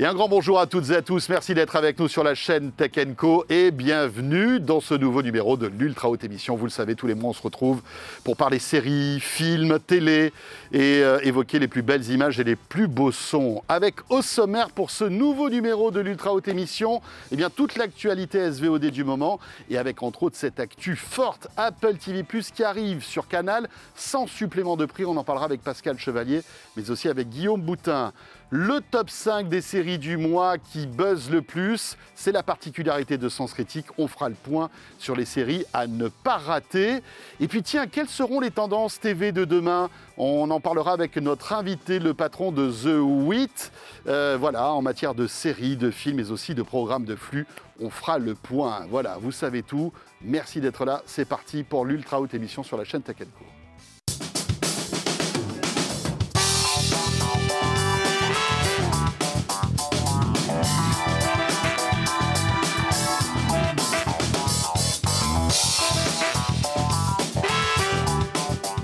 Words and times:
Et 0.00 0.06
un 0.06 0.14
grand 0.14 0.30
bonjour 0.30 0.58
à 0.58 0.66
toutes 0.66 0.88
et 0.88 0.96
à 0.96 1.02
tous. 1.02 1.28
Merci 1.28 1.52
d'être 1.52 1.76
avec 1.76 1.98
nous 1.98 2.08
sur 2.08 2.24
la 2.24 2.34
chaîne 2.34 2.72
Tech 2.72 2.92
Co 3.18 3.44
et 3.50 3.70
bienvenue 3.70 4.58
dans 4.58 4.80
ce 4.80 4.94
nouveau 4.94 5.20
numéro 5.20 5.58
de 5.58 5.66
l'Ultra 5.66 6.08
Haute 6.08 6.24
Émission. 6.24 6.56
Vous 6.56 6.64
le 6.64 6.70
savez, 6.70 6.94
tous 6.94 7.06
les 7.06 7.14
mois, 7.14 7.28
on 7.28 7.34
se 7.34 7.42
retrouve 7.42 7.82
pour 8.24 8.38
parler 8.38 8.58
séries, 8.58 9.20
films, 9.20 9.78
télé 9.78 10.32
et 10.72 11.02
euh, 11.02 11.20
évoquer 11.22 11.58
les 11.58 11.68
plus 11.68 11.82
belles 11.82 12.08
images 12.08 12.40
et 12.40 12.44
les 12.44 12.56
plus 12.56 12.88
beaux 12.88 13.12
sons. 13.12 13.62
Avec 13.68 13.96
au 14.08 14.22
sommaire 14.22 14.70
pour 14.70 14.90
ce 14.90 15.04
nouveau 15.04 15.50
numéro 15.50 15.90
de 15.90 16.00
l'Ultra 16.00 16.32
Haute 16.32 16.48
Émission, 16.48 17.02
eh 17.30 17.36
bien, 17.36 17.50
toute 17.50 17.76
l'actualité 17.76 18.50
SVOD 18.50 18.86
du 18.86 19.04
moment 19.04 19.38
et 19.68 19.76
avec 19.76 20.02
entre 20.02 20.22
autres 20.22 20.36
cette 20.38 20.60
actu 20.60 20.96
forte 20.96 21.48
Apple 21.58 21.96
TV 21.96 22.22
Plus 22.22 22.52
qui 22.52 22.64
arrive 22.64 23.04
sur 23.04 23.28
Canal 23.28 23.68
sans 23.94 24.26
supplément 24.26 24.78
de 24.78 24.86
prix. 24.86 25.04
On 25.04 25.18
en 25.18 25.24
parlera 25.24 25.44
avec 25.44 25.60
Pascal 25.60 25.98
Chevalier, 25.98 26.40
mais 26.78 26.90
aussi 26.90 27.06
avec 27.06 27.28
Guillaume 27.28 27.60
Boutin. 27.60 28.14
Le 28.52 28.80
top 28.80 29.10
5 29.10 29.48
des 29.48 29.60
séries 29.60 30.00
du 30.00 30.16
mois 30.16 30.58
qui 30.58 30.88
buzz 30.88 31.30
le 31.30 31.40
plus, 31.40 31.96
c'est 32.16 32.32
la 32.32 32.42
particularité 32.42 33.16
de 33.16 33.28
Sens 33.28 33.52
Critique. 33.54 33.86
On 33.96 34.08
fera 34.08 34.28
le 34.28 34.34
point 34.34 34.70
sur 34.98 35.14
les 35.14 35.24
séries 35.24 35.64
à 35.72 35.86
ne 35.86 36.08
pas 36.08 36.36
rater. 36.36 37.00
Et 37.38 37.46
puis 37.46 37.62
tiens, 37.62 37.86
quelles 37.86 38.08
seront 38.08 38.40
les 38.40 38.50
tendances 38.50 38.98
TV 38.98 39.30
de 39.30 39.44
demain? 39.44 39.88
On 40.16 40.50
en 40.50 40.58
parlera 40.58 40.90
avec 40.90 41.16
notre 41.16 41.52
invité, 41.52 42.00
le 42.00 42.12
patron 42.12 42.50
de 42.50 42.68
The 42.68 42.98
Wit. 43.00 43.70
Euh, 44.08 44.36
voilà, 44.40 44.72
en 44.72 44.82
matière 44.82 45.14
de 45.14 45.28
séries, 45.28 45.76
de 45.76 45.92
films, 45.92 46.16
mais 46.16 46.32
aussi 46.32 46.56
de 46.56 46.62
programmes 46.62 47.04
de 47.04 47.14
flux. 47.14 47.46
On 47.80 47.88
fera 47.88 48.18
le 48.18 48.34
point. 48.34 48.84
Voilà, 48.90 49.16
vous 49.20 49.30
savez 49.30 49.62
tout. 49.62 49.92
Merci 50.22 50.60
d'être 50.60 50.84
là. 50.84 51.02
C'est 51.06 51.24
parti 51.24 51.62
pour 51.62 51.84
l'Ultra 51.84 52.20
Haute 52.20 52.34
émission 52.34 52.64
sur 52.64 52.76
la 52.76 52.82
chaîne 52.82 53.02
Tech. 53.02 53.16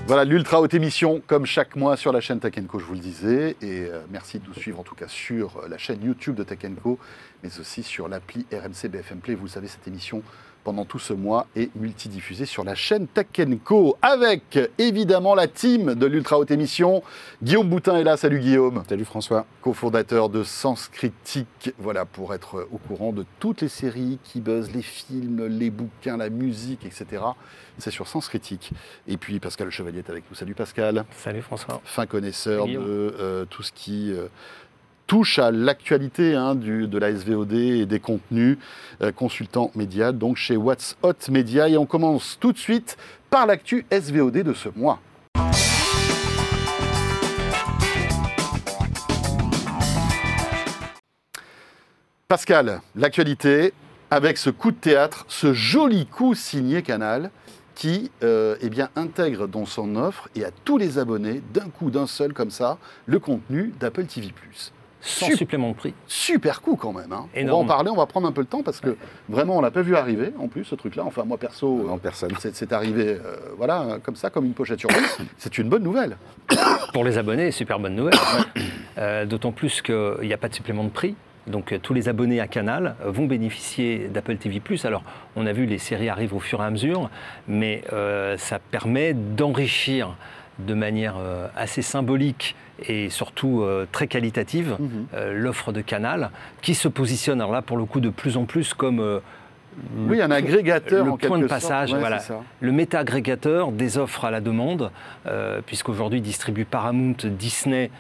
Voilà 0.06 0.24
l'ultra 0.24 0.60
haute 0.60 0.72
émission, 0.72 1.20
comme 1.26 1.46
chaque 1.46 1.74
mois 1.74 1.96
sur 1.96 2.12
la 2.12 2.20
chaîne 2.20 2.38
Tech 2.38 2.52
je 2.56 2.84
vous 2.84 2.94
le 2.94 3.00
disais. 3.00 3.56
Et 3.60 3.86
euh, 3.86 4.02
merci 4.08 4.38
de 4.38 4.46
nous 4.46 4.54
suivre 4.54 4.78
en 4.78 4.84
tout 4.84 4.94
cas 4.94 5.08
sur 5.08 5.56
euh, 5.56 5.68
la 5.68 5.78
chaîne 5.78 6.00
YouTube 6.00 6.36
de 6.36 6.44
Tech 6.44 6.60
mais 7.42 7.58
aussi 7.58 7.82
sur 7.82 8.06
l'appli 8.06 8.46
RMC 8.52 8.88
BFM 8.88 9.18
Play. 9.18 9.34
Vous 9.34 9.46
le 9.46 9.50
savez, 9.50 9.66
cette 9.66 9.88
émission 9.88 10.22
pendant 10.66 10.84
tout 10.84 10.98
ce 10.98 11.12
mois 11.12 11.46
est 11.54 11.70
multidiffusée 11.76 12.44
sur 12.44 12.64
la 12.64 12.74
chaîne 12.74 13.06
Tech 13.06 13.28
Co. 13.62 13.96
Avec 14.02 14.58
évidemment 14.78 15.36
la 15.36 15.46
team 15.46 15.94
de 15.94 16.06
l'ultra 16.06 16.40
haute 16.40 16.50
émission. 16.50 17.04
Guillaume 17.40 17.68
Boutin 17.68 17.96
est 17.98 18.02
là. 18.02 18.16
Salut 18.16 18.40
Guillaume. 18.40 18.82
Salut 18.88 19.04
François. 19.04 19.46
Co-fondateur 19.60 20.28
de 20.28 20.42
Sens 20.42 20.88
Critique. 20.88 21.72
Voilà, 21.78 22.04
pour 22.04 22.34
être 22.34 22.66
au 22.72 22.78
courant 22.78 23.12
de 23.12 23.24
toutes 23.38 23.60
les 23.60 23.68
séries 23.68 24.18
qui 24.24 24.40
buzzent, 24.40 24.72
les 24.74 24.82
films, 24.82 25.46
les 25.46 25.70
bouquins, 25.70 26.16
la 26.16 26.30
musique, 26.30 26.84
etc 26.84 27.20
c'est 27.78 27.90
sur 27.90 28.08
Sens 28.08 28.28
Critique. 28.28 28.72
Et 29.06 29.16
puis 29.16 29.40
Pascal 29.40 29.66
Le 29.66 29.70
Chevalier 29.70 29.98
est 29.98 30.10
avec 30.10 30.24
nous. 30.30 30.36
Salut 30.36 30.54
Pascal. 30.54 31.04
Salut 31.10 31.42
François. 31.42 31.80
Fin 31.84 32.06
connaisseur 32.06 32.66
de 32.66 32.76
euh, 32.78 33.44
tout 33.46 33.62
ce 33.62 33.72
qui 33.72 34.12
euh, 34.12 34.28
touche 35.06 35.38
à 35.38 35.50
l'actualité 35.50 36.34
hein, 36.34 36.54
de 36.54 36.98
la 36.98 37.14
SVOD 37.14 37.52
et 37.52 37.86
des 37.86 38.00
contenus, 38.00 38.58
euh, 39.02 39.12
consultant 39.12 39.70
média, 39.74 40.12
donc 40.12 40.36
chez 40.36 40.56
What's 40.56 40.96
Hot 41.02 41.30
Media. 41.30 41.68
Et 41.68 41.76
on 41.76 41.86
commence 41.86 42.38
tout 42.40 42.52
de 42.52 42.58
suite 42.58 42.96
par 43.30 43.46
l'actu 43.46 43.86
SVOD 43.90 44.42
de 44.42 44.52
ce 44.52 44.68
mois. 44.74 45.00
Pascal, 52.28 52.80
l'actualité 52.96 53.72
avec 54.10 54.36
ce 54.36 54.50
coup 54.50 54.72
de 54.72 54.76
théâtre, 54.76 55.24
ce 55.28 55.52
joli 55.52 56.06
coup 56.06 56.34
signé 56.34 56.82
Canal 56.82 57.30
qui 57.76 58.10
euh, 58.24 58.56
eh 58.62 58.70
bien, 58.70 58.88
intègre 58.96 59.46
dans 59.46 59.66
son 59.66 59.96
offre 59.96 60.28
et 60.34 60.44
à 60.44 60.50
tous 60.64 60.78
les 60.78 60.98
abonnés, 60.98 61.42
d'un 61.52 61.68
coup, 61.68 61.90
d'un 61.90 62.06
seul 62.06 62.32
comme 62.32 62.50
ça, 62.50 62.78
le 63.04 63.20
contenu 63.20 63.72
d'Apple 63.78 64.06
TV⁇ 64.06 64.28
sans 65.06 65.30
supplément 65.36 65.70
de 65.70 65.74
prix. 65.74 65.94
Super 66.06 66.60
coup 66.60 66.76
quand 66.76 66.92
même. 66.92 67.12
Hein. 67.12 67.26
On 67.36 67.44
va 67.44 67.54
en 67.54 67.64
parler, 67.64 67.90
on 67.90 67.96
va 67.96 68.06
prendre 68.06 68.26
un 68.26 68.32
peu 68.32 68.40
le 68.40 68.46
temps 68.46 68.62
parce 68.62 68.80
que 68.80 68.96
vraiment 69.28 69.58
on 69.58 69.60
l'a 69.60 69.70
pas 69.70 69.82
vu 69.82 69.96
arriver 69.96 70.32
en 70.38 70.48
plus 70.48 70.64
ce 70.64 70.74
truc-là. 70.74 71.04
Enfin 71.06 71.24
moi 71.24 71.38
perso, 71.38 71.88
en 71.88 71.98
personne. 71.98 72.32
C'est 72.38 72.72
arrivé 72.72 73.18
euh, 73.24 73.36
voilà 73.56 73.98
comme 74.02 74.16
ça 74.16 74.30
comme 74.30 74.44
une 74.44 74.54
pochette 74.54 74.80
sur 74.80 74.90
C'est 75.38 75.58
une 75.58 75.68
bonne 75.68 75.82
nouvelle. 75.82 76.16
Pour 76.92 77.04
les 77.04 77.18
abonnés, 77.18 77.50
super 77.50 77.78
bonne 77.78 77.94
nouvelle. 77.94 78.18
Euh, 78.98 79.26
d'autant 79.26 79.52
plus 79.52 79.82
qu'il 79.82 80.16
n'y 80.22 80.32
a 80.32 80.38
pas 80.38 80.48
de 80.48 80.54
supplément 80.54 80.82
de 80.82 80.88
prix. 80.88 81.14
Donc 81.46 81.72
euh, 81.72 81.78
tous 81.78 81.94
les 81.94 82.08
abonnés 82.08 82.40
à 82.40 82.48
Canal 82.48 82.96
euh, 83.04 83.10
vont 83.10 83.26
bénéficier 83.26 84.08
d'Apple 84.08 84.36
TV+. 84.36 84.60
Alors 84.84 85.02
on 85.36 85.46
a 85.46 85.52
vu 85.52 85.66
les 85.66 85.78
séries 85.78 86.08
arrivent 86.08 86.34
au 86.34 86.40
fur 86.40 86.60
et 86.60 86.64
à 86.64 86.70
mesure, 86.70 87.10
mais 87.46 87.82
euh, 87.92 88.36
ça 88.36 88.58
permet 88.58 89.14
d'enrichir 89.14 90.16
de 90.58 90.74
manière 90.74 91.16
assez 91.54 91.82
symbolique 91.82 92.56
et 92.88 93.10
surtout 93.10 93.64
très 93.92 94.06
qualitative 94.06 94.76
mhm. 94.78 95.06
l'offre 95.32 95.72
de 95.72 95.80
Canal, 95.80 96.30
qui 96.62 96.74
se 96.74 96.88
positionne 96.88 97.40
alors 97.40 97.52
là 97.52 97.62
pour 97.62 97.76
le 97.76 97.84
coup 97.84 98.00
de 98.00 98.08
plus 98.08 98.36
en 98.36 98.44
plus 98.44 98.74
comme 98.74 99.20
oui, 100.08 100.22
un 100.22 100.30
agrégateur 100.30 101.04
le 101.04 101.10
en 101.10 101.16
point 101.18 101.38
de 101.38 101.46
passage, 101.46 101.94
voilà, 101.94 102.22
le 102.60 102.72
méta-agrégateur 102.72 103.72
des 103.72 103.98
offres 103.98 104.24
à 104.24 104.30
la 104.30 104.40
demande, 104.40 104.90
puisqu'aujourd'hui 105.66 106.20
distribue 106.20 106.64
Paramount, 106.64 107.16
Disney, 107.24 107.90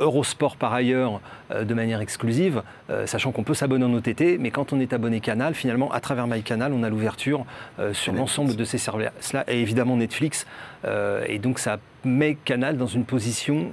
Eurosport 0.00 0.56
par 0.56 0.72
ailleurs 0.72 1.16
euh, 1.16 1.18
de 1.50 1.74
manière 1.74 2.00
exclusive, 2.00 2.62
euh, 2.90 3.06
sachant 3.06 3.32
qu'on 3.32 3.42
peut 3.42 3.54
s'abonner 3.54 3.84
en 3.84 3.94
OTT, 3.94 4.38
mais 4.38 4.50
quand 4.50 4.72
on 4.72 4.80
est 4.80 4.92
abonné 4.92 5.20
Canal, 5.20 5.54
finalement, 5.54 5.90
à 5.92 6.00
travers 6.00 6.26
MyCanal, 6.26 6.72
on 6.72 6.82
a 6.82 6.90
l'ouverture 6.90 7.44
euh, 7.78 7.94
sur 7.94 8.12
l'ensemble 8.12 8.54
de 8.56 8.64
ces 8.64 8.78
services-là, 8.78 9.44
et 9.48 9.60
évidemment 9.60 9.96
Netflix. 9.96 10.46
et 11.26 11.38
donc 11.38 11.58
ça 11.58 11.78
met 12.04 12.36
Canal 12.44 12.76
dans 12.76 12.86
une 12.86 13.04
position 13.04 13.70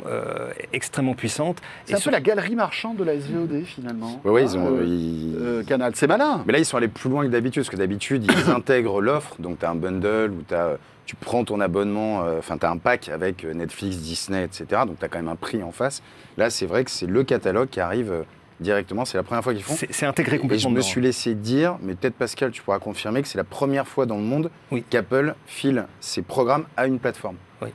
extrêmement 0.73 1.13
puissante. 1.13 1.61
C'est 1.85 1.95
un 1.95 1.99
peu 1.99 2.09
la 2.09 2.21
galerie 2.21 2.55
marchande 2.55 2.97
de 2.97 3.03
la 3.03 3.19
SVOD 3.19 3.63
finalement. 3.63 4.19
Oui, 4.23 4.41
ils 4.43 4.57
ont. 4.57 5.63
Canal, 5.65 5.91
c'est 5.95 6.07
malin. 6.07 6.43
Mais 6.45 6.53
là, 6.53 6.59
ils 6.59 6.65
sont 6.65 6.77
allés 6.77 6.87
plus 6.87 7.09
loin 7.09 7.23
que 7.25 7.31
d'habitude, 7.31 7.61
parce 7.61 7.69
que 7.69 7.77
d'habitude, 7.77 8.25
ils 8.25 8.51
intègrent 8.55 9.01
l'offre, 9.01 9.35
donc 9.39 9.59
tu 9.59 9.65
as 9.65 9.69
un 9.69 9.75
bundle 9.75 10.31
ou 10.31 10.43
tu 10.47 10.55
as 10.55 10.77
tu 11.05 11.15
prends 11.15 11.43
ton 11.43 11.59
abonnement, 11.59 12.23
euh, 12.23 12.39
enfin, 12.39 12.57
tu 12.57 12.65
as 12.65 12.71
un 12.71 12.77
pack 12.77 13.09
avec 13.09 13.45
euh, 13.45 13.53
Netflix, 13.53 13.97
Disney, 13.97 14.43
etc. 14.43 14.81
Donc, 14.87 14.97
tu 14.99 15.05
as 15.05 15.07
quand 15.07 15.19
même 15.19 15.27
un 15.27 15.35
prix 15.35 15.61
en 15.61 15.71
face. 15.71 16.01
Là, 16.37 16.49
c'est 16.49 16.65
vrai 16.65 16.83
que 16.83 16.91
c'est 16.91 17.05
le 17.05 17.23
catalogue 17.23 17.64
qui 17.65 17.79
arrive 17.79 18.11
euh, 18.11 18.23
directement. 18.59 19.05
C'est 19.05 19.17
la 19.17 19.23
première 19.23 19.43
fois 19.43 19.53
qu'ils 19.53 19.63
font. 19.63 19.75
C'est 19.89 20.05
intégré 20.05 20.37
complètement. 20.37 20.69
Et 20.69 20.71
je 20.71 20.75
me 20.75 20.81
suis 20.81 21.01
laissé 21.01 21.35
dire, 21.35 21.77
mais 21.81 21.95
peut-être 21.95 22.15
Pascal, 22.15 22.51
tu 22.51 22.61
pourras 22.61 22.79
confirmer 22.79 23.21
que 23.21 23.27
c'est 23.27 23.37
la 23.37 23.43
première 23.43 23.87
fois 23.87 24.05
dans 24.05 24.17
le 24.17 24.23
monde 24.23 24.49
qu'Apple 24.89 25.35
file 25.45 25.85
ses 25.99 26.21
programmes 26.21 26.65
à 26.77 26.87
une 26.87 26.99
plateforme. 26.99 27.37
Oui. 27.61 27.69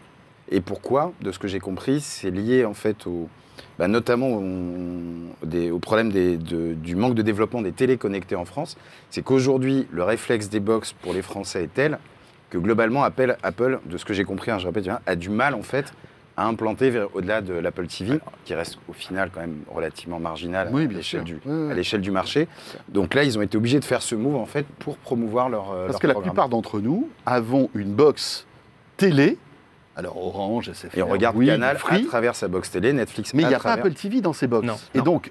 Et 0.50 0.60
pourquoi? 0.60 1.12
De 1.20 1.32
ce 1.32 1.38
que 1.38 1.48
j'ai 1.48 1.60
compris, 1.60 2.00
c'est 2.00 2.30
lié 2.30 2.64
en 2.64 2.74
fait 2.74 3.06
au, 3.06 3.28
bah, 3.78 3.88
notamment 3.88 4.28
au, 4.28 5.78
problème 5.78 6.10
du 6.10 6.96
manque 6.96 7.14
de 7.14 7.22
développement 7.22 7.62
des 7.62 7.72
téléconnectés 7.72 8.36
en 8.36 8.44
France. 8.44 8.76
C'est 9.08 9.22
qu'aujourd'hui, 9.22 9.88
le 9.90 10.02
réflexe 10.02 10.48
des 10.48 10.60
box 10.60 10.92
pour 10.92 11.12
les 11.12 11.22
Français 11.22 11.64
est 11.64 11.74
tel 11.74 11.98
que 12.50 12.58
globalement 12.58 13.04
Apple, 13.04 13.36
Apple 13.42 13.80
de 13.86 13.96
ce 13.96 14.04
que 14.04 14.12
j'ai 14.12 14.24
compris, 14.24 14.50
hein, 14.50 14.58
je 14.58 14.66
répète, 14.66 14.88
a 15.06 15.16
du 15.16 15.30
mal 15.30 15.54
en 15.54 15.62
fait 15.62 15.94
à 16.40 16.46
implanter 16.46 16.90
au-delà 17.12 17.42
de 17.42 17.52
l'Apple 17.52 17.86
TV, 17.86 18.18
qui 18.46 18.54
reste 18.54 18.78
au 18.88 18.94
final 18.94 19.30
quand 19.32 19.40
même 19.40 19.58
relativement 19.68 20.18
marginal 20.18 20.68
à 20.74 20.86
l'échelle 20.86 21.22
du, 21.22 21.38
du, 22.00 22.10
marché. 22.10 22.48
Donc 22.88 23.12
là, 23.14 23.24
ils 23.24 23.38
ont 23.38 23.42
été 23.42 23.58
obligés 23.58 23.78
de 23.78 23.84
faire 23.84 24.00
ce 24.00 24.14
move 24.14 24.36
en 24.36 24.46
fait 24.46 24.66
pour 24.78 24.96
promouvoir 24.96 25.50
leur. 25.50 25.70
Euh, 25.70 25.86
Parce 25.86 25.98
que 25.98 26.06
la 26.06 26.14
plupart 26.14 26.48
d'entre 26.48 26.80
nous 26.80 27.10
avons 27.26 27.68
une 27.74 27.92
box 27.92 28.46
télé. 28.96 29.36
Alors 29.96 30.16
Orange, 30.16 30.72
SFR, 30.72 30.96
et 30.96 31.02
on 31.02 31.08
regarde 31.08 31.44
Canal 31.44 31.76
à 31.76 31.98
travers 32.00 32.34
sa 32.34 32.48
box 32.48 32.70
télé, 32.70 32.94
Netflix. 32.94 33.34
Mais 33.34 33.42
il 33.42 33.48
n'y 33.48 33.54
a 33.54 33.60
pas 33.60 33.72
Apple 33.72 33.92
TV 33.92 34.22
dans 34.22 34.32
ces 34.32 34.46
box. 34.46 34.66
Et 34.94 35.02
donc 35.02 35.30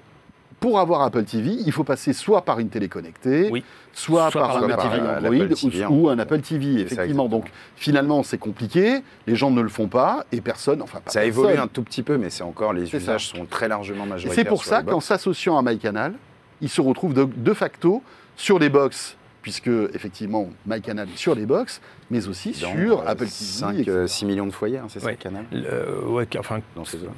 pour 0.60 0.78
avoir 0.78 1.00
Apple 1.00 1.24
TV, 1.24 1.52
il 1.52 1.72
faut 1.72 1.84
passer 1.84 2.12
soit 2.12 2.42
par 2.42 2.60
une 2.60 2.68
télé 2.68 2.88
connectée, 2.88 3.50
soit, 3.94 4.30
par, 4.30 4.58
un 4.58 4.68
Apple 4.68 4.82
TV 4.82 5.00
Android 5.00 5.90
ou, 5.90 6.08
un 6.10 6.18
Apple 6.18 6.40
TV, 6.40 6.82
effectivement. 6.82 7.28
Donc 7.28 7.50
finalement, 7.76 8.22
c'est 8.22 8.38
compliqué, 8.38 9.00
les 9.26 9.36
gens 9.36 9.50
ne 9.50 9.62
le 9.62 9.70
font 9.70 9.88
pas 9.88 10.26
et 10.30 10.42
personne, 10.42 10.82
enfin 10.82 11.00
Ça 11.06 11.24
évolue 11.24 11.56
un 11.56 11.66
tout 11.66 11.82
petit 11.82 12.02
peu, 12.02 12.18
mais 12.18 12.28
c'est 12.28 12.42
encore, 12.42 12.74
les 12.74 12.94
usages 12.94 13.28
sont 13.28 13.46
très 13.46 13.68
largement 13.68 14.04
majoritaires. 14.04 14.34
C'est 14.34 14.48
pour 14.48 14.64
ça 14.64 14.82
qu'en 14.82 15.00
s'associant 15.00 15.56
à 15.56 15.62
MyCanal, 15.62 16.12
ils 16.60 16.68
se 16.68 16.82
retrouvent 16.82 17.14
de, 17.14 17.54
facto 17.54 18.02
sur 18.36 18.58
les 18.58 18.68
box 18.68 19.16
puisque 19.42 19.70
effectivement 19.94 20.50
MyCanal 20.66 21.08
est 21.08 21.16
sur 21.16 21.34
les 21.34 21.46
box, 21.46 21.80
mais 22.10 22.26
aussi 22.28 22.50
Dans, 22.60 22.72
sur 22.72 23.00
euh, 23.00 23.04
Apple 23.06 23.24
TV. 23.24 23.30
5, 23.30 23.74
etc. 23.78 23.90
euh, 23.90 24.06
6 24.06 24.24
millions 24.26 24.46
de 24.46 24.50
foyers, 24.52 24.78
hein, 24.78 24.86
c'est 24.88 25.00
ça 25.00 25.06
Ouais. 25.06 25.12
le 25.12 25.18
canal 25.18 25.44
Euh, 25.52 26.02
ouais, 26.06 26.26
enfin, 26.38 26.60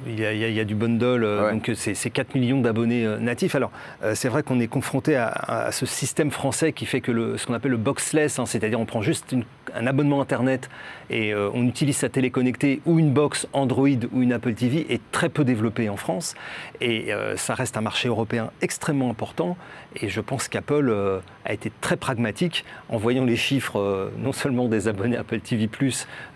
il 0.07 0.19
y, 0.19 0.25
a, 0.25 0.33
il 0.33 0.57
y 0.57 0.65
du 0.65 0.75
bundle, 0.75 1.23
euh, 1.23 1.45
Ouais. 1.47 1.51
donc 1.53 1.69
euh, 1.69 1.75
c'est 1.75 1.93
c'est 1.95 2.09
4 2.09 2.35
millions 2.35 2.61
d'abonnés 2.61 3.05
natifs. 3.19 3.55
Alors, 3.55 3.71
euh, 4.03 4.13
c'est 4.15 4.29
vrai 4.29 4.43
qu'on 4.43 4.59
est 4.59 4.67
confronté 4.67 5.15
à, 5.15 5.27
à 5.27 5.71
ce 5.71 5.85
système 5.85 6.31
français 6.31 6.73
qui 6.73 6.85
fait 6.85 7.01
que 7.01 7.11
le, 7.11 7.37
ce 7.37 7.45
qu'on 7.47 7.53
appelle 7.53 7.71
le 7.71 7.77
boxless, 7.77 8.39
hein, 8.39 8.45
c'est-à-dire 8.45 8.79
on 8.79 8.85
prend 8.85 9.01
juste 9.01 9.31
une- 9.31 9.45
un 9.75 9.87
abonnement 9.87 10.21
Internet 10.21 10.69
et 11.09 11.33
euh, 11.33 11.49
on 11.53 11.65
utilise 11.65 11.97
sa 11.97 12.09
télé 12.09 12.29
connectée 12.29 12.81
ou 12.85 12.99
une 12.99 13.11
box 13.11 13.47
Android 13.53 13.87
ou 14.11 14.21
une 14.21 14.31
Apple 14.33 14.53
TV, 14.53 14.85
est 14.93 15.01
très 15.11 15.29
peu 15.29 15.43
développé 15.43 15.89
en 15.89 15.97
France. 15.97 16.35
Et 16.81 17.11
euh, 17.13 17.35
ça 17.37 17.55
reste 17.55 17.75
un 17.77 17.81
marché 17.81 18.07
européen 18.07 18.51
extrêmement 18.61 19.09
important. 19.09 19.57
Et 19.95 20.09
je 20.09 20.21
pense 20.21 20.47
qu'Apple 20.47 20.89
euh, 20.89 21.19
a 21.45 21.53
été 21.53 21.71
très 21.81 21.97
pragmatique 21.97 22.65
en 22.89 22.97
voyant 22.97 23.25
les 23.25 23.35
chiffres, 23.35 23.79
euh, 23.79 24.09
non 24.19 24.31
seulement 24.33 24.67
des 24.67 24.82
abonnés 24.87 25.17
Apple 25.17 25.39
TV, 25.39 25.69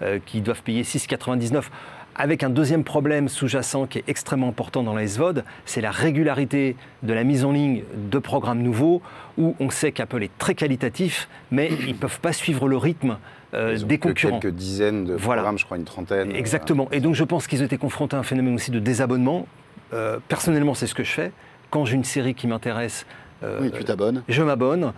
euh, 0.01 0.19
qui 0.25 0.41
doivent 0.41 0.61
payer 0.63 0.83
6,99 0.83 1.63
avec 2.19 2.41
un 2.43 2.49
deuxième 2.49 2.83
problème 2.83 3.29
sous-jacent 3.29 3.85
qui 3.85 3.99
est 3.99 4.03
extrêmement 4.07 4.49
important 4.49 4.81
dans 4.81 4.95
la 4.95 5.05
SVOD, 5.05 5.43
c'est 5.65 5.81
la 5.81 5.91
régularité 5.91 6.75
de 7.03 7.13
la 7.13 7.23
mise 7.23 7.45
en 7.45 7.51
ligne 7.51 7.83
de 7.95 8.17
programmes 8.17 8.63
nouveaux, 8.63 9.03
où 9.37 9.55
on 9.59 9.69
sait 9.69 9.91
qu'Apple 9.91 10.23
est 10.23 10.35
très 10.39 10.55
qualitatif, 10.55 11.29
mais 11.51 11.69
ils 11.87 11.89
ne 11.93 11.93
peuvent 11.93 12.19
pas 12.19 12.33
suivre 12.33 12.67
le 12.67 12.75
rythme 12.77 13.17
euh, 13.53 13.73
Ils 13.75 13.83
ont 13.83 13.87
des 13.87 13.99
que 13.99 14.07
concurrents. 14.07 14.39
quelques 14.39 14.55
dizaines 14.55 15.05
de 15.05 15.13
Voilà. 15.13 15.41
programmes, 15.43 15.59
je 15.59 15.65
crois 15.65 15.77
une 15.77 15.83
trentaine. 15.85 16.35
Exactement. 16.35 16.87
Et 16.91 17.01
donc 17.01 17.13
je 17.13 17.23
pense 17.23 17.45
qu'ils 17.45 17.61
ont 17.61 17.65
été 17.65 17.77
confrontés 17.77 18.15
à 18.15 18.19
un 18.19 18.23
phénomène 18.23 18.55
aussi 18.55 18.71
de 18.71 18.79
désabonnement. 18.79 19.45
Euh, 19.93 20.17
personnellement, 20.27 20.73
c'est 20.73 20.87
ce 20.87 20.95
que 20.95 21.03
je 21.03 21.11
fais. 21.11 21.31
Quand 21.69 21.85
j'ai 21.85 21.95
une 21.95 22.03
série 22.03 22.33
qui 22.33 22.47
m'intéresse, 22.47 23.05
euh, 23.43 23.59
Oui, 23.61 23.71
tu 23.71 23.83
t'abonnes. 23.83 24.23
je 24.27 24.41
m'abonne, 24.41 24.91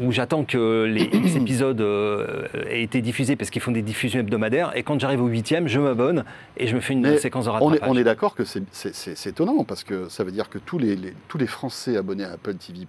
ou 0.00 0.12
j'attends 0.12 0.44
que 0.44 0.84
les 0.84 1.02
X 1.04 1.36
épisodes 1.36 1.80
euh, 1.80 2.46
aient 2.68 2.82
été 2.82 3.00
diffusés 3.02 3.36
parce 3.36 3.50
qu'ils 3.50 3.62
font 3.62 3.72
des 3.72 3.82
diffusions 3.82 4.20
hebdomadaires. 4.20 4.76
Et 4.76 4.82
quand 4.82 4.98
j'arrive 5.00 5.22
au 5.22 5.26
huitième, 5.26 5.68
je 5.68 5.78
m'abonne 5.80 6.24
et 6.56 6.66
je 6.66 6.74
me 6.74 6.80
fais 6.80 6.92
une 6.94 7.02
Mais 7.02 7.18
séquence 7.18 7.44
de 7.44 7.50
On 7.50 7.52
rattrapage. 7.54 7.78
est, 7.78 7.90
on 7.90 7.96
est 7.96 8.04
d'accord 8.04 8.34
que 8.34 8.44
c'est- 8.44 9.26
étonnant 9.28 9.64
parce 9.64 9.84
que 9.84 10.08
ça 10.08 10.24
veut 10.24 10.32
dire 10.32 10.48
que 10.48 10.58
tous 10.58 10.78
les, 10.78 10.96
les- 10.96 11.14
tous 11.28 11.38
les 11.38 11.46
Français 11.46 11.96
abonnés 11.96 12.24
à 12.24 12.32
Apple 12.32 12.54
TV 12.54 12.86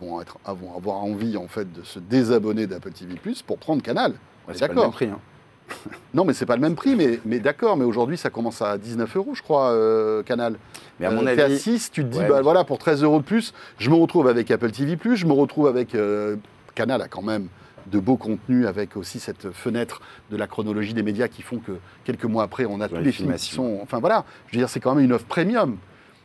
vont, 0.00 0.20
être, 0.20 0.38
vont 0.46 0.76
avoir 0.76 0.96
envie 0.96 1.36
en 1.36 1.48
fait 1.48 1.72
de 1.72 1.82
se 1.82 1.98
désabonner 1.98 2.66
d'Apple 2.66 2.92
TV 2.92 3.14
pour 3.46 3.58
prendre 3.58 3.82
Canal. 3.82 4.12
On 4.46 4.50
Ouais, 4.50 4.54
est 4.54 4.58
c'est 4.58 4.68
d'accord. 4.68 4.94
hein. 5.02 5.18
Non, 6.14 6.24
mais 6.24 6.32
c'est 6.32 6.46
pas 6.46 6.56
le 6.56 6.62
même 6.62 6.74
prix, 6.74 6.96
mais, 6.96 7.20
mais 7.24 7.38
d'accord. 7.38 7.76
Mais 7.76 7.84
aujourd'hui, 7.84 8.16
ça 8.16 8.30
commence 8.30 8.62
à 8.62 8.78
19 8.78 9.16
euros, 9.16 9.34
je 9.34 9.42
crois, 9.42 9.70
euh, 9.70 10.22
Canal. 10.22 10.56
Mais 10.98 11.06
à 11.06 11.10
mon 11.10 11.26
Euh, 11.26 11.36
à 11.38 11.44
avis, 11.44 11.58
6, 11.58 11.90
tu 11.92 12.02
te 12.02 12.08
dis, 12.08 12.18
Ouais, 12.18 12.28
bah 12.28 12.40
voilà, 12.42 12.64
pour 12.64 12.78
13 12.78 13.02
euros 13.02 13.18
de 13.18 13.24
plus, 13.24 13.52
je 13.78 13.90
me 13.90 13.94
retrouve 13.94 14.26
avec 14.28 14.50
Apple 14.50 14.70
TV, 14.70 14.96
je 15.14 15.26
me 15.26 15.32
retrouve 15.32 15.66
avec. 15.66 15.94
euh, 15.94 16.36
Canal 16.74 17.02
a 17.02 17.08
quand 17.08 17.22
même 17.22 17.48
de 17.86 17.98
beaux 17.98 18.16
contenus, 18.16 18.66
avec 18.66 18.96
aussi 18.96 19.18
cette 19.18 19.50
fenêtre 19.50 20.00
de 20.30 20.36
la 20.36 20.46
chronologie 20.46 20.94
des 20.94 21.02
médias 21.02 21.26
qui 21.28 21.42
font 21.42 21.58
que 21.58 21.72
quelques 22.04 22.24
mois 22.24 22.44
après, 22.44 22.66
on 22.66 22.80
a 22.80 22.88
tous 22.88 22.96
les 22.96 23.12
films 23.12 23.34
qui 23.34 23.50
sont. 23.54 23.78
Enfin 23.82 23.98
voilà, 23.98 24.24
je 24.46 24.56
veux 24.56 24.60
dire, 24.60 24.68
c'est 24.68 24.78
quand 24.80 24.94
même 24.94 25.04
une 25.04 25.12
offre 25.12 25.24
premium. 25.26 25.76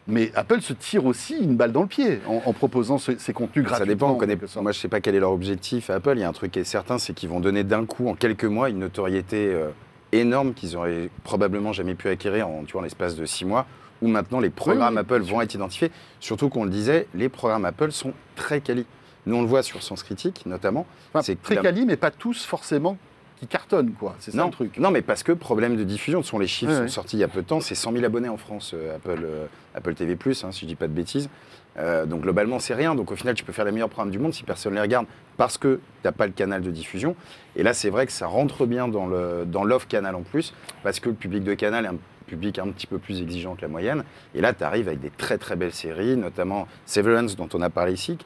Mais 0.07 0.31
Apple 0.35 0.61
se 0.61 0.73
tire 0.73 1.05
aussi 1.05 1.37
une 1.37 1.55
balle 1.55 1.71
dans 1.71 1.81
le 1.83 1.87
pied 1.87 2.19
en, 2.27 2.41
en 2.45 2.53
proposant 2.53 2.97
ce- 2.97 3.17
ces 3.17 3.31
contenus 3.31 3.63
gratuits. 3.63 3.85
Ça 3.85 3.85
dépend, 3.85 4.11
on 4.11 4.15
connaît, 4.15 4.37
moi 4.61 4.71
je 4.73 4.79
sais 4.79 4.89
pas 4.89 4.99
quel 4.99 5.15
est 5.15 5.19
leur 5.21 5.31
objectif 5.31 5.89
à 5.89 5.95
Apple, 5.95 6.13
il 6.15 6.19
y 6.19 6.23
a 6.23 6.29
un 6.29 6.33
truc 6.33 6.51
qui 6.51 6.59
est 6.59 6.63
certain, 6.65 6.97
c'est 6.97 7.13
qu'ils 7.13 7.29
vont 7.29 7.39
donner 7.39 7.63
d'un 7.63 7.85
coup, 7.85 8.09
en 8.09 8.13
quelques 8.15 8.43
mois, 8.43 8.69
une 8.69 8.79
notoriété 8.79 9.53
euh, 9.53 9.69
énorme 10.11 10.53
qu'ils 10.53 10.75
auraient 10.75 11.09
probablement 11.23 11.71
jamais 11.71 11.95
pu 11.95 12.09
acquérir 12.09 12.49
en, 12.49 12.63
tu 12.65 12.73
vois, 12.73 12.81
en 12.81 12.83
l'espace 12.83 13.15
de 13.15 13.25
six 13.25 13.45
mois, 13.45 13.65
où 14.01 14.07
maintenant 14.09 14.41
les 14.41 14.49
programmes 14.49 14.95
oui, 14.95 14.99
Apple 14.99 15.21
vont 15.21 15.39
être 15.39 15.53
identifiés. 15.53 15.89
Surtout 16.19 16.49
qu'on 16.49 16.65
le 16.65 16.69
disait, 16.69 17.07
les 17.15 17.29
programmes 17.29 17.63
Apple 17.63 17.93
sont 17.93 18.11
très 18.35 18.59
quali. 18.59 18.85
Nous 19.25 19.37
on 19.37 19.41
le 19.41 19.47
voit 19.47 19.63
sur 19.63 19.81
Sens 19.83 20.03
Critique 20.03 20.45
notamment. 20.45 20.85
Enfin, 21.13 21.21
c'est 21.21 21.41
très 21.41 21.55
quali, 21.55 21.85
mais 21.85 21.95
pas 21.95 22.11
tous 22.11 22.43
forcément 22.43 22.97
qui 23.43 23.47
cartonnent, 23.47 23.91
quoi. 23.91 24.15
C'est 24.19 24.31
ça 24.31 24.37
non, 24.37 24.45
le 24.45 24.51
truc. 24.51 24.77
non, 24.77 24.91
mais 24.91 25.01
parce 25.01 25.23
que 25.23 25.31
problème 25.31 25.75
de 25.75 25.83
diffusion, 25.83 26.23
ce 26.23 26.29
sont 26.29 26.39
les 26.39 26.47
chiffres 26.47 26.71
Ouais, 26.71 26.87
sont 26.87 26.93
sortis 26.93 27.17
il 27.17 27.19
y 27.19 27.23
a 27.23 27.27
peu 27.27 27.41
de 27.41 27.47
temps, 27.47 27.59
c'est 27.59 27.75
100 27.75 27.91
000 27.93 28.05
abonnés 28.05 28.29
en 28.29 28.37
France, 28.37 28.71
euh, 28.73 28.95
Apple, 28.95 29.19
euh, 29.23 29.45
Apple 29.75 29.93
TV+, 29.93 30.17
hein, 30.43 30.51
si 30.51 30.61
je 30.61 30.65
dis 30.65 30.75
pas 30.75 30.87
de 30.87 30.93
bêtises. 30.93 31.29
Euh, 31.77 32.05
donc 32.05 32.21
globalement, 32.21 32.59
c'est 32.59 32.75
rien. 32.75 32.95
Donc 32.95 33.11
au 33.11 33.15
final, 33.15 33.33
tu 33.35 33.43
peux 33.43 33.51
faire 33.51 33.65
les 33.65 33.71
meilleurs 33.71 33.89
programmes 33.89 34.11
du 34.11 34.19
monde 34.19 34.33
si 34.33 34.43
personne 34.43 34.73
ne 34.73 34.77
les 34.77 34.81
regarde 34.81 35.07
parce 35.37 35.57
que 35.57 35.75
tu 35.75 35.81
n'as 36.05 36.11
pas 36.11 36.27
le 36.27 36.31
canal 36.33 36.61
de 36.61 36.69
diffusion. 36.69 37.15
Et 37.55 37.63
là, 37.63 37.73
c'est 37.73 37.89
vrai 37.89 38.05
que 38.05 38.11
ça 38.11 38.27
rentre 38.27 38.65
bien 38.65 38.87
dans 38.87 39.07
le 39.07 39.43
dans 39.45 39.63
l'offre 39.63 39.87
canal 39.87 40.15
en 40.15 40.21
plus 40.21 40.53
parce 40.83 40.99
que 40.99 41.09
le 41.09 41.15
public 41.15 41.43
de 41.43 41.55
canal 41.55 41.85
est 41.85 41.89
un 41.89 41.97
public 42.27 42.59
un 42.59 42.67
petit 42.67 42.87
peu 42.87 42.99
plus 42.99 43.21
exigeant 43.21 43.55
que 43.55 43.61
la 43.63 43.67
moyenne. 43.67 44.03
Et 44.35 44.41
là, 44.41 44.53
tu 44.53 44.63
arrives 44.63 44.87
avec 44.87 45.01
des 45.01 45.09
très 45.09 45.37
très 45.37 45.55
belles 45.55 45.73
séries, 45.73 46.15
notamment 46.15 46.67
Severance 46.85 47.35
dont 47.35 47.49
on 47.53 47.61
a 47.61 47.69
parlé 47.69 47.93
ici, 47.93 48.17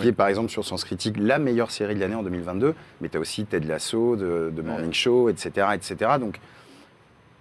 qui 0.00 0.08
est 0.08 0.12
par 0.12 0.28
exemple 0.28 0.50
sur 0.50 0.64
Sens 0.64 0.84
Critique 0.84 1.16
la 1.18 1.38
meilleure 1.38 1.70
série 1.70 1.94
de 1.94 2.00
l'année 2.00 2.14
en 2.14 2.22
2022. 2.22 2.74
Mais 3.00 3.08
tu 3.08 3.16
as 3.16 3.20
aussi 3.20 3.44
Ted 3.44 3.66
Lasso, 3.66 4.16
de, 4.16 4.52
de 4.54 4.62
Morning 4.62 4.92
Show, 4.92 5.28
etc., 5.28 5.68
etc. 5.74 6.12
Donc 6.20 6.40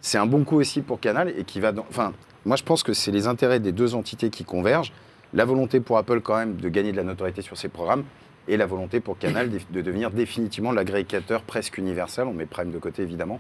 c'est 0.02 0.18
un 0.18 0.26
bon 0.26 0.44
coup 0.44 0.58
aussi 0.58 0.82
pour 0.82 1.00
Canal 1.00 1.34
et 1.38 1.44
qui 1.44 1.60
va 1.60 1.72
dans. 1.72 1.86
Enfin, 1.90 2.14
moi 2.46 2.56
je 2.56 2.64
pense 2.64 2.84
que 2.84 2.94
c'est 2.94 3.12
les 3.12 3.28
intérêts 3.28 3.60
des 3.60 3.72
deux 3.72 3.96
entités 3.96 4.30
qui 4.30 4.44
convergent. 4.44 4.94
La 5.34 5.46
volonté 5.46 5.80
pour 5.80 5.98
Apple 5.98 6.22
quand 6.22 6.38
même 6.38 6.56
de 6.56 6.70
gagner 6.70 6.92
de 6.92 6.98
la 6.98 7.04
notoriété 7.04 7.42
sur 7.42 7.58
ses 7.58 7.70
programmes 7.70 8.04
et 8.48 8.58
la 8.58 8.66
volonté 8.66 9.00
pour 9.00 9.18
Canal 9.18 9.50
de 9.52 9.60
de 9.70 9.82
devenir 9.82 10.12
définitivement 10.12 10.72
l'agrégateur 10.72 11.44
presque 11.44 11.78
universel, 11.78 12.28
on 12.28 12.34
met 12.34 12.46
Prime 12.46 12.72
de 12.72 12.80
côté 12.80 13.04
évidemment, 13.04 13.40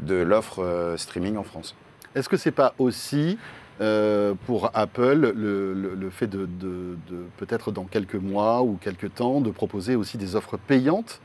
de 0.00 0.14
l'offre 0.14 0.62
euh, 0.62 0.96
streaming 0.96 1.36
en 1.36 1.44
France. 1.44 1.74
Est-ce 2.14 2.28
que 2.28 2.36
c'est 2.36 2.52
pas 2.52 2.74
aussi 2.78 3.38
euh, 3.80 4.34
pour 4.46 4.70
Apple 4.74 5.32
le, 5.34 5.72
le- 5.74 5.94
le 5.94 6.10
fait 6.10 6.26
de, 6.28 6.46
de- 6.46 6.96
de- 7.10 7.24
peut-être 7.38 7.72
dans 7.72 7.84
quelques 7.84 8.14
mois 8.14 8.62
ou 8.62 8.78
quelques 8.80 9.14
temps 9.14 9.40
de 9.40 9.50
proposer 9.50 9.96
aussi 9.96 10.16
des 10.18 10.36
offres 10.36 10.56
payantes 10.56 11.20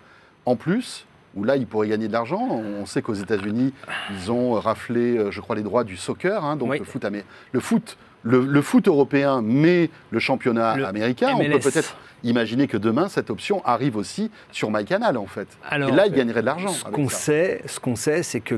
en 0.46 0.56
plus 0.56 1.06
où 1.36 1.44
là 1.44 1.58
ils 1.58 1.68
pourraient 1.68 1.90
gagner 1.90 2.08
de 2.08 2.14
l'argent 2.14 2.48
On 2.50 2.86
sait 2.88 3.04
qu'aux 3.04 3.14
États-Unis 3.14 3.72
ils 4.12 4.32
ont 4.32 4.54
raflé, 4.54 5.18
euh, 5.18 5.30
je 5.32 5.42
crois, 5.42 5.56
les 5.56 5.62
droits 5.62 5.84
du 5.84 5.96
soccer, 5.96 6.44
hein, 6.44 6.56
donc 6.56 6.72
Oui. 6.72 6.80
le 6.80 6.86
foot, 6.86 7.06
le 7.52 7.60
foot. 7.60 7.98
Le, 8.24 8.42
le 8.46 8.62
foot 8.62 8.86
européen, 8.90 9.42
mais 9.42 9.90
le 10.12 10.20
championnat 10.20 10.76
Le 10.76 10.86
américain, 10.86 11.30
on 11.36 11.38
peut 11.40 11.60
peut-être 11.60 11.96
imaginer 12.24 12.68
que 12.68 12.76
demain 12.76 13.08
cette 13.08 13.30
option 13.30 13.64
arrive 13.64 13.96
aussi 13.96 14.30
sur 14.52 14.72
MyCanal 14.72 15.16
en 15.18 15.26
fait. 15.26 15.48
Alors, 15.70 15.88
Et 15.88 15.92
là, 15.94 16.06
ils 16.06 16.12
gagneraient 16.14 16.42
de 16.42 16.46
l'argent. 16.46 16.68
Ce 16.68 16.84
qu'on 16.84 17.08
sait, 17.08 17.62
ce 17.66 17.80
qu'on 17.80 17.96
sait, 17.96 18.22
c'est 18.24 18.42
que 18.42 18.56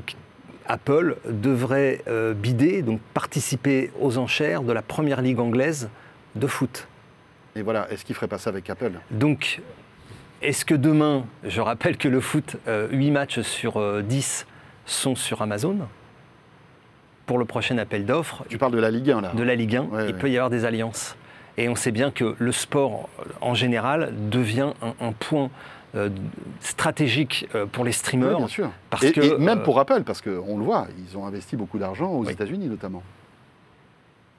Apple 0.75 1.18
devrait 1.27 2.01
euh, 2.07 2.33
bider, 2.33 2.81
donc 2.81 3.01
participer 3.13 3.91
aux 4.00 4.18
enchères 4.18 4.63
de 4.63 4.71
la 4.71 4.81
première 4.81 5.21
ligue 5.21 5.39
anglaise 5.39 5.89
de 6.35 6.47
foot. 6.47 6.88
Et 7.57 7.62
voilà, 7.62 7.91
est-ce 7.91 8.06
qu'ils 8.06 8.15
feraient 8.15 8.29
pas 8.29 8.38
ça 8.38 8.51
avec 8.51 8.69
Apple? 8.69 8.94
Donc, 9.12 9.59
est-ce 10.41 10.63
que 10.63 10.73
demain, 10.73 11.25
je 11.44 11.59
rappelle 11.59 11.97
que 11.97 12.07
le 12.07 12.21
foot, 12.21 12.56
euh, 12.69 12.88
8 12.89 13.12
matchs 13.12 13.41
sur 13.41 13.75
euh, 13.81 14.01
10 14.01 14.47
sont 14.85 15.15
sur 15.15 15.41
Amazon 15.41 15.77
Pour 17.25 17.38
le 17.38 17.44
prochain 17.44 17.77
appel 17.77 18.06
d'offres 18.06 18.45
Tu 18.47 18.57
parles 18.57 18.71
de 18.71 18.79
la 18.79 18.91
Ligue 18.91 19.12
1 19.12 19.19
là. 19.21 19.31
de 19.33 19.44
la 19.44 19.56
Ligue 19.56 19.75
1, 19.75 19.81
Ouais, 19.81 19.88
il 20.07 20.13
ouais. 20.13 20.13
peut 20.13 20.29
y 20.29 20.38
avoir 20.38 20.50
des 20.50 20.63
alliances. 20.63 21.18
Et 21.57 21.68
on 21.68 21.75
sait 21.75 21.91
bien 21.91 22.12
que 22.12 22.33
le 22.39 22.51
sport, 22.53 23.09
euh, 23.19 23.23
en 23.41 23.56
général, 23.56 24.13
devient 24.29 24.71
un, 24.81 24.94
un 25.06 25.12
point 25.12 25.50
euh, 25.95 26.09
stratégique 26.59 27.47
euh, 27.55 27.65
pour 27.65 27.83
les 27.83 27.89
Oui, 27.89 27.93
streamers. 27.93 28.38
bien 28.38 28.47
sûr. 28.47 28.69
parce 28.89 29.03
et, 29.03 29.11
que, 29.11 29.21
et 29.21 29.38
même 29.38 29.59
euh, 29.59 29.63
pour 29.63 29.79
Apple, 29.79 30.03
parce 30.05 30.21
qu'on 30.21 30.57
le 30.57 30.63
voit, 30.63 30.88
ils 31.09 31.17
ont 31.17 31.25
investi 31.25 31.55
beaucoup 31.55 31.77
d'argent 31.79 32.09
aux 32.11 32.25
Oui. 32.25 32.31
États-Unis 32.31 32.67
notamment. 32.67 33.03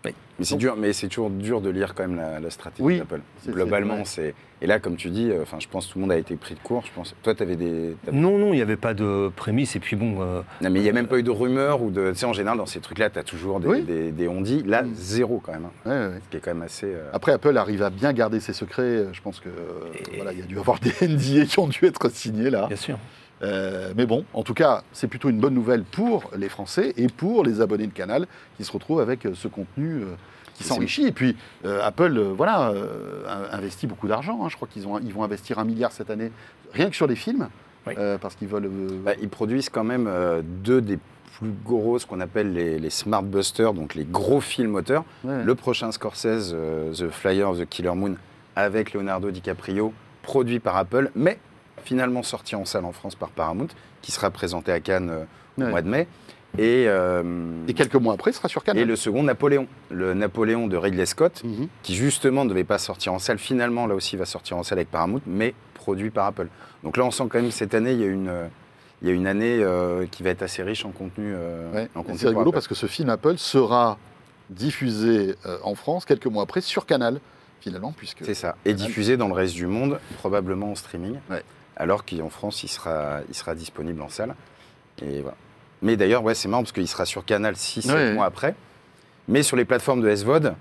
Mais 0.04 0.44
c'est 0.46 0.56
dur, 0.56 0.74
mais 0.76 0.92
c'est 0.92 1.06
toujours 1.08 1.30
dur 1.30 1.60
de 1.60 1.70
lire 1.70 1.94
quand 1.94 2.02
même 2.08 2.16
la, 2.16 2.40
la 2.40 2.50
stratégie 2.50 2.82
Oui, 2.82 2.98
d'Apple. 2.98 3.20
Globalement, 3.46 4.04
c'est. 4.04 4.34
Et 4.60 4.66
là, 4.66 4.78
comme 4.80 4.96
tu 4.96 5.10
dis, 5.10 5.30
euh, 5.30 5.42
enfin, 5.42 5.58
je 5.60 5.68
pense 5.68 5.86
que 5.86 5.92
tout 5.92 5.98
le 5.98 6.02
monde 6.02 6.12
a 6.12 6.16
été 6.16 6.34
pris 6.36 6.54
de 6.54 6.60
court. 6.60 6.82
Je 6.86 6.90
pense. 6.94 7.14
Toi, 7.22 7.34
tu 7.34 7.42
avais 7.42 7.54
des. 7.56 7.94
Non, 8.12 8.38
non, 8.38 8.48
il 8.52 8.56
n'y 8.56 8.62
avait 8.62 8.76
pas 8.76 8.94
de 8.94 9.30
prémisse. 9.36 9.76
Et 9.76 9.80
puis 9.80 9.94
bon, 9.94 10.16
euh, 10.20 10.40
Non, 10.60 10.70
mais 10.70 10.80
il 10.80 10.82
n'y 10.82 10.88
a 10.88 10.92
même 10.92 11.06
pas 11.06 11.18
eu 11.18 11.22
de 11.22 11.30
rumeurs 11.30 11.82
ou 11.82 11.90
de. 11.90 12.10
Tu 12.12 12.18
sais, 12.18 12.26
en 12.26 12.32
général, 12.32 12.58
dans 12.58 12.66
ces 12.66 12.80
trucs-là, 12.80 13.10
tu 13.10 13.18
as 13.18 13.22
toujours 13.24 13.60
des, 13.60 13.68
Oui. 13.68 13.82
des, 13.82 14.10
des 14.10 14.26
on-dit. 14.28 14.62
Là, 14.64 14.82
Mm. 14.82 14.94
zéro 14.94 15.40
quand 15.44 15.52
même. 15.52 15.66
hein. 15.66 15.90
Ouais, 15.90 16.14
ouais. 16.14 16.20
Ce 16.24 16.28
qui 16.30 16.36
est 16.38 16.40
quand 16.40 16.54
même 16.54 16.62
assez. 16.62 16.86
euh, 16.86 17.10
Après, 17.12 17.32
Apple 17.32 17.56
arrive 17.56 17.82
à 17.82 17.90
bien 17.90 18.12
garder 18.12 18.40
ses 18.40 18.52
secrets. 18.54 19.06
Je 19.12 19.20
pense 19.20 19.38
que 19.40 19.48
euh, 19.48 19.52
Et- 20.12 20.16
voilà, 20.16 20.32
il 20.32 20.38
y 20.40 20.42
a 20.42 20.46
dû 20.46 20.58
avoir 20.58 20.78
des 20.80 20.90
NDA 21.06 21.44
qui 21.46 21.58
ont 21.58 21.68
dû 21.68 21.84
être 21.84 22.08
signés 22.10 22.50
là. 22.50 22.66
bien 22.66 22.76
sûr. 22.76 22.98
Euh, 23.42 23.92
mais 23.96 24.06
bon, 24.06 24.24
en 24.34 24.42
tout 24.42 24.54
cas, 24.54 24.82
c'est 24.92 25.08
plutôt 25.08 25.28
une 25.28 25.40
bonne 25.40 25.54
nouvelle 25.54 25.82
pour 25.82 26.30
les 26.36 26.48
Français 26.48 26.92
et 26.96 27.08
pour 27.08 27.42
les 27.44 27.60
abonnés 27.60 27.86
de 27.88 27.92
Canal 27.92 28.26
qui 28.56 28.64
se 28.64 28.70
retrouvent 28.72 29.00
avec 29.00 29.26
euh, 29.26 29.32
ce 29.34 29.48
contenu 29.48 30.02
euh, 30.02 30.14
qui 30.54 30.64
s'enrichit. 30.64 31.06
Et 31.06 31.12
puis, 31.12 31.36
euh, 31.64 31.80
Apple, 31.82 32.16
euh, 32.16 32.32
voilà, 32.36 32.70
euh, 32.70 33.24
investit 33.50 33.86
beaucoup 33.86 34.06
d'argent. 34.06 34.40
hein. 34.44 34.48
Je 34.48 34.56
crois 34.56 34.68
qu'ils 34.68 34.86
ont, 34.86 34.98
ils 35.00 35.12
vont 35.12 35.24
investir 35.24 35.58
un 35.58 35.64
milliard 35.64 35.90
cette 35.92 36.10
année, 36.10 36.30
rien 36.72 36.88
que 36.88 36.94
sur 36.96 37.06
les 37.08 37.16
films, 37.16 37.48
Oui. 37.86 37.94
parce 38.20 38.36
qu'ils 38.36 38.48
veulent. 38.48 38.68
bah, 39.04 39.12
ils 39.20 39.28
produisent 39.28 39.70
quand 39.70 39.84
même 39.84 40.08
deux 40.62 40.80
des 40.80 40.98
plus 41.38 41.50
gros, 41.64 41.98
ce 41.98 42.06
qu'on 42.06 42.20
appelle 42.20 42.52
les, 42.52 42.78
les 42.78 42.90
Smart 42.90 43.22
Busters, 43.22 43.72
donc 43.72 43.94
les 43.96 44.04
gros 44.04 44.40
films 44.40 44.70
moteurs. 44.72 45.04
ouais. 45.24 45.42
Le 45.42 45.54
prochain 45.56 45.90
Scorsese, 45.90 46.54
The 46.96 47.08
Flyer 47.10 47.48
of 47.48 47.58
the 47.58 47.66
Killer 47.68 47.94
Moon, 47.94 48.14
avec 48.54 48.92
Leonardo 48.92 49.30
DiCaprio, 49.30 49.92
produit 50.22 50.60
par 50.60 50.76
Apple, 50.76 51.10
mais 51.16 51.38
finalement 51.84 52.22
sorti 52.22 52.54
en 52.56 52.64
salle 52.64 52.84
en 52.84 52.92
France 52.92 53.14
par 53.14 53.30
Paramount, 53.30 53.68
qui 54.02 54.12
sera 54.12 54.30
présenté 54.30 54.72
à 54.72 54.80
Cannes 54.80 55.10
euh, 55.10 55.24
au 55.58 55.62
Ouais. 55.62 55.70
mois 55.70 55.82
de 55.82 55.88
mai. 55.88 56.06
Et, 56.58 56.84
euh, 56.86 57.22
Et 57.66 57.72
quelques 57.72 57.94
mois 57.94 58.12
après, 58.14 58.30
il 58.30 58.34
sera 58.34 58.48
sur 58.48 58.62
Canal. 58.62 58.82
et 58.82 58.84
le 58.84 58.94
second, 58.96 59.22
Napoléon. 59.22 59.66
Le 59.90 60.12
Napoléon 60.14 60.66
de 60.66 60.76
Ridley 60.76 61.06
Scott, 61.06 61.42
Mhm. 61.44 61.68
qui 61.82 61.94
justement 61.94 62.44
ne 62.44 62.50
devait 62.50 62.64
pas 62.64 62.76
sortir 62.78 63.12
en 63.14 63.18
salle. 63.18 63.38
Finalement, 63.38 63.86
là 63.86 63.94
aussi, 63.94 64.16
va 64.16 64.26
sortir 64.26 64.56
en 64.58 64.62
salle 64.62 64.78
avec 64.78 64.90
Paramount, 64.90 65.20
mais 65.26 65.54
produit 65.74 66.10
par 66.10 66.26
Apple. 66.26 66.48
Donc 66.84 66.96
là, 66.98 67.04
on 67.04 67.10
sent 67.10 67.24
quand 67.30 67.40
même 67.40 67.50
cette 67.50 67.74
année, 67.74 67.92
il 67.92 68.00
y 68.00 68.04
a 68.04 68.08
une, 68.08 68.32
il 69.00 69.08
y 69.08 69.10
a 69.10 69.14
une 69.14 69.26
année 69.26 69.58
euh, 69.62 70.04
qui 70.10 70.22
va 70.22 70.28
être 70.30 70.42
assez 70.42 70.62
riche 70.62 70.84
en 70.84 70.90
contenu. 70.90 71.32
euh, 71.34 71.72
Ouais. 71.72 71.88
en 71.94 72.02
contenu 72.02 72.18
C'est 72.18 72.28
rigolo 72.28 72.48
Apple. 72.50 72.54
parce 72.54 72.68
que 72.68 72.74
ce 72.74 72.86
film 72.86 73.08
Apple 73.08 73.38
sera 73.38 73.96
diffusé 74.50 75.34
en 75.62 75.74
France 75.74 76.04
quelques 76.04 76.26
mois 76.26 76.42
après 76.42 76.60
sur 76.60 76.84
Canal, 76.86 77.20
finalement, 77.60 77.92
puisque 77.96 78.24
C'est 78.24 78.34
ça. 78.34 78.56
Et 78.64 78.74
Canal. 78.74 78.86
diffusé 78.88 79.16
dans 79.16 79.28
le 79.28 79.34
reste 79.34 79.54
du 79.54 79.66
monde, 79.66 79.98
probablement 80.18 80.70
en 80.72 80.74
streaming. 80.74 81.14
Ouais. 81.30 81.42
Alors 81.76 82.04
qu'en 82.04 82.28
France, 82.30 82.62
il 82.64 82.68
sera, 82.68 83.20
il 83.28 83.34
sera 83.34 83.54
disponible 83.54 84.00
en 84.02 84.08
salle. 84.08 84.34
Et 85.00 85.20
voilà. 85.22 85.36
Mais 85.80 85.96
d'ailleurs, 85.96 86.22
ouais, 86.22 86.34
c'est 86.34 86.48
marrant 86.48 86.62
parce 86.62 86.72
qu'il 86.72 86.86
sera 86.86 87.04
sur 87.06 87.24
Canal 87.24 87.56
6 87.56 87.86
Ouais, 87.88 87.94
ouais. 87.94 88.12
mois 88.14 88.26
après. 88.26 88.54
Mais 89.28 89.42
sur 89.42 89.56
les 89.56 89.64
plateformes 89.64 90.00
de 90.00 90.14
SVOD, 90.14 90.54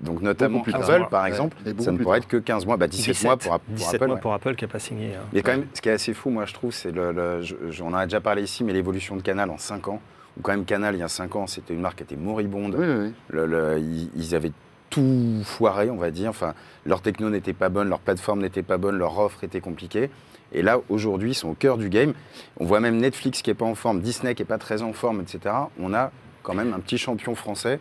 donc 0.00 0.20
notamment 0.20 0.60
plus 0.60 0.72
tard. 0.72 0.90
Apple 0.90 1.06
par 1.10 1.22
Ouais, 1.22 1.28
exemple, 1.28 1.56
ça 1.78 1.92
ne 1.92 1.98
pourrait 1.98 2.18
tard. 2.18 2.24
être 2.24 2.28
que 2.28 2.36
15 2.38 2.66
mois. 2.66 2.76
Bah, 2.76 2.86
17, 2.88 3.22
mois 3.24 3.36
pour, 3.36 3.58
pour 3.60 3.74
17 3.74 3.94
Apple. 3.94 4.06
mois 4.08 4.16
pour 4.18 4.34
Apple 4.34 4.54
qui 4.56 4.64
n'a 4.64 4.68
pas 4.68 4.78
signé. 4.78 5.14
hein. 5.14 5.20
Mais 5.32 5.42
quand 5.42 5.52
même, 5.52 5.66
ce 5.72 5.80
qui 5.80 5.88
est 5.88 5.92
assez 5.92 6.12
fou, 6.14 6.30
moi, 6.30 6.44
je 6.44 6.52
trouve, 6.52 6.72
c'est 6.72 6.90
le, 6.90 7.12
le- 7.12 7.42
je- 7.42 7.54
je- 7.70 7.82
on 7.82 7.88
en 7.88 7.94
a 7.94 8.04
déjà 8.06 8.20
parlé 8.20 8.42
ici, 8.42 8.64
mais 8.64 8.72
l'évolution 8.72 9.16
de 9.16 9.22
Canal 9.22 9.48
en 9.50 9.58
5 9.58 9.88
ans. 9.88 10.00
Ou 10.38 10.42
quand 10.42 10.52
même 10.52 10.64
Canal, 10.66 10.94
il 10.94 10.98
y 10.98 11.02
a 11.02 11.08
5 11.08 11.34
ans, 11.36 11.46
c'était 11.46 11.72
une 11.72 11.80
marque 11.80 11.96
qui 11.98 12.02
était 12.02 12.16
moribonde. 12.16 12.74
Oui, 12.78 12.86
oui, 12.86 12.94
oui. 13.06 13.12
Le- 13.28 13.46
le- 13.46 13.78
ils, 13.78 14.10
ils 14.16 14.34
avaient 14.34 14.52
tout 14.90 15.40
foiré, 15.44 15.88
on 15.88 15.96
va 15.96 16.10
dire. 16.10 16.28
Enfin, 16.30 16.52
leur 16.84 17.00
techno 17.00 17.30
n'était 17.30 17.54
pas 17.54 17.68
bonne, 17.70 17.88
leur 17.88 18.00
plateforme 18.00 18.40
n'était 18.40 18.62
pas 18.62 18.76
bonne, 18.76 18.98
leur 18.98 19.18
offre 19.18 19.44
était 19.44 19.60
compliquée. 19.60 20.10
Et 20.52 20.62
là, 20.62 20.78
aujourd'hui, 20.88 21.30
ils 21.32 21.34
sont 21.34 21.48
au 21.48 21.54
cœur 21.54 21.76
du 21.78 21.88
game. 21.88 22.14
On 22.58 22.64
voit 22.64 22.80
même 22.80 22.96
Netflix 22.98 23.42
qui 23.42 23.50
n'est 23.50 23.54
pas 23.54 23.64
en 23.64 23.74
forme, 23.74 24.00
Disney 24.00 24.34
qui 24.34 24.42
n'est 24.42 24.46
pas 24.46 24.58
très 24.58 24.82
en 24.82 24.92
forme, 24.92 25.20
etc. 25.20 25.54
On 25.80 25.92
a 25.92 26.12
quand 26.42 26.54
même 26.54 26.72
un 26.72 26.80
petit 26.80 26.98
champion 26.98 27.34
français. 27.34 27.80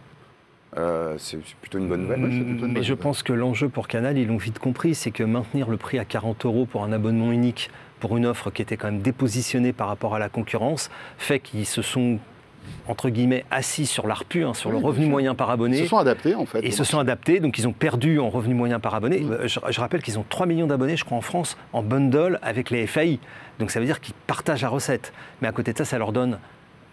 Euh, 0.78 1.16
c'est 1.18 1.40
plutôt 1.62 1.78
une 1.78 1.88
bonne 1.88 2.02
nouvelle. 2.02 2.22
Ouais, 2.24 2.30
c'est 2.32 2.38
plutôt 2.38 2.52
une 2.52 2.60
bonne 2.60 2.72
Mais 2.74 2.84
je 2.84 2.92
nouvelle. 2.92 3.04
pense 3.04 3.24
que 3.24 3.32
l'enjeu 3.32 3.70
pour 3.70 3.88
Canal, 3.88 4.18
ils 4.18 4.28
l'ont 4.28 4.38
vite 4.38 4.60
compris, 4.60 4.94
c'est 4.94 5.12
que 5.12 5.24
maintenir 5.24 5.70
le 5.70 5.78
prix 5.78 6.00
à 6.00 6.06
40 6.06 6.46
euros 6.46 6.66
pour 6.66 6.84
un 6.84 6.92
abonnement 6.92 7.32
unique, 7.32 7.70
pour 8.02 8.18
une 8.18 8.26
offre 8.26 8.52
qui 8.52 8.62
était 8.62 8.76
quand 8.76 8.92
même 8.92 9.02
dépositionnée 9.02 9.72
par 9.72 9.88
rapport 9.88 10.16
à 10.16 10.20
la 10.20 10.28
concurrence, 10.28 10.90
fait 11.18 11.40
qu'ils 11.40 11.66
se 11.66 11.82
sont, 11.82 12.20
entre 12.88 13.10
guillemets, 13.10 13.46
assis 13.52 13.86
sur 13.86 14.08
l'ARPU, 14.08 14.44
hein, 14.44 14.54
sur 14.54 14.70
Oui, 14.70 14.80
le 14.80 14.86
revenu 14.86 15.06
moyen 15.08 15.36
par 15.36 15.50
Ils 15.50 15.54
abonné. 15.54 15.78
se 15.78 15.86
sont 15.88 15.98
adaptés, 15.98 16.36
en 16.36 16.46
fait. 16.46 16.60
Et 16.60 16.68
ils 16.68 16.74
se 16.74 16.84
sont 16.84 17.00
adaptés, 17.00 17.40
donc 17.40 17.58
ils 17.58 17.68
ont 17.68 17.74
perdu 17.74 18.20
en 18.20 18.30
revenu 18.30 18.54
moyen 18.54 18.80
par 18.80 18.94
abonné. 18.96 19.20
Mm. 19.22 19.32
Euh, 19.32 19.48
Je, 19.48 19.60
je 19.70 19.80
rappelle 19.80 20.02
qu'ils 20.02 20.20
ont 20.20 20.26
3 20.28 20.46
millions 20.46 20.68
d'abonnés, 20.68 20.98
je 20.98 21.04
crois, 21.06 21.18
en 21.18 21.22
France, 21.22 21.58
en 21.74 21.82
bundle 21.84 22.40
avec 22.42 22.70
les 22.70 22.86
FAI. 22.88 23.20
Donc 23.60 23.72
ça 23.72 23.80
veut 23.80 23.86
dire 23.86 24.02
qu'ils 24.02 24.14
partagent 24.28 24.62
la 24.62 24.70
recette. 24.70 25.14
Mais 25.42 25.48
à 25.48 25.52
côté 25.52 25.74
de 25.74 25.78
ça, 25.78 25.86
ça 25.86 25.98
leur 25.98 26.12
donne 26.12 26.38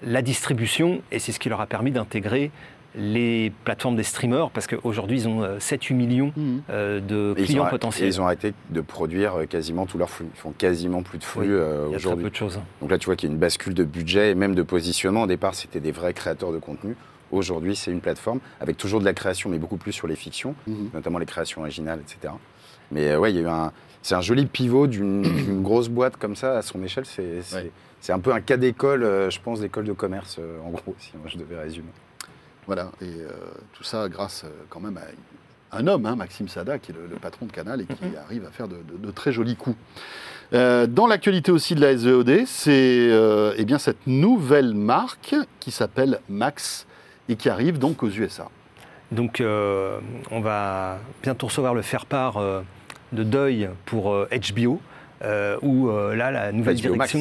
la 0.05 0.23
distribution, 0.23 1.01
et 1.13 1.19
c'est 1.19 1.31
ce 1.33 1.39
qui 1.39 1.49
leur 1.49 1.61
a 1.61 1.67
permis 1.67 1.91
d'intégrer 1.93 2.51
les 2.95 3.51
plateformes 3.65 3.97
des 3.97 4.03
streamers, 4.03 4.51
parce 4.51 4.67
qu'aujourd'hui, 4.67 5.19
ils 5.21 5.29
ont 5.29 5.43
euh, 5.43 5.59
7-8 5.59 5.95
millions 5.95 6.33
Mhm. 6.37 6.63
euh, 6.71 7.01
de 7.01 7.35
Et 7.37 7.43
ils, 7.43 7.47
clients 7.47 7.67
potentiels. 7.67 8.07
ils 8.09 8.21
ont 8.21 8.25
arrêté 8.25 8.53
de 8.71 8.81
produire 8.81 9.37
euh, 9.41 9.47
quasiment 9.47 9.87
tout 9.87 9.97
leur 9.99 10.11
flux. 10.11 10.27
Ils 10.35 10.39
font 10.39 10.53
quasiment 10.53 11.03
plus 11.03 11.19
de 11.19 11.25
flux 11.25 11.43
Oui, 11.43 11.49
euh, 11.51 11.87
Il 11.89 11.93
y 11.93 11.95
a 11.95 11.99
très 11.99 12.07
aujourd'hui. 12.07 12.25
peu 12.25 12.31
de 12.31 12.37
choses. 12.37 12.61
Donc 12.81 12.91
là, 12.91 12.99
tu 12.99 13.07
vois 13.07 13.17
qu'il 13.17 13.29
y 13.29 13.33
a 13.33 13.35
une 13.35 13.41
bascule 13.41 13.75
de 13.75 13.85
budget 13.85 14.31
et 14.31 14.35
même 14.35 14.55
de 14.55 14.63
positionnement. 14.63 15.23
Au 15.23 15.27
départ, 15.27 15.55
c'était 15.55 15.81
des 15.81 15.93
vrais 15.93 16.13
créateurs 16.13 16.53
de 16.53 16.59
contenu. 16.59 16.95
Aujourd'hui, 17.31 17.75
c'est 17.77 17.91
une 17.91 18.01
plateforme 18.03 18.41
avec 18.61 18.77
toujours 18.77 19.01
de 19.01 19.07
la 19.07 19.15
création, 19.15 19.49
mais 19.49 19.59
beaucoup 19.59 19.79
plus 19.79 19.93
sur 19.93 20.07
les 20.07 20.17
fictions, 20.17 20.55
Mhm. 20.67 20.91
notamment 20.93 21.19
les 21.19 21.25
créations 21.27 21.63
originales, 21.63 22.01
etc. 22.01 22.35
Mais 22.91 23.09
euh, 23.13 23.19
ouais, 23.19 23.33
il 23.33 23.37
y 23.37 23.39
a 23.39 23.43
eu 23.43 23.47
un. 23.49 23.73
C'est 24.03 24.17
un 24.17 24.21
joli 24.21 24.45
pivot 24.47 24.87
d'une 24.87 25.23
grosse 25.63 25.89
boîte 25.89 26.17
comme 26.19 26.37
ça 26.37 26.59
à 26.59 26.63
son 26.63 26.83
échelle. 26.83 27.05
C'est 27.07 27.41
Ouais. 27.55 27.71
un 28.11 28.19
peu 28.19 28.33
un 28.35 28.41
cas 28.41 28.57
d'école, 28.59 29.03
euh, 29.05 29.31
je 29.31 29.41
pense, 29.41 29.61
d'école 29.61 29.85
de 29.85 29.93
commerce, 29.93 30.37
euh, 30.41 30.59
en 30.67 30.71
gros, 30.71 30.95
si 30.99 31.13
moi 31.15 31.29
je 31.29 31.39
devais 31.39 31.57
résumer. 31.59 31.89
Voilà, 32.67 32.91
et 33.01 33.05
euh, 33.07 33.29
tout 33.73 33.83
ça 33.85 34.09
grâce 34.09 34.45
euh, 34.45 34.49
quand 34.71 34.81
même 34.81 34.97
à 34.99 35.77
un 35.77 35.87
homme, 35.87 36.07
hein, 36.07 36.15
Maxime 36.17 36.49
Sada, 36.49 36.79
qui 36.79 36.93
est 36.93 36.95
le, 36.95 37.07
le 37.11 37.17
patron 37.17 37.47
de 37.47 37.53
Canal 37.53 37.81
et 37.81 37.87
qui 37.87 38.05
Mhm. 38.05 38.13
arrive 38.25 38.45
à 38.47 38.51
faire 38.51 38.69
de, 38.69 38.77
de- 38.77 38.99
de 39.05 39.11
très 39.11 39.33
jolis 39.33 39.57
coups. 39.57 39.77
Euh, 40.53 40.87
dans 40.87 41.07
l'actualité 41.07 41.51
aussi 41.51 41.75
de 41.75 41.81
la 41.81 41.97
SVOD, 41.97 42.45
c'est 42.47 43.09
euh, 43.11 43.55
eh 43.57 43.65
bien 43.65 43.79
cette 43.79 44.07
nouvelle 44.07 44.75
marque 44.75 45.35
qui 45.61 45.71
s'appelle 45.71 46.21
Max 46.29 46.87
et 47.29 47.37
qui 47.37 47.49
arrive 47.49 47.79
donc 47.79 48.03
aux 48.03 48.11
USA. 48.11 48.49
Donc 49.13 49.43
on 49.43 50.41
va 50.41 50.99
bientôt 51.23 51.47
recevoir 51.47 51.75
le 51.75 51.83
faire-part 51.83 52.41
de 53.13 53.23
deuil 53.25 53.69
pour 53.85 54.15
HBO, 54.55 54.81
où 55.63 55.91
là, 56.15 56.31
la 56.31 56.51
nouvelle 56.53 56.81
HBO 56.81 56.95
Max. 56.97 57.15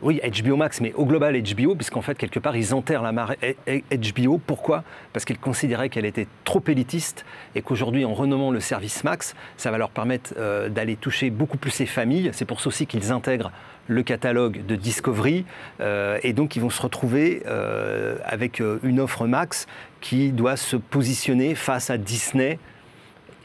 Oui, 0.00 0.20
HBO 0.22 0.54
Max, 0.54 0.80
mais 0.80 0.92
au 0.94 1.04
global 1.04 1.40
HBO, 1.42 1.74
puisqu'en 1.74 2.02
fait, 2.02 2.16
quelque 2.16 2.38
part, 2.38 2.56
ils 2.56 2.72
enterrent 2.72 3.02
la 3.02 3.10
marque 3.10 3.38
HBO. 3.66 4.38
Pourquoi? 4.38 4.84
Parce 5.12 5.24
qu'ils 5.24 5.38
considéraient 5.38 5.88
qu'elle 5.88 6.04
était 6.04 6.28
trop 6.44 6.62
élitiste 6.68 7.24
et 7.56 7.62
qu'aujourd'hui, 7.62 8.04
en 8.04 8.14
renommant 8.14 8.52
le 8.52 8.60
service 8.60 9.02
Max, 9.02 9.34
ça 9.56 9.72
va 9.72 9.78
leur 9.78 9.90
permettre 9.90 10.34
euh, 10.38 10.68
d'aller 10.68 10.94
toucher 10.94 11.30
beaucoup 11.30 11.56
plus 11.56 11.76
les 11.80 11.86
familles. 11.86 12.30
C'est 12.32 12.44
pour 12.44 12.60
ça 12.60 12.68
aussi 12.68 12.86
qu'ils 12.86 13.10
intègrent 13.10 13.50
le 13.88 14.02
catalogue 14.04 14.64
de 14.66 14.76
Discovery. 14.76 15.44
euh, 15.80 16.18
et 16.22 16.32
donc, 16.32 16.54
ils 16.54 16.60
vont 16.60 16.70
se 16.70 16.82
retrouver 16.82 17.42
euh, 17.46 18.18
avec 18.24 18.62
une 18.84 19.00
offre 19.00 19.26
Max 19.26 19.66
qui 20.00 20.30
doit 20.30 20.56
se 20.56 20.76
positionner 20.76 21.56
face 21.56 21.90
à 21.90 21.98
Disney 21.98 22.60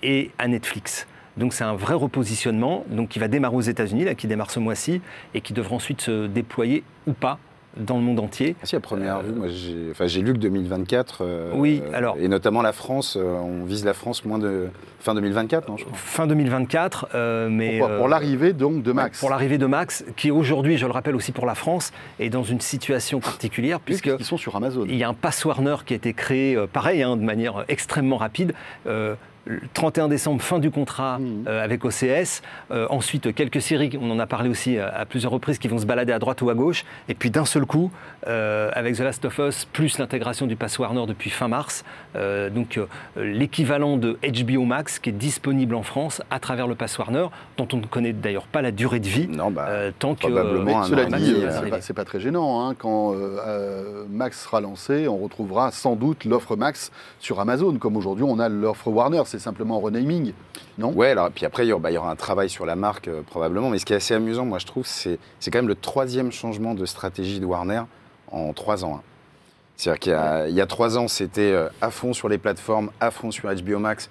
et 0.03 0.29
à 0.37 0.47
Netflix. 0.47 1.07
Donc 1.37 1.53
c'est 1.53 1.63
un 1.63 1.75
vrai 1.75 1.95
repositionnement 1.95 2.85
donc 2.89 3.09
qui 3.09 3.19
va 3.19 3.27
démarrer 3.27 3.55
aux 3.55 3.61
États-Unis, 3.61 4.03
là, 4.05 4.15
qui 4.15 4.27
démarre 4.27 4.51
ce 4.51 4.59
mois-ci, 4.59 5.01
et 5.33 5.41
qui 5.41 5.53
devra 5.53 5.75
ensuite 5.75 6.01
se 6.01 6.27
déployer 6.27 6.83
ou 7.07 7.13
pas 7.13 7.39
dans 7.75 7.97
le 7.97 8.03
monde 8.03 8.19
entier. 8.19 8.55
Ah 8.61 8.67
si, 8.67 8.75
à 8.75 8.79
première 8.79 9.21
vue, 9.23 9.31
moi 9.31 9.47
j'ai 9.47 9.87
enfin, 9.89 10.05
j'ai 10.05 10.21
lu 10.21 10.33
que 10.33 10.37
2024. 10.37 11.23
euh, 11.23 11.51
Oui, 11.55 11.81
alors- 11.91 12.15
Et 12.19 12.27
notamment 12.27 12.61
la 12.61 12.71
France, 12.71 13.17
euh, 13.19 13.33
on 13.39 13.65
vise 13.65 13.83
la 13.83 13.95
France 13.95 14.25
moins 14.25 14.37
de. 14.37 14.67
fin 14.99 15.15
2024, 15.15 15.67
non, 15.69 15.77
je 15.77 15.85
crois. 15.85 15.97
Fin 15.97 16.27
2024, 16.27 17.07
euh, 17.15 17.49
mais 17.49 17.79
Pourquoi? 17.79 17.97
Pour 17.97 18.07
l'arrivée 18.09 18.53
donc 18.53 18.83
de 18.83 18.91
Max. 18.91 19.19
pour 19.19 19.31
l'arrivée 19.31 19.57
de 19.57 19.65
Max, 19.65 20.05
qui 20.15 20.29
aujourd'hui, 20.29 20.77
je 20.77 20.85
le 20.85 20.91
rappelle 20.91 21.15
aussi 21.15 21.31
pour 21.31 21.47
la 21.47 21.55
France, 21.55 21.91
est 22.19 22.29
dans 22.29 22.43
une 22.43 22.61
situation 22.61 23.19
particulière 23.19 23.79
puisque 23.79 24.03
Puisqu'ils 24.03 24.23
sont 24.25 24.37
sur 24.37 24.55
Amazon. 24.55 24.85
Il 24.87 24.95
y 24.95 25.03
a 25.03 25.09
un 25.09 25.15
pass 25.15 25.43
Warner 25.43 25.77
qui 25.83 25.93
a 25.93 25.95
été 25.95 26.13
créé, 26.13 26.55
pareil, 26.71 27.01
hein, 27.01 27.17
de 27.17 27.23
manière 27.23 27.65
extrêmement 27.69 28.17
rapide. 28.17 28.53
Le 29.45 29.59
31 29.73 30.07
décembre, 30.07 30.41
fin 30.41 30.59
du 30.59 30.71
contrat 30.71 31.19
Mhm. 31.19 31.45
euh, 31.47 31.61
avec 31.63 31.83
OCS. 31.83 32.41
Euh, 32.71 32.87
ensuite, 32.89 33.35
quelques 33.35 33.61
séries, 33.61 33.91
on 33.99 34.09
en 34.09 34.19
a 34.19 34.25
parlé 34.25 34.49
aussi 34.49 34.77
euh, 34.77 34.87
à 34.93 35.05
plusieurs 35.05 35.33
reprises, 35.33 35.57
qui 35.57 35.67
vont 35.67 35.79
se 35.79 35.85
balader 35.85 36.13
à 36.13 36.19
droite 36.19 36.41
ou 36.41 36.49
à 36.49 36.53
gauche. 36.53 36.85
Et 37.09 37.13
puis 37.13 37.29
d'un 37.29 37.43
seul 37.43 37.65
coup, 37.65 37.91
euh, 38.27 38.69
avec 38.73 38.95
The 38.95 38.99
Last 39.01 39.25
of 39.25 39.37
Us, 39.39 39.65
plus 39.65 39.97
l'intégration 39.97 40.47
du 40.47 40.55
pass 40.55 40.79
Warner 40.79 41.05
depuis 41.07 41.29
fin 41.29 41.47
mars, 41.47 41.83
euh, 42.15 42.49
donc 42.49 42.77
euh, 42.77 42.85
l'équivalent 43.17 43.97
de 43.97 44.17
HBO 44.23 44.63
Max 44.65 44.99
qui 44.99 45.09
est 45.09 45.13
disponible 45.13 45.75
en 45.75 45.83
France 45.83 46.21
à 46.31 46.39
travers 46.39 46.67
le 46.67 46.75
pass 46.75 46.97
Warner, 46.97 47.27
dont 47.57 47.67
on 47.73 47.77
ne 47.77 47.85
connaît 47.85 48.13
d'ailleurs 48.13 48.47
pas 48.47 48.61
la 48.61 48.71
durée 48.71 48.99
de 48.99 49.07
vie. 49.07 49.27
Non, 49.27 49.51
bah, 49.51 49.65
euh, 49.69 49.91
tant 49.97 50.15
que 50.15 50.21
probablement 50.21 50.63
Mais 50.65 50.73
un 50.73 50.83
cela 50.83 51.07
c'est 51.09 51.69
pas, 51.69 51.81
c'est 51.81 51.93
pas 51.93 52.05
très 52.05 52.19
gênant. 52.19 52.67
hein. 52.69 52.75
Quand 52.77 53.13
euh, 53.13 53.37
euh, 53.45 54.05
Max 54.09 54.43
sera 54.43 54.61
lancé, 54.61 55.07
on 55.07 55.17
retrouvera 55.17 55.71
sans 55.71 55.95
doute 55.95 56.25
l'offre 56.25 56.55
Max 56.55 56.91
sur 57.19 57.39
Amazon, 57.39 57.77
comme 57.77 57.97
aujourd'hui 57.97 58.23
on 58.27 58.39
a 58.39 58.49
l'offre 58.49 58.87
Warner. 58.89 59.23
C'est 59.25 59.39
simplement 59.39 59.77
un 59.77 59.81
renaming, 59.81 60.33
non? 60.77 60.91
Ouais, 60.93 61.09
alors, 61.09 61.29
puis 61.31 61.45
après, 61.45 61.65
il 61.65 61.69
y, 61.69 61.73
aura, 61.73 61.81
bah, 61.81 61.91
il 61.91 61.95
y 61.95 61.97
aura 61.97 62.11
un 62.11 62.15
travail 62.15 62.49
sur 62.49 62.65
la 62.65 62.75
marque, 62.75 63.07
euh, 63.07 63.21
probablement. 63.21 63.69
Mais 63.69 63.79
ce 63.79 63.85
qui 63.85 63.93
est 63.93 63.97
assez 63.97 64.13
amusant, 64.13 64.45
moi, 64.45 64.59
je 64.59 64.65
trouve, 64.65 64.85
c'est 64.85 65.19
c'est 65.39 65.51
quand 65.51 65.59
même 65.59 65.67
le 65.67 65.75
troisième 65.75 66.31
changement 66.31 66.73
de 66.73 66.85
stratégie 66.85 67.39
de 67.39 67.45
Warner 67.45 67.81
en 68.33 68.51
trois 68.53 68.83
ans. 68.83 68.95
hein. 68.97 69.01
C'est-à-dire 69.77 69.99
qu'il 69.99 70.11
y 70.11 70.15
a, 70.15 70.47
il 70.47 70.53
y 70.55 70.61
a 70.61 70.65
trois 70.67 70.97
ans, 70.97 71.07
c'était 71.07 71.51
euh, 71.51 71.67
à 71.81 71.89
fond 71.89 72.13
sur 72.13 72.29
les 72.29 72.37
plateformes, 72.37 72.91
à 72.99 73.09
fond 73.11 73.31
sur 73.31 73.49
HBO 73.53 73.79
Max. 73.79 74.09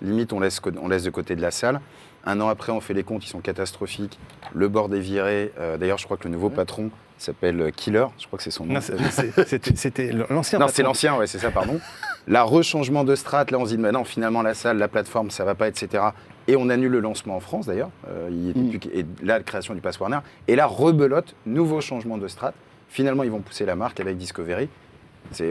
Limite, 0.00 0.32
on 0.32 0.40
laisse, 0.40 0.58
co- 0.60 0.70
on 0.80 0.88
laisse 0.88 1.02
de 1.04 1.10
côté 1.10 1.36
de 1.36 1.42
la 1.42 1.50
salle. 1.50 1.80
Un 2.24 2.40
an 2.40 2.48
après, 2.48 2.72
on 2.72 2.80
fait 2.80 2.94
les 2.94 3.02
comptes, 3.02 3.24
ils 3.24 3.28
sont 3.28 3.40
catastrophiques. 3.40 4.18
Le 4.54 4.68
board 4.68 4.92
est 4.94 5.00
viré. 5.00 5.52
Euh, 5.60 5.76
D'ailleurs, 5.76 5.98
je 5.98 6.04
crois 6.04 6.16
que 6.16 6.24
le 6.24 6.30
nouveau 6.30 6.50
patron 6.50 6.90
s'appelle 7.18 7.60
euh, 7.60 7.70
Killer. 7.70 8.06
Je 8.18 8.26
crois 8.26 8.36
que 8.38 8.42
c'est 8.42 8.50
son 8.50 8.64
nom. 8.64 8.74
Non, 8.74 8.80
c'est- 8.80 8.96
c'est- 9.10 9.44
c'était 9.46 9.76
c'était 9.76 10.12
l'ancien. 10.12 10.58
Non, 10.58 10.66
patron. 10.66 10.68
c'est 10.76 10.82
l'ancien, 10.82 11.16
ouais, 11.16 11.26
c'est 11.26 11.38
ça, 11.38 11.50
pardon. 11.50 11.78
La 12.26 12.42
rechangement 12.44 13.04
de 13.04 13.14
strat, 13.16 13.44
là, 13.50 13.58
on 13.58 13.64
se 13.64 13.70
dit, 13.70 13.78
mais 13.78 13.92
non, 13.92 14.04
finalement, 14.04 14.42
la 14.42 14.54
salle, 14.54 14.78
la 14.78 14.88
plateforme, 14.88 15.30
ça 15.30 15.44
va 15.44 15.54
pas, 15.54 15.68
etc. 15.68 16.02
Et 16.48 16.56
on 16.56 16.68
annule 16.70 16.90
le 16.92 17.00
lancement 17.00 17.36
en 17.36 17.40
France, 17.40 17.66
d'ailleurs. 17.66 17.90
Euh, 18.08 18.28
il 18.30 18.50
était 18.50 18.60
Mm. 18.60 18.70
plus 18.78 18.90
et 18.94 19.02
là, 19.24 19.38
la 19.38 19.42
création 19.44 19.74
du 19.74 19.80
Pass 19.80 19.98
Warner. 20.00 20.18
Et 20.48 20.56
là, 20.56 20.66
rebelote, 20.66 21.34
nouveau 21.46 21.80
changement 21.80 22.18
de 22.18 22.28
strat. 22.28 22.54
Finalement, 22.92 23.22
ils 23.22 23.30
vont 23.30 23.40
pousser 23.40 23.64
la 23.64 23.74
marque 23.74 23.98
avec 24.00 24.16
Discovery. 24.18 24.68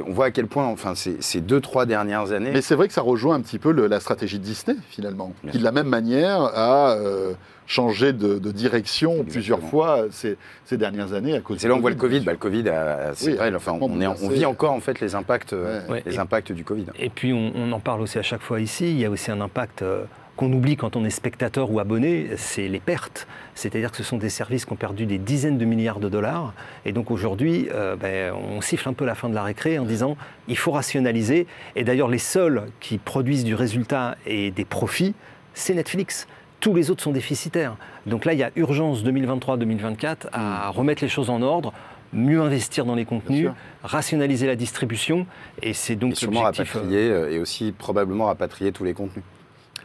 On 0.08 0.12
voit 0.12 0.26
à 0.26 0.32
quel 0.32 0.46
point, 0.46 0.66
enfin, 0.68 0.94
ces, 0.94 1.18
ces 1.22 1.42
deux, 1.42 1.60
trois 1.60 1.88
dernières 1.88 2.32
années, 2.34 2.52
Mais 2.54 2.62
c'est 2.62 2.76
vrai 2.76 2.88
que 2.88 2.94
ça 2.94 3.02
rejoint 3.02 3.34
un 3.36 3.42
petit 3.42 3.58
peu 3.58 3.72
le- 3.72 3.88
la 3.88 4.00
stratégie 4.00 4.38
de 4.38 4.44
Disney, 4.44 4.78
finalement, 4.90 5.34
Bien 5.42 5.52
qui 5.52 5.58
de 5.58 5.64
la 5.64 5.72
même 5.72 5.88
manière 5.88 6.40
a 6.40 6.92
euh, 6.98 7.34
changé 7.66 8.14
de, 8.14 8.38
de 8.38 8.52
direction 8.52 9.12
Exactement. 9.14 9.32
plusieurs 9.32 9.60
fois 9.62 10.06
ces, 10.12 10.38
ces 10.66 10.78
dernières 10.78 11.14
années 11.14 11.34
à 11.36 11.40
cause 11.40 11.58
c'est 11.58 11.68
là 11.68 11.74
où 11.74 11.78
on 11.78 11.82
voit 11.82 11.90
le 11.90 11.96
Covid, 11.96 12.20
Bah, 12.20 12.34
le 12.34 12.38
Covid, 12.38 12.70
a- 12.70 13.14
c'est 13.16 13.32
Oui, 13.32 13.38
vrai, 13.38 13.56
enfin, 13.56 13.76
on, 13.82 14.00
est, 14.02 14.30
vit 14.34 14.46
encore, 14.46 14.74
en 14.74 14.82
fait, 14.82 15.00
les 15.00 15.16
impacts, 15.16 15.54
euh. 15.54 15.82
Ouais, 15.88 16.04
les 16.06 16.16
et- 16.16 16.20
impacts 16.20 16.52
du 16.52 16.64
Covid. 16.64 16.86
Et 17.00 17.10
puis 17.10 17.34
on, 17.34 17.52
on 17.56 17.72
en 17.72 17.80
parle 17.80 18.02
aussi 18.02 18.20
à 18.20 18.24
chaque 18.24 18.42
fois 18.42 18.60
ici, 18.60 18.92
il 18.92 19.00
y 19.00 19.06
a 19.06 19.10
aussi 19.10 19.32
un 19.32 19.42
impact 19.42 19.82
euh, 19.82 20.04
qu'on 20.36 20.52
oublie 20.54 20.78
quand 20.78 20.96
on 20.96 21.06
est 21.06 21.10
spectateur 21.10 21.72
ou 21.72 21.80
abonné, 21.80 22.30
c'est 22.38 22.68
les 22.68 22.80
pertes. 22.80 23.28
C'est-à-dire 23.56 23.92
que 23.92 23.98
ce 23.98 24.04
sont 24.04 24.18
des 24.18 24.30
services 24.30 24.66
qui 24.66 24.74
ont 24.74 24.78
perdu 24.78 25.06
des 25.06 25.18
dizaines 25.18 25.58
de 25.58 25.66
milliards 25.66 26.00
de 26.00 26.10
dollars. 26.10 26.54
Et 26.86 26.94
donc 26.94 27.12
aujourd'hui, 27.12 27.68
euh, 27.74 27.96
ben, 27.96 28.34
on 28.34 28.62
siffle 28.62 28.90
un 28.90 28.94
peu 28.94 29.06
la 29.06 29.16
fin 29.16 29.30
de 29.30 29.36
la 29.36 29.44
récré 29.44 29.78
en 29.78 29.86
disant 29.86 30.18
il 30.48 30.58
faut 30.58 30.72
rationaliser. 30.72 31.48
Et 31.76 31.84
d'ailleurs, 31.84 32.08
les 32.08 32.18
seuls 32.18 32.64
qui 32.80 32.98
produisent 32.98 33.44
du 33.44 33.56
résultat 33.56 34.16
et 34.26 34.52
des 34.52 34.66
profits, 34.66 35.14
c'est 35.54 35.74
Netflix 35.74 36.28
tous 36.62 36.76
les 36.76 36.92
autres 36.92 37.04
sont 37.04 37.12
déficitaires. 37.12 37.76
Donc 38.06 38.24
là, 38.24 38.34
il 38.34 38.40
y 38.40 38.44
a 38.44 38.52
urgence 38.56 39.04
2023-2024 39.04 40.28
à 40.32 40.70
hmm. 40.70 40.78
remettre 40.78 41.04
les 41.04 41.10
choses 41.10 41.30
en 41.30 41.42
ordre, 41.42 41.74
mieux 42.14 42.42
investir 42.42 42.86
dans 42.86 42.96
les 42.96 43.06
contenus, 43.06 43.50
rationaliser 43.84 44.48
la 44.48 44.56
distribution, 44.56 45.26
et 45.62 45.74
c'est 45.74 45.96
donc 45.96 46.14
et 46.14 46.16
sûrement 46.16 46.42
rapatrier 46.42 47.10
euh, 47.10 47.32
et 47.32 47.40
aussi 47.40 47.74
probablement 47.78 48.26
rapatrier 48.26 48.72
tous 48.72 48.84
les 48.84 48.94
contenus. 48.94 49.24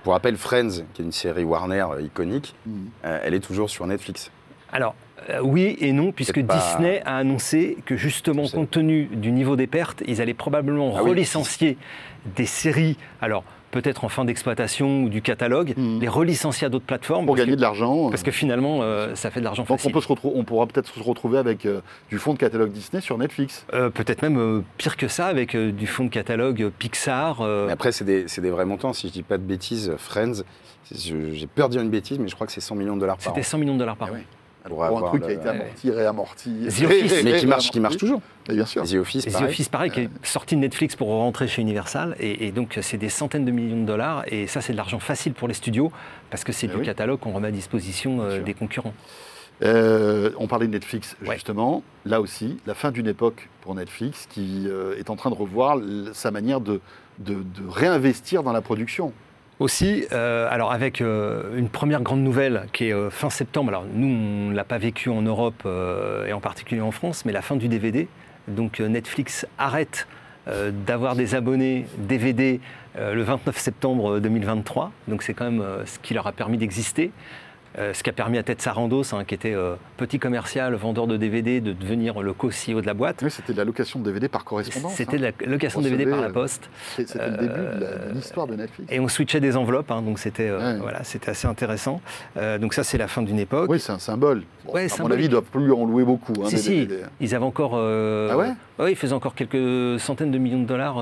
Pour 0.03 0.13
rappel, 0.13 0.37
Friends, 0.37 0.83
qui 0.95 1.03
est 1.03 1.05
une 1.05 1.13
série 1.13 1.45
Warner 1.45 1.87
euh, 1.91 2.03
iconique, 2.03 2.55
mm. 2.67 2.71
euh, 3.05 3.21
elle 3.25 3.35
est 3.35 3.41
toujours 3.41 3.71
sur 3.71 3.87
Netflix. 3.87 4.31
Alors, 4.73 4.95
oui 5.43 5.77
et 5.81 5.93
non, 5.93 6.13
puisque 6.13 6.39
Disney 6.39 7.03
a 7.05 7.17
annoncé 7.17 7.79
que 7.85 7.97
justement, 7.97 8.47
compte 8.49 8.71
tenu 8.71 9.07
du 9.07 9.33
niveau 9.33 9.57
des 9.57 9.67
pertes, 9.67 10.03
ils 10.07 10.21
allaient 10.21 10.35
probablement 10.35 10.95
ah 10.97 11.01
relicencier 11.01 11.79
des 12.37 12.47
séries. 12.47 12.97
Alors, 13.21 13.43
peut-être 13.71 14.05
en 14.05 14.09
fin 14.09 14.25
d'exploitation 14.25 15.03
ou 15.05 15.09
du 15.09 15.23
catalogue, 15.23 15.75
hmm. 15.77 16.01
les 16.01 16.09
relicencier 16.09 16.67
à 16.67 16.71
d'autres 16.71 16.85
plateformes. 16.85 17.27
Pour 17.27 17.37
gagner 17.37 17.57
de 17.57 17.61
l'argent. 17.61 18.11
Parce 18.11 18.23
que 18.23 18.31
finalement, 18.31 18.81
euh, 18.83 19.15
ça 19.15 19.31
fait 19.31 19.41
de 19.41 19.45
l'argent 19.45 19.65
facile. 19.65 19.91
On, 19.91 19.93
peut 19.93 20.01
se 20.01 20.13
on 20.25 20.45
pourra 20.45 20.67
peut-être 20.67 20.93
se 20.93 21.03
retrouver 21.03 21.39
avec 21.39 21.67
euh, 21.67 21.81
du 22.11 22.19
fonds 22.19 22.35
de 22.35 22.39
catalogue 22.39 22.73
Disney 22.73 23.01
sur 23.01 23.19
Netflix. 23.19 23.67
Euh, 23.75 23.91
peut-être 23.91 24.23
même 24.23 24.63
pire 24.79 24.97
que 24.97 25.09
ça, 25.09 25.27
avec 25.27 25.57
du 25.57 25.87
fonds 25.87 26.05
de 26.05 26.11
catalogue 26.11 26.71
Pixar. 26.79 27.43
après, 27.71 27.93
c'est 27.93 28.05
des, 28.05 28.25
des, 28.25 28.51
vrais 28.51 28.67
montants. 28.67 28.93
Si 28.93 29.09
je 29.09 29.13
dis 29.13 29.23
pas 29.23 29.39
de 29.39 29.43
bêtises, 29.43 29.93
Friends, 29.99 30.43
j'ai 30.91 31.47
peur 31.47 31.69
de 31.69 31.73
dire 31.73 31.83
une 31.83 31.91
bêtise, 31.91 32.19
mais 32.19 32.29
je 32.29 32.35
crois 32.35 32.47
que 32.47 32.53
c'est 32.53 32.61
100 32.61 32.75
millions 32.77 32.97
de 32.97 33.01
dollars 33.01 33.17
par 33.17 33.33
an. 33.33 33.35
C'était 33.35 33.47
100 33.47 33.59
millions 33.59 33.75
de 33.75 33.79
dollars 33.79 33.97
par 33.97 34.09
eh 34.13 34.17
an. 34.17 34.21
Pour, 34.69 34.85
un 34.85 35.03
truc 35.03 35.23
qui 35.23 35.31
a 35.31 35.33
été 35.33 35.49
amorti, 35.49 35.91
réamorti. 35.91 36.51
Mais 37.25 37.39
qui 37.39 37.47
marche, 37.47 37.71
qui 37.71 37.81
marche 37.81 37.97
toujours. 37.97 38.21
bien 38.49 38.67
sûr. 38.67 38.83
The 38.85 38.95
Office, 38.95 39.27
pareil. 39.27 39.47
The 39.47 39.51
Office, 39.51 39.69
pareil, 39.69 39.91
qui 39.91 40.01
est 40.01 40.11
sorti 40.23 40.57
de 40.57 40.61
Netflix 40.61 40.97
pour 40.97 41.09
rentrer 41.09 41.49
chez 41.49 41.63
Universal. 41.63 42.17
Et, 42.21 42.53
donc, 42.53 42.79
c'est 42.83 42.97
des 42.97 43.09
centaines 43.09 43.45
de 43.45 43.51
millions 43.51 43.81
de 43.81 43.87
dollars. 43.87 44.25
Et 44.27 44.47
ça, 44.47 44.61
c'est 44.61 44.73
de 44.73 44.77
l'argent 44.77 44.99
facile 44.99 45.35
pour 45.35 45.49
les 45.49 45.55
studios, 45.55 45.93
parce 46.31 46.45
que 46.45 46.53
c'est 46.53 46.69
eh 46.73 46.77
du 46.77 46.83
catalogue 46.83 47.21
qu'on 47.21 47.33
remet 47.33 47.49
à 47.49 47.53
disposition 47.53 48.21
euh, 48.21 48.41
des 48.41 48.55
concurrents. 48.55 48.95
Euh, 49.63 50.31
on 50.39 50.47
parlait 50.47 50.67
de 50.67 50.73
Netflix, 50.73 51.17
justement. 51.23 51.83
Là 52.05 52.21
aussi, 52.21 52.59
la 52.67 52.75
fin 52.75 52.91
d'une 52.91 53.07
époque 53.07 53.49
pour 53.63 53.75
Netflix 53.75 54.27
qui 54.29 54.65
euh, 54.67 54.99
est 54.99 55.09
en 55.11 55.17
train 55.17 55.31
de 55.31 55.35
revoir 55.35 55.79
sa 56.13 56.31
manière 56.31 56.61
de, 56.61 56.81
de 57.19 57.43
réinvestir 57.69 58.43
dans 58.43 58.53
la 58.53 58.61
production. 58.61 59.13
Aussi, 59.59 60.05
euh, 60.13 60.49
alors 60.51 60.71
avec 60.71 61.01
euh, 61.01 61.57
une 61.57 61.71
première 61.71 62.03
grande 62.03 62.21
nouvelle 62.21 62.67
qui 62.75 62.89
est 62.89 62.93
euh, 62.93 63.09
fin 63.09 63.31
septembre. 63.31 63.71
Alors 63.71 63.87
nous, 63.91 64.07
on 64.07 64.51
ne 64.51 64.55
l'a 64.55 64.65
pas 64.65 64.77
vécu 64.77 65.09
en 65.09 65.23
Europe 65.23 65.67
et 66.27 66.33
en 66.33 66.41
particulier 66.41 66.83
en 66.83 66.91
France, 66.91 67.25
mais 67.25 67.33
la 67.33 67.43
fin 67.43 67.57
du 67.57 67.69
DVD. 67.69 68.07
Donc 68.49 68.81
Netflix 68.81 69.47
arrête 69.59 70.07
d'avoir 70.87 71.17
des 71.17 71.35
abonnés 71.35 71.87
DVD 71.99 72.61
le 72.97 73.21
29 73.23 73.59
septembre 73.59 74.21
2023. 74.21 74.93
Donc 75.09 75.25
c'est 75.25 75.35
quand 75.35 75.51
même 75.51 75.65
ce 75.85 75.99
qui 75.99 76.15
leur 76.15 76.29
a 76.29 76.33
permis 76.33 76.57
d'exister. 76.57 77.11
Euh, 77.79 77.93
ce 77.93 78.03
qui 78.03 78.09
a 78.09 78.13
permis 78.13 78.39
à 78.39 78.43
Ted 78.43 78.63
Sarandos, 78.63 79.15
hein, 79.15 79.25
qui 79.25 79.35
était 79.35 79.53
euh, 79.53 79.75
petit 79.99 80.19
commercial, 80.19 80.75
vendeur 80.75 81.07
de 81.07 81.19
DVD, 81.19 81.61
de 81.61 81.73
devenir 81.73 82.23
le 82.23 82.33
co-CEO 82.33 82.81
de 82.81 82.87
la 82.87 82.95
boîte. 82.95 83.21
Oui, 83.23 83.31
c'était 83.31 83.53
de 83.53 83.59
la 83.59 83.65
location 83.65 84.01
de 84.01 84.05
DVD 84.07 84.29
par 84.29 84.45
correspondance. 84.45 84.95
C'était 84.95 85.19
de 85.19 85.27
hein. 85.27 85.33
la 85.41 85.47
location 85.47 85.83
de 85.83 85.89
DVD 85.91 86.11
par 86.11 86.23
la 86.23 86.31
poste. 86.31 86.71
C'était 86.97 87.19
le 87.19 87.37
début 87.37 87.49
de 87.49 88.15
l'histoire 88.15 88.47
de 88.47 88.55
Netflix. 88.55 88.91
Et 88.91 88.99
on 88.99 89.09
switchait 89.09 89.41
des 89.41 89.59
enveloppes, 89.59 89.91
hein, 89.91 90.01
donc 90.01 90.19
c'était 90.19 90.49
euh, 90.49 90.79
voilà, 90.81 91.05
c'était 91.05 91.31
assez 91.31 91.47
intéressant. 91.47 92.01
donc 92.61 92.73
ça, 92.73 92.83
c'est 92.83 92.99
la 92.99 93.09
fin 93.09 93.23
d'une 93.23 93.39
époque. 93.39 93.69
Oui, 93.69 93.79
c'est 93.79 93.93
un 93.93 93.99
symbole. 93.99 94.45
à 94.73 95.03
mon 95.03 95.11
avis, 95.11 95.25
ils 95.25 95.27
ne 95.27 95.33
doivent 95.33 95.45
plus 95.45 95.71
en 95.71 95.85
louer 95.85 96.05
beaucoup. 96.05 96.35
si, 96.47 96.59
si, 96.59 96.89
ils 97.21 97.35
avaient 97.35 97.45
encore... 97.45 97.75
ah 97.75 98.37
ouais? 98.39 98.53
oui, 98.79 98.93
ils 98.93 98.97
faisaient 98.97 99.13
encore 99.13 99.35
quelques 99.35 100.01
centaines 100.01 100.31
de 100.31 100.39
millions 100.39 100.61
de 100.61 100.67
dollars 100.67 100.97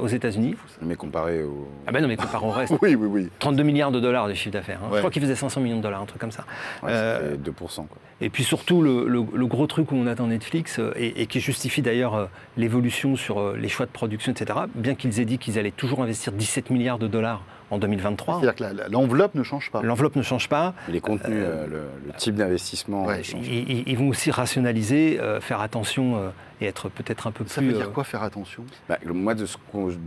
aux 0.00 0.08
États-Unis. 0.08 0.56
Mais 0.82 0.94
comparé 0.94 1.42
au. 1.42 1.68
Ah 1.86 1.92
ben 1.92 2.02
non, 2.02 2.08
mais 2.08 2.16
comparé 2.16 2.44
au 2.44 2.50
reste. 2.50 2.74
oui, 2.82 2.94
oui, 2.94 3.08
oui. 3.10 3.28
32 3.38 3.62
milliards 3.62 3.92
de 3.92 4.00
dollars 4.00 4.28
de 4.28 4.34
chiffre 4.34 4.52
d'affaires. 4.52 4.80
Je 4.92 4.98
crois 4.98 5.10
qu'ils 5.10 5.22
faisaient 5.22 5.34
500 5.34 5.62
millions 5.62 5.78
de 5.78 5.82
dollars, 5.82 6.04
comme 6.18 6.30
ça. 6.30 6.44
Ouais, 6.82 6.90
euh, 6.92 7.36
2%. 7.36 7.50
Quoi. 7.86 7.86
Et 8.20 8.30
puis 8.30 8.44
surtout, 8.44 8.82
le, 8.82 9.46
gros 9.46 9.66
truc 9.66 9.92
où 9.92 9.96
on 9.96 10.06
attend 10.06 10.26
Netflix, 10.26 10.78
euh, 10.78 10.92
et, 10.96 11.26
qui 11.26 11.40
justifie 11.40 11.82
d'ailleurs 11.82 12.14
euh, 12.14 12.26
l'évolution 12.56 13.16
sur 13.16 13.54
les 13.54 13.68
choix 13.68 13.86
de 13.86 13.90
production, 13.90 14.32
etc., 14.32 14.60
bien 14.74 14.94
qu'ils 14.94 15.20
aient 15.20 15.24
dit 15.24 15.38
qu'ils 15.38 15.58
allaient 15.58 15.70
toujours 15.70 16.02
investir 16.02 16.32
17 16.32 16.70
milliards 16.70 16.98
de 16.98 17.06
dollars 17.06 17.42
en 17.70 17.78
2023. 17.78 18.40
C'est-à-dire 18.40 18.54
que 18.54 18.90
l'enveloppe 18.90 19.34
ne 19.34 19.42
change 19.42 19.70
pas. 19.70 19.82
L'enveloppe 19.82 20.16
ne 20.16 20.22
change 20.22 20.48
pas. 20.48 20.74
Les 20.88 21.00
contenus, 21.00 21.44
le, 21.68 22.12
type 22.16 22.34
d'investissement. 22.34 23.06
Ils, 23.12 23.96
vont 23.96 24.08
aussi 24.08 24.30
rationaliser, 24.30 25.20
faire 25.40 25.60
attention 25.60 26.32
et 26.60 26.66
être 26.66 26.88
peut-être 26.88 27.26
un 27.26 27.30
peu 27.30 27.44
plus... 27.44 27.52
Ça 27.52 27.60
veut 27.60 27.72
dire 27.72 27.92
quoi 27.92 28.04
faire 28.04 28.22
attention? 28.22 28.64
Bah, 28.88 28.98
Moi, 29.04 29.34
de 29.34 29.46
ce, 29.46 29.56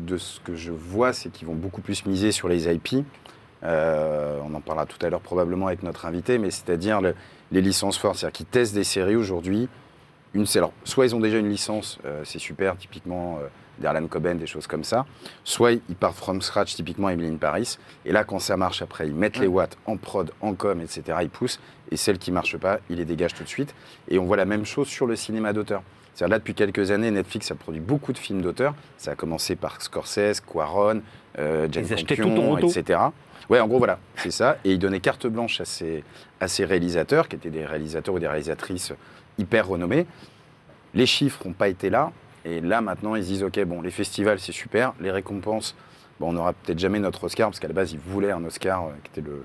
de 0.08 0.18
ce, 0.18 0.40
que 0.40 0.56
je 0.56 0.72
vois, 0.72 1.14
c'est 1.14 1.30
qu'ils 1.30 1.48
vont 1.48 1.56
beaucoup 1.56 1.82
plus 1.82 2.06
miser 2.06 2.32
sur 2.32 2.50
les 2.50 2.68
IP. 2.68 3.06
Euh, 3.64 4.40
on 4.44 4.54
en 4.54 4.62
parlera 4.62 4.86
tout 4.86 5.04
à 5.06 5.10
l'heure 5.10 5.22
probablement 5.22 5.68
avec 5.68 5.84
notre 5.84 6.06
invité, 6.06 6.38
mais 6.38 6.52
c'est-à-dire 6.52 7.02
les 7.52 7.62
licences 7.62 7.98
fortes, 7.98 8.18
c'est-à-dire 8.18 8.34
qu'ils 8.34 8.46
testent 8.46 8.74
des 8.74 8.84
séries 8.84 9.16
aujourd'hui. 9.16 9.70
Une, 10.34 10.46
alors, 10.56 10.72
soit 10.86 11.06
ils 11.06 11.16
ont 11.16 11.20
déjà 11.20 11.38
une 11.38 11.50
licence, 11.50 12.00
euh, 12.06 12.22
c'est 12.24 12.40
super, 12.40 12.78
typiquement 12.78 13.40
euh, 13.40 13.48
d'Erlan 13.80 14.08
Coben, 14.08 14.38
des 14.38 14.48
choses 14.48 14.66
comme 14.66 14.86
ça. 14.86 15.06
Soit 15.44 15.74
ils 15.74 15.96
partent 15.96 16.16
from 16.16 16.42
scratch, 16.42 16.74
typiquement 16.74 17.10
Emily 17.10 17.36
Paris. 17.36 17.78
Et 18.06 18.14
là, 18.14 18.24
quand 18.24 18.40
ça 18.40 18.56
marche, 18.56 18.82
après, 18.82 19.08
ils 19.08 19.14
mettent 19.14 19.40
les 19.40 19.48
watts 19.48 19.78
en 19.86 19.98
prod, 19.98 20.32
en 20.40 20.54
com, 20.54 20.80
etc. 20.80 21.18
Ils 21.22 21.30
poussent. 21.30 21.60
Et 21.92 21.98
celles 21.98 22.18
qui 22.18 22.32
ne 22.32 22.36
marchent 22.36 22.58
pas, 22.58 22.80
ils 22.90 22.96
les 22.96 23.06
dégagent 23.06 23.34
tout 23.34 23.44
de 23.44 23.50
suite. 23.50 23.76
Et 24.08 24.20
on 24.20 24.26
voit 24.26 24.38
la 24.38 24.46
même 24.46 24.66
chose 24.66 24.88
sur 24.88 25.06
le 25.06 25.18
cinéma 25.18 25.52
d'auteur. 25.52 25.84
C'est-à-dire 26.14 26.32
là, 26.32 26.40
depuis 26.40 26.54
quelques 26.54 26.92
années, 26.92 27.10
Netflix 27.12 27.52
a 27.52 27.56
produit 27.56 27.82
beaucoup 27.82 28.14
de 28.14 28.18
films 28.18 28.42
d'auteur. 28.42 28.76
Ça 28.98 29.12
a 29.12 29.16
commencé 29.16 29.56
par 29.56 29.82
Scorsese, 29.82 30.42
Quaron, 30.42 31.02
euh, 31.40 31.68
James 31.72 31.88
Campion, 31.88 32.58
etc. 32.58 33.00
Ouais, 33.50 33.60
en 33.60 33.68
gros, 33.68 33.78
voilà, 33.78 34.00
c'est 34.16 34.32
ça. 34.32 34.58
Et 34.64 34.72
il 34.72 34.80
donnait 34.80 35.00
carte 35.00 35.28
blanche 35.28 35.62
à 35.62 35.66
ces, 35.66 36.04
à 36.40 36.46
réalisateurs, 36.66 37.28
qui 37.28 37.36
étaient 37.36 37.50
des 37.50 37.66
réalisateurs 37.66 38.16
ou 38.16 38.20
des 38.20 38.28
réalisatrices 38.28 38.94
hyper 39.38 39.68
renommés. 39.68 40.06
Les 40.94 41.06
chiffres 41.06 41.48
n'ont 41.48 41.54
pas 41.54 41.70
été 41.70 41.90
là. 41.90 42.12
Et 42.44 42.60
là, 42.60 42.82
maintenant, 42.82 43.16
ils 43.16 43.24
disent, 43.24 43.44
OK, 43.44 43.60
bon, 43.66 43.82
les 43.82 43.92
festivals, 43.92 44.40
c'est 44.40 44.52
super. 44.52 44.94
Les 45.00 45.12
récompenses, 45.12 45.76
bon, 46.20 46.30
on 46.30 46.34
n'aura 46.34 46.54
peut-être 46.54 46.80
jamais 46.80 47.00
notre 47.00 47.24
Oscar, 47.24 47.50
parce 47.50 47.60
qu'à 47.60 47.68
la 47.68 47.74
base, 47.74 47.94
ils 47.94 48.00
voulaient 48.00 48.32
un 48.32 48.44
Oscar 48.44 48.86
euh, 48.86 48.92
qui 49.04 49.12
était 49.12 49.28
le, 49.28 49.44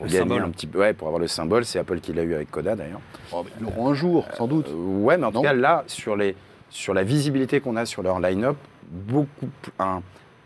pour 0.00 0.08
gagner 0.08 0.38
un 0.38 0.48
petit 0.50 0.66
peu, 0.66 0.78
ouais, 0.78 0.94
pour 0.94 1.08
avoir 1.08 1.20
le 1.20 1.26
symbole. 1.26 1.64
C'est 1.64 1.78
Apple 1.78 2.00
qui 2.00 2.12
l'a 2.12 2.22
eu 2.22 2.34
avec 2.34 2.50
Coda 2.50 2.74
d'ailleurs. 2.74 3.00
Oh, 3.32 3.44
ils 3.58 3.64
l'auront 3.64 3.90
un 3.90 3.94
jour, 3.94 4.26
sans 4.36 4.46
doute. 4.46 4.68
Euh, 4.68 5.02
ouais, 5.02 5.18
mais 5.18 5.26
en 5.26 5.32
tout 5.32 5.42
cas 5.42 5.52
là, 5.52 5.84
sur, 5.86 6.16
les, 6.16 6.34
sur 6.70 6.94
la 6.94 7.02
visibilité 7.02 7.60
qu'on 7.60 7.76
a 7.76 7.84
sur 7.84 8.02
leur 8.02 8.18
line-up, 8.18 8.56
beaucoup 8.90 9.50
un, 9.78 10.02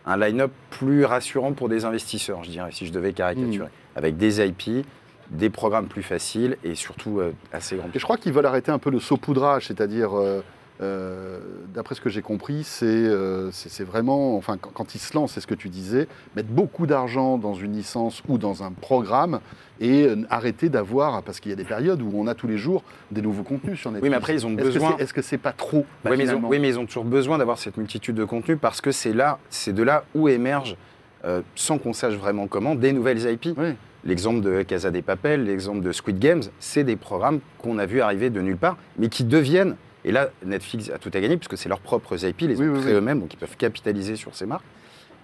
un 0.06 0.16
line-up 0.16 0.50
plus 0.70 1.04
rassurant 1.04 1.52
pour 1.52 1.68
des 1.68 1.84
investisseurs, 1.84 2.42
je 2.42 2.50
dirais, 2.50 2.70
si 2.72 2.86
je 2.86 2.92
devais 2.92 3.12
caricaturer. 3.12 3.68
Hmm. 3.68 3.96
Avec 3.98 4.16
des 4.16 4.44
IP, 4.44 4.84
des 5.30 5.50
programmes 5.50 5.86
plus 5.86 6.02
faciles 6.02 6.56
et 6.64 6.74
surtout 6.74 7.20
euh, 7.20 7.32
assez 7.52 7.76
grands. 7.76 7.88
Et 7.94 7.98
je 7.98 8.04
crois 8.04 8.16
qu'ils 8.16 8.32
veulent 8.32 8.46
arrêter 8.46 8.72
un 8.72 8.78
peu 8.78 8.90
le 8.90 8.98
saupoudrage, 8.98 9.68
c'est-à-dire, 9.68 10.18
euh, 10.18 10.42
d'après 10.80 11.94
ce 11.94 12.00
que 12.00 12.10
j'ai 12.10 12.22
compris, 12.22 12.64
c'est 12.64 13.84
vraiment, 13.84 14.36
enfin, 14.36 14.56
quand, 14.58 14.70
quand, 14.72 14.94
ils 14.94 15.00
se 15.00 15.14
lancent, 15.14 15.32
c'est 15.32 15.40
ce 15.40 15.46
que 15.46 15.54
tu 15.54 15.68
disais, 15.68 16.08
mettre 16.36 16.48
beaucoup 16.48 16.86
d'argent 16.86 17.38
dans 17.38 17.54
une 17.54 17.72
licence 17.72 18.22
ou 18.28 18.38
dans 18.38 18.62
un 18.62 18.72
programme 18.72 19.40
et 19.80 20.04
euh, 20.04 20.16
arrêter 20.30 20.68
d'avoir, 20.68 21.22
parce 21.22 21.40
qu'il 21.40 21.50
y 21.50 21.52
a 21.52 21.56
des 21.56 21.64
périodes 21.64 22.00
où 22.00 22.10
on 22.14 22.26
a 22.26 22.34
tous 22.34 22.46
les 22.46 22.58
jours 22.58 22.82
des 23.10 23.22
nouveaux 23.22 23.42
contenus 23.42 23.78
sur 23.78 23.90
Netflix. 23.90 24.04
Oui, 24.04 24.10
mais 24.10 24.16
après, 24.16 24.34
ils 24.34 24.46
ont 24.46 24.50
besoin. 24.50 24.96
Est-ce 24.98 25.12
que 25.12 25.22
c'est 25.22 25.38
pas 25.38 25.52
trop 25.52 25.84
bah, 26.04 26.10
oui, 26.10 26.18
mais 26.18 26.24
ils 26.24 26.34
ont, 26.34 26.42
oui, 26.44 26.58
mais 26.58 26.68
ils 26.68 26.78
ont 26.78 26.86
toujours 26.86 27.04
besoin 27.04 27.38
d'avoir 27.38 27.58
cette 27.58 27.76
multitude 27.76 28.14
de 28.14 28.24
contenus 28.24 28.58
parce 28.60 28.80
que 28.80 28.92
c'est 28.92 29.12
là, 29.12 29.38
c'est 29.50 29.72
de 29.72 29.82
là 29.82 30.04
où 30.14 30.28
émergent, 30.28 30.76
euh, 31.24 31.42
sans 31.54 31.78
qu'on 31.78 31.92
sache 31.92 32.14
vraiment 32.14 32.46
comment, 32.46 32.74
des 32.74 32.92
nouvelles 32.92 33.30
IP. 33.30 33.58
L'exemple 34.06 34.42
de 34.42 34.62
Casa 34.62 34.90
des 34.90 35.00
Papel, 35.00 35.44
l'exemple 35.44 35.80
de 35.80 35.90
Squid 35.90 36.18
Games, 36.18 36.42
c'est 36.60 36.84
des 36.84 36.96
programmes 36.96 37.40
qu'on 37.58 37.78
a 37.78 37.86
vu 37.86 38.02
arriver 38.02 38.28
de 38.28 38.42
nulle 38.42 38.58
part, 38.58 38.76
mais 38.98 39.08
qui 39.08 39.24
deviennent. 39.24 39.76
Et 40.04 40.12
là, 40.12 40.30
Netflix 40.44 40.90
a 40.90 40.98
tout 40.98 41.10
à 41.14 41.20
gagner 41.20 41.36
puisque 41.36 41.56
c'est 41.56 41.68
leurs 41.68 41.80
propres 41.80 42.22
IP, 42.24 42.42
les 42.42 42.60
ont 42.60 42.80
créés 42.80 42.94
eux-mêmes, 42.94 43.20
donc 43.20 43.32
ils 43.32 43.38
peuvent 43.38 43.56
capitaliser 43.56 44.16
sur 44.16 44.34
ces 44.34 44.46
marques. 44.46 44.64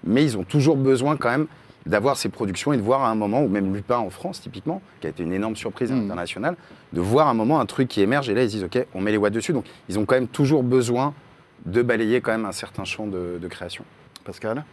Mais 0.05 0.25
ils 0.25 0.39
ont 0.39 0.45
toujours 0.45 0.77
besoin 0.77 1.17
quand 1.17 1.31
même 1.31 1.47
d'avoir 1.87 2.17
ces 2.17 2.29
productions 2.29 2.73
et 2.73 2.77
de 2.77 2.83
voir 2.83 3.03
à 3.03 3.11
un 3.11 3.15
moment, 3.15 3.43
ou 3.43 3.49
même 3.49 3.75
Lupin 3.75 3.99
en 3.99 4.11
France 4.11 4.41
typiquement, 4.41 4.83
qui 5.01 5.07
a 5.07 5.11
été 5.11 5.23
une 5.23 5.33
énorme 5.33 5.57
surprise 5.57 5.91
mm. 5.91 6.05
internationale, 6.05 6.57
de 6.93 7.01
voir 7.01 7.29
à 7.29 7.31
un 7.31 7.35
moment 7.35 7.61
un 7.61 7.67
truc 7.67 7.89
qui 7.89 8.01
émerge 8.01 8.29
et 8.29 8.35
là 8.35 8.43
ils 8.43 8.49
disent 8.49 8.65
ok, 8.65 8.87
on 8.95 9.01
met 9.01 9.11
les 9.11 9.17
watts 9.17 9.33
dessus. 9.33 9.53
Donc 9.53 9.67
ils 9.89 9.99
ont 9.99 10.05
quand 10.05 10.15
même 10.15 10.29
toujours 10.29 10.63
besoin 10.63 11.15
de 11.67 11.83
balayer 11.83 12.21
quand 12.21 12.33
même 12.33 12.47
un 12.47 12.53
certain 12.53 12.85
champ 12.85 13.07
de, 13.07 13.39
création. 13.49 13.85
Pascal 14.25 14.65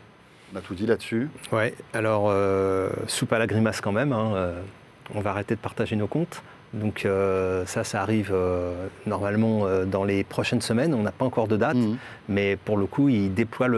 on 0.54 0.58
a 0.58 0.62
tout 0.62 0.76
dit 0.76 0.86
là-dessus. 0.86 1.30
Ouais, 1.52 1.76
alors 1.94 2.28
euh, 2.30 2.90
soupe 3.08 3.34
à 3.34 3.40
la 3.40 3.48
grimace 3.48 3.82
quand 3.82 3.92
même. 3.92 4.14
Hein, 4.14 4.32
euh, 4.36 4.62
on 5.14 5.20
va 5.20 5.32
arrêter 5.32 5.56
de 5.56 5.60
partager 5.60 5.98
nos 5.98 6.08
comptes. 6.08 6.42
Donc 6.74 7.06
euh, 7.06 7.66
ça, 7.66 7.84
ça 7.84 8.02
arrive 8.02 8.32
euh, 8.34 8.88
normalement 9.06 9.66
euh, 9.66 9.86
dans 9.86 10.04
les 10.04 10.24
prochaines 10.24 10.62
semaines. 10.62 10.94
On 10.94 11.02
n'a 11.04 11.12
pas 11.12 11.26
encore 11.26 11.48
de 11.48 11.56
date, 11.56 11.76
Mhm. 11.78 11.98
mais 12.28 12.58
pour 12.58 12.78
le 12.78 12.86
coup, 12.86 13.10
ils 13.10 13.34
déploient 13.34 13.70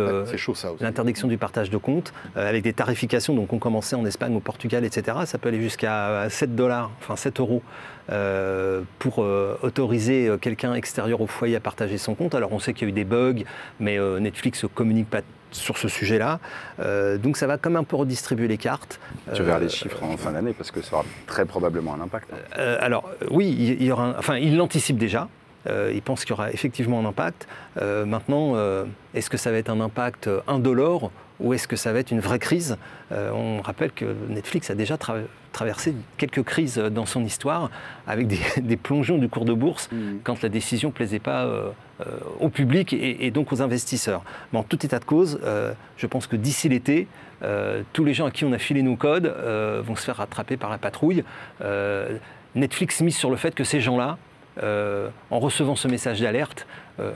l'interdiction 0.82 1.28
du 1.28 1.38
partage 1.38 1.70
de 1.70 1.78
comptes 1.78 2.14
avec 2.36 2.64
des 2.64 2.74
tarifications. 2.74 3.36
Donc 3.36 3.54
on 3.54 3.60
commençait 3.60 3.96
en 3.96 4.06
Espagne, 4.06 4.36
au 4.36 4.40
Portugal, 4.40 4.84
etc. 4.86 5.18
Ça 5.26 5.38
peut 5.38 5.50
aller 5.50 5.62
jusqu'à 5.62 6.28
7 6.30 6.56
dollars, 6.56 6.90
enfin 7.00 7.16
7 7.16 7.40
euros 7.40 7.62
pour 9.00 9.24
euh, 9.24 9.56
autoriser 9.62 10.28
euh, 10.28 10.38
quelqu'un 10.38 10.74
extérieur 10.74 11.22
au 11.22 11.28
foyer 11.28 11.56
à 11.56 11.60
partager 11.60 11.98
son 11.98 12.16
compte. 12.16 12.36
Alors 12.36 12.52
on 12.52 12.60
sait 12.60 12.74
qu'il 12.74 12.84
y 12.84 12.86
a 12.88 12.90
eu 12.90 12.94
des 12.94 13.04
bugs, 13.06 13.44
mais 13.80 13.98
euh, 14.00 14.20
Netflix 14.20 14.64
ne 14.64 14.68
communique 14.70 15.10
pas 15.10 15.22
sur 15.52 15.78
ce 15.78 15.88
sujet-là. 15.88 16.40
Euh, 16.80 17.18
donc 17.18 17.36
ça 17.38 17.48
va 17.48 17.58
quand 17.58 17.70
même 17.72 17.78
un 17.82 17.84
peu 17.84 17.96
redistribuer 17.96 18.48
les 18.48 18.58
cartes. 18.58 19.00
Tu 19.34 19.42
Euh, 19.42 19.46
verras 19.46 19.60
les 19.60 19.70
chiffres 19.70 20.04
en 20.04 20.16
fin 20.18 20.32
d'année 20.32 20.54
parce 20.54 20.70
que 20.72 20.82
ça 20.82 20.96
aura 20.98 21.06
très 21.28 21.46
probablement 21.46 21.96
un 21.96 22.02
impact. 22.02 22.30
euh, 22.58 22.78
alors 22.80 23.10
euh, 23.22 23.26
oui, 23.32 23.48
il 23.58 23.70
il 23.82 23.84
y 23.88 23.92
aura, 23.92 24.06
un- 24.06 24.16
enfin, 24.20 24.38
il 24.38 24.58
l'anticipe 24.58 24.98
déjà. 24.98 25.28
Euh, 25.68 25.92
il 25.94 26.02
pense 26.02 26.22
qu'il 26.24 26.30
y 26.32 26.34
aura 26.34 26.52
effectivement 26.52 27.00
un 27.00 27.06
impact. 27.06 27.48
Euh, 27.82 28.06
maintenant, 28.06 28.54
euh, 28.56 28.86
est-ce 29.14 29.30
que 29.30 29.38
ça 29.38 29.52
va 29.52 29.58
être 29.58 29.70
un 29.70 29.82
impact 29.82 30.28
euh, 30.28 30.40
indolore 30.48 31.12
ou 31.40 31.54
est-ce 31.54 31.68
que 31.68 31.76
ça 31.76 31.94
va 31.94 32.00
être 32.00 32.12
une 32.12 32.20
vraie 32.20 32.40
crise? 32.40 32.78
Euh, 33.12 33.32
On 33.32 33.62
rappelle 33.62 33.92
que 33.92 34.06
Netflix 34.30 34.70
a 34.70 34.76
déjà 34.76 34.96
tra- 34.96 35.24
traversé 35.52 35.96
quelques 36.18 36.44
crises 36.44 36.78
dans 36.78 37.06
son 37.06 37.24
histoire 37.24 37.72
avec 38.08 38.28
des, 38.28 38.40
des 38.62 38.78
plongeons 38.78 39.18
du 39.18 39.30
cours 39.30 39.46
de 39.46 39.54
bourse 39.54 39.90
Mhm. 39.92 40.20
quand 40.24 40.42
la 40.42 40.50
décision 40.50 40.90
ne 40.90 40.94
plaisait 40.94 41.20
pas 41.20 41.46
euh, 41.46 41.70
euh, 42.02 42.06
au 42.40 42.50
public 42.50 42.94
et, 42.94 43.26
et 43.26 43.32
donc 43.32 43.52
aux 43.54 43.62
investisseurs. 43.62 44.24
Mais 44.54 44.60
en 44.60 44.64
tout 44.64 44.86
état 44.86 45.00
de 45.00 45.06
cause, 45.06 45.40
euh, 45.44 45.74
je 45.98 46.08
pense 46.08 46.28
que 46.28 46.36
d'ici 46.36 46.68
l'été, 46.70 47.08
tous 47.94 48.04
les 48.04 48.14
gens 48.14 48.26
à 48.26 48.32
qui 48.32 48.44
on 48.44 48.52
a 48.52 48.58
filé 48.58 48.82
nos 48.84 48.98
codes 48.98 49.34
vont 49.86 49.96
se 49.96 50.04
faire 50.04 50.18
rattraper 50.18 50.58
par 50.58 50.70
la 50.70 50.78
patrouille. 50.78 51.24
Netflix 52.56 53.02
mise 53.02 53.16
sur 53.16 53.30
le 53.30 53.38
fait 53.38 53.56
que 53.56 53.64
ces 53.64 53.80
gens-là, 53.80 54.18
en 54.62 55.40
recevant 55.40 55.76
ce 55.78 55.88
message 55.88 56.20
d'alerte, 56.20 56.68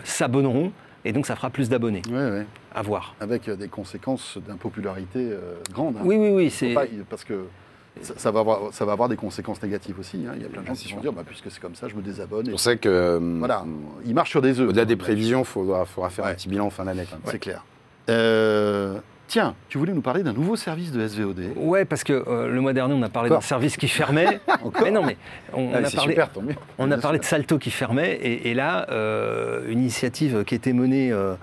s'abonneront 0.06 0.72
et 1.06 1.12
donc 1.14 1.26
ça 1.26 1.36
fera 1.36 1.50
plus 1.50 1.70
d'abonnés. 1.70 2.02
Ouais, 2.10 2.30
ouais. 2.32 2.46
À 2.74 2.82
voir. 2.82 3.16
Avec 3.20 3.48
euh, 3.50 3.56
des 3.56 3.68
conséquences 3.68 4.38
d'impopularité 4.48 5.20
euh, 5.32 5.56
grandes. 5.74 5.98
hein. 5.98 6.02
Oui, 6.04 6.16
oui, 6.18 6.30
oui. 6.32 6.50
C'est... 6.50 6.74
pas- 6.74 6.86
parce 7.10 7.24
que 7.24 7.46
ça, 8.02 8.14
ça 8.18 8.32
va 8.32 8.40
avoir, 8.40 8.74
ça 8.74 8.86
va 8.86 8.94
avoir 8.94 9.08
des 9.10 9.16
conséquences 9.16 9.62
négatives 9.62 10.00
aussi. 10.00 10.26
hein. 10.28 10.34
Il 10.36 10.42
y 10.42 10.46
a 10.46 10.50
plein 10.50 10.62
de 10.62 10.68
gens 10.68 10.74
qui 10.74 10.92
vont 10.94 11.02
dire 11.02 11.14
bah, 11.14 11.24
puisque 11.26 11.52
c'est 11.52 11.60
comme 11.62 11.76
ça, 11.76 11.88
je 11.88 11.96
me 11.96 12.02
désabonne. 12.02 12.50
Pour 12.50 12.60
ça 12.60 12.76
que, 12.76 12.90
euh, 12.90 13.20
voilà, 13.40 13.66
il 14.06 14.16
marche 14.16 14.32
sur 14.32 14.42
des 14.42 14.60
œufs. 14.60 14.70
au-delà 14.70 14.86
des 14.86 14.96
prévisions, 14.96 15.42
il 15.42 15.46
faudra, 15.46 15.86
faudra 15.86 16.10
faire 16.10 16.26
Ouais. 16.26 16.32
un 16.32 16.36
petit 16.36 16.50
bilan 16.50 16.66
en 16.66 16.70
fin 16.72 16.86
d'année. 16.86 17.06
quand 17.10 17.18
même. 17.18 17.22
C'est 17.28 17.40
clair. 17.40 17.64
Euh, 18.10 18.98
tiens, 19.34 19.56
tu 19.68 19.80
voulais 19.80 19.94
nous 19.94 20.02
parler 20.02 20.22
d'un 20.22 20.32
nouveau 20.32 20.56
service 20.56 20.92
de 20.92 21.08
SVOD. 21.08 21.54
Ouais, 21.56 21.86
parce 21.86 22.04
que 22.04 22.14
euh, 22.28 22.48
le 22.50 22.62
mois 22.62 22.72
dernier, 22.74 22.94
on 22.94 23.02
a 23.02 23.10
parlé 23.10 23.32
d'un 23.32 23.42
service 23.42 23.78
qui 23.78 23.88
fermait. 23.88 24.40
mais 24.84 24.92
non, 24.92 25.04
mais 25.04 25.18
on, 25.54 25.64
on 25.64 25.74
Ah, 25.74 25.78
a 25.80 25.90
parlé, 25.90 26.12
super. 26.14 26.30
On 26.78 26.92
a 26.92 26.98
parlé 27.00 27.18
de 27.18 27.24
Salto 27.26 27.58
qui 27.58 27.72
fermait, 27.72 28.14
et, 28.14 28.52
et 28.52 28.54
là, 28.54 28.86
euh, 28.92 29.64
une 29.68 29.80
initiative 29.80 30.44
qui 30.44 30.54
a 30.54 30.58
été 30.58 30.72
menée 30.72 31.12
euh, 31.12 31.34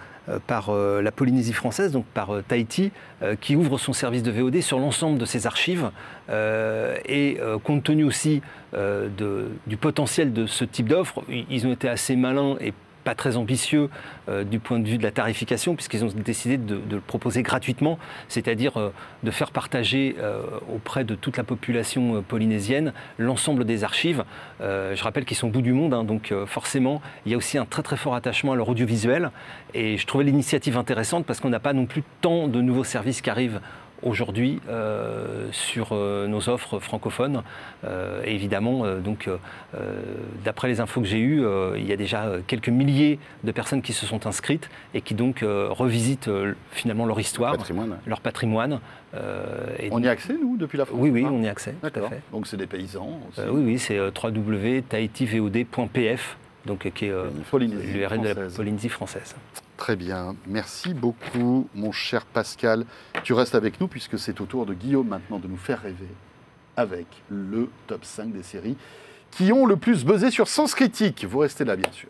par 0.47 0.71
la 0.73 1.11
Polynésie 1.11 1.53
française, 1.53 1.91
donc 1.91 2.05
par 2.15 2.29
Tahiti, 2.47 2.93
qui 3.41 3.57
ouvre 3.57 3.79
son 3.79 3.93
service 3.93 4.23
de 4.23 4.31
VOD 4.31 4.61
sur 4.61 4.79
l'ensemble 4.79 5.19
de 5.19 5.25
ses 5.25 5.49
archives. 5.49 5.91
Et 6.31 7.39
compte 7.65 7.83
tenu 7.83 8.05
aussi 8.05 8.41
de- 8.73 9.49
du 9.67 9.77
potentiel 9.77 10.33
de 10.33 10.47
ce 10.47 10.65
type 10.65 10.89
d'offre, 10.89 11.25
ils 11.29 11.67
ont 11.67 11.73
été 11.73 11.89
assez 11.89 12.15
malins 12.15 12.55
et 12.61 12.73
pas 13.05 13.15
très 13.15 13.37
ambitieux 13.37 13.89
euh, 14.29 14.45
du 14.45 14.59
point 14.59 14.79
de 14.79 14.89
vue 14.89 14.99
de 14.99 15.03
la 15.03 15.11
tarification, 15.11 15.75
puisqu'ils 15.75 16.05
ont 16.05 16.13
décidé 16.15 16.57
de, 16.57 16.81
le 16.91 17.01
proposer 17.01 17.43
gratuitement, 17.43 17.99
c'est-à-dire 18.29 18.79
euh, 18.79 18.93
de 19.23 19.31
faire 19.31 19.51
partager 19.51 20.17
euh, 20.19 20.43
auprès 20.73 21.05
de 21.05 21.15
toute 21.15 21.37
la 21.37 21.45
population 21.45 22.23
polynésienne 22.23 22.93
l'ensemble 23.19 23.65
des 23.65 23.85
archives. 23.85 24.25
Je 24.61 25.03
rappelle 25.03 25.25
qu'ils 25.25 25.37
sont 25.37 25.49
au 25.49 25.51
bout 25.51 25.63
du 25.63 25.73
monde, 25.73 25.95
hein, 25.95 26.05
donc 26.05 26.35
forcément, 26.47 27.01
il 27.25 27.33
y 27.33 27.35
a 27.35 27.39
aussi 27.39 27.59
un 27.59 27.65
très 27.65 27.83
très 27.83 27.97
fort 27.97 28.15
attachement 28.15 28.53
à 28.53 28.57
leur 28.57 28.69
audiovisuel. 28.69 29.31
Et 29.75 29.97
je 29.97 30.07
trouvais 30.07 30.25
l'initiative 30.25 30.77
intéressante 30.77 31.25
parce 31.27 31.41
qu'on 31.41 31.49
n'a 31.49 31.61
pas 31.61 31.73
non 31.73 31.87
plus 31.87 32.03
tant 32.21 32.49
de 32.49 32.61
nouveaux 32.61 32.85
services 32.85 33.21
qui 33.21 33.31
arrivent 33.31 33.61
aujourd'hui 34.03 34.61
euh, 34.69 35.49
sur 35.53 35.89
euh, 35.93 36.27
nos 36.27 36.49
offres 36.49 36.79
francophones. 36.79 37.43
Euh, 37.85 38.23
et 38.25 38.35
évidemment, 38.35 38.85
donc, 38.97 39.29
d'après 40.45 40.69
les 40.69 40.81
infos 40.81 41.01
que 41.01 41.07
j'ai 41.07 41.21
eues, 41.21 41.43
il 41.77 41.87
y 41.87 41.93
a 41.93 41.97
déjà 41.97 42.33
quelques 42.47 42.69
milliers 42.69 43.19
de 43.45 43.53
personnes 43.53 43.83
qui 43.83 43.93
se 43.93 44.07
sont 44.07 44.27
inscrites 44.27 44.71
et 44.95 45.01
qui 45.01 45.15
donc 45.15 45.41
revisitent 45.43 46.31
finalement 46.71 47.07
leur 47.07 47.21
histoire, 47.21 47.57
Patrimoine. 47.57 47.99
leur 48.07 48.21
patrimoine. 48.21 48.81
et 49.79 49.89
On 49.91 50.03
y 50.03 50.09
a 50.09 50.11
accès, 50.11 50.35
nous, 50.41 50.57
depuis 50.57 50.79
la 50.79 50.85
France 50.85 50.99
oui, 51.01 51.11
oui, 51.11 51.25
on 51.25 51.43
y 51.43 51.49
a 51.49 51.51
accès, 51.51 51.73
tout 51.73 51.87
à 51.87 51.91
D'accord. 51.91 52.11
fait. 52.11 52.21
Donc 52.33 52.47
c'est 52.47 52.57
des 52.57 52.67
paysans 52.67 53.21
aussi. 53.31 53.41
Oui, 53.49 53.63
oui, 53.65 53.79
c'est 53.79 53.99
www.tahitiVOD.pf, 53.99 56.37
donc 56.67 56.87
euh, 56.87 56.91
qui 56.91 57.07
est 57.07 57.11
euh, 57.11 57.29
l'URL 57.53 58.21
de 58.21 58.29
la 58.29 58.35
française. 58.35 58.55
Polynésie 58.57 58.89
française. 58.89 59.35
Très 59.77 59.97
bien. 59.97 60.37
Merci 60.47 60.95
beaucoup, 60.95 61.69
mon 61.75 61.93
cher 61.93 62.27
Pascal. 62.27 62.85
Tu 63.23 63.33
restes 63.33 63.55
avec 63.55 63.81
nous 63.81 63.89
puisque 63.89 64.19
c'est 64.19 64.41
au 64.41 64.45
tour 64.45 64.67
de 64.67 64.75
Guillaume 64.75 65.09
maintenant 65.09 65.39
de 65.39 65.49
nous 65.49 65.57
faire 65.57 65.81
rêver 65.81 66.09
avec 66.77 67.07
le 67.29 67.69
top 67.87 68.05
5 68.05 68.33
des 68.33 68.43
séries 68.43 68.77
qui 69.31 69.53
ont 69.53 69.65
le 69.65 69.77
plus 69.77 70.05
buzzé 70.05 70.31
sur 70.31 70.49
Sens 70.49 70.75
Critique. 70.75 71.25
Vous 71.25 71.39
restez 71.39 71.65
là, 71.65 71.77
bien 71.77 71.91
sûr. 71.93 72.09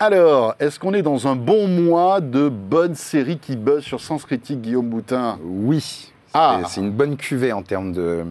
Alors, 0.00 0.54
est-ce 0.58 0.78
qu'on 0.78 0.92
est 0.92 1.02
dans 1.02 1.28
un 1.28 1.36
bon 1.36 1.68
mois 1.68 2.20
de 2.20 2.48
bonnes 2.48 2.94
séries 2.94 3.38
qui 3.38 3.56
buzzent 3.56 3.84
sur 3.84 4.00
Sens 4.00 4.24
Critique, 4.24 4.60
Guillaume 4.60 4.90
Boutin? 4.90 5.38
Oui. 5.42 6.12
Ah. 6.34 6.60
C'est- 6.68 6.80
une 6.80 6.90
bonne 6.90 7.16
cuvée 7.16 7.52
en 7.52 7.62
termes 7.62 7.92
de. 7.92 8.24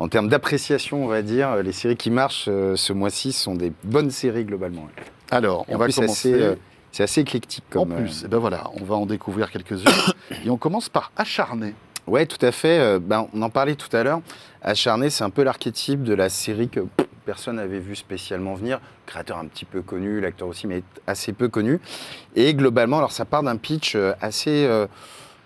En 0.00 0.06
termes 0.08 0.28
d'appréciation, 0.28 1.02
on 1.04 1.08
va 1.08 1.22
dire, 1.22 1.56
les 1.56 1.72
séries 1.72 1.96
qui 1.96 2.10
marchent 2.10 2.44
euh, 2.46 2.76
ce 2.76 2.92
mois-ci 2.92 3.32
sont 3.32 3.56
des 3.56 3.72
bonnes 3.82 4.12
séries 4.12 4.44
globalement. 4.44 4.86
Alors, 5.32 5.64
Et 5.68 5.72
on 5.72 5.74
en 5.74 5.78
va 5.78 5.86
plus, 5.86 5.92
c'est 5.92 6.00
commencer. 6.02 6.34
assez, 6.34 6.42
euh, 6.42 6.54
c'est 6.92 7.02
assez 7.02 7.20
éclectique 7.22 7.64
en 7.74 7.84
plus, 7.84 8.22
euh, 8.22 8.26
eh 8.26 8.28
ben 8.28 8.38
voilà, 8.38 8.70
on 8.80 8.84
va 8.84 8.94
en 8.94 9.06
découvrir 9.06 9.50
quelques-unes. 9.50 9.90
Et 10.44 10.50
on 10.50 10.56
commence 10.56 10.88
par 10.88 11.10
Acharné. 11.16 11.74
Ouais, 12.06 12.26
tout 12.26 12.38
à 12.46 12.52
fait. 12.52 12.98
Ben, 13.00 13.26
on 13.34 13.42
en 13.42 13.50
parlait 13.50 13.74
tout 13.74 13.94
à 13.94 14.02
l'heure. 14.04 14.20
Acharné, 14.62 15.10
c'est 15.10 15.24
un 15.24 15.30
peu 15.30 15.42
l'archétype 15.42 16.04
de 16.04 16.14
la 16.14 16.28
série 16.28 16.68
que 16.68 16.80
pff, 16.80 17.06
personne 17.26 17.56
n'avait 17.56 17.80
vu 17.80 17.96
spécialement 17.96 18.54
venir. 18.54 18.80
Créateur 19.04 19.36
un 19.36 19.46
petit 19.46 19.64
peu 19.64 19.82
connu, 19.82 20.20
l'acteur 20.20 20.46
aussi, 20.48 20.66
mais 20.68 20.82
assez 21.08 21.32
peu 21.32 21.48
connu. 21.48 21.80
Et 22.36 22.54
globalement, 22.54 22.98
alors 22.98 23.12
ça 23.12 23.24
part 23.24 23.42
d'un 23.42 23.56
pitch 23.56 23.96
assez, 24.22 24.66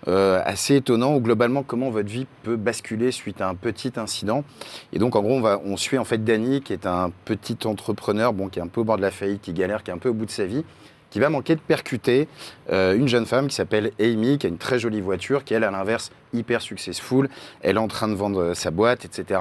euh, 0.07 0.41
assez 0.45 0.75
étonnant 0.75 1.15
où 1.15 1.19
globalement, 1.19 1.63
comment 1.63 1.89
votre 1.89 2.09
vie 2.09 2.27
peut 2.43 2.55
basculer 2.55 3.11
suite 3.11 3.41
à 3.41 3.49
un 3.49 3.55
petit 3.55 3.93
incident. 3.97 4.43
Et 4.91 4.99
donc, 4.99 5.15
en 5.15 5.21
gros, 5.21 5.33
on, 5.33 5.41
va, 5.41 5.59
suit 5.77 5.97
en 5.97 6.05
fait 6.05 6.23
Danny, 6.23 6.61
qui 6.61 6.73
est 6.73 6.85
un 6.85 7.11
petit 7.25 7.57
entrepreneur, 7.65 8.33
bon, 8.33 8.49
qui 8.49 8.59
est 8.59 8.61
un 8.61 8.67
peu 8.67 8.81
au 8.81 8.83
bord 8.83 8.97
de 8.97 9.01
la 9.01 9.11
faillite, 9.11 9.41
qui 9.41 9.53
galère, 9.53 9.83
qui 9.83 9.91
est 9.91 9.93
un 9.93 9.97
peu 9.97 10.09
au 10.09 10.13
bout 10.13 10.25
de 10.25 10.31
sa 10.31 10.45
vie 10.45 10.63
qui 11.13 11.19
va 11.19 11.29
manquer 11.29 11.53
de 11.53 11.61
percuter 11.61 12.27
euh, 12.71 12.97
une 12.97 13.07
jeune 13.07 13.27
femme 13.27 13.47
qui 13.47 13.53
s'appelle 13.53 13.91
Amy, 13.99 14.39
qui 14.39 14.47
a 14.47 14.49
une 14.49 14.57
très 14.57 14.79
jolie 14.79 14.99
voiture, 14.99 15.43
qui 15.43 15.53
elle, 15.53 15.63
à 15.63 15.69
l'inverse, 15.69 16.11
hyper 16.33 16.59
successful. 16.59 17.29
Elle 17.61 17.75
est 17.75 17.79
en 17.79 17.87
train 17.87 18.07
de 18.07 18.15
vendre 18.15 18.41
euh, 18.41 18.53
sa 18.55 18.71
boîte, 18.71 19.05
etc. 19.05 19.39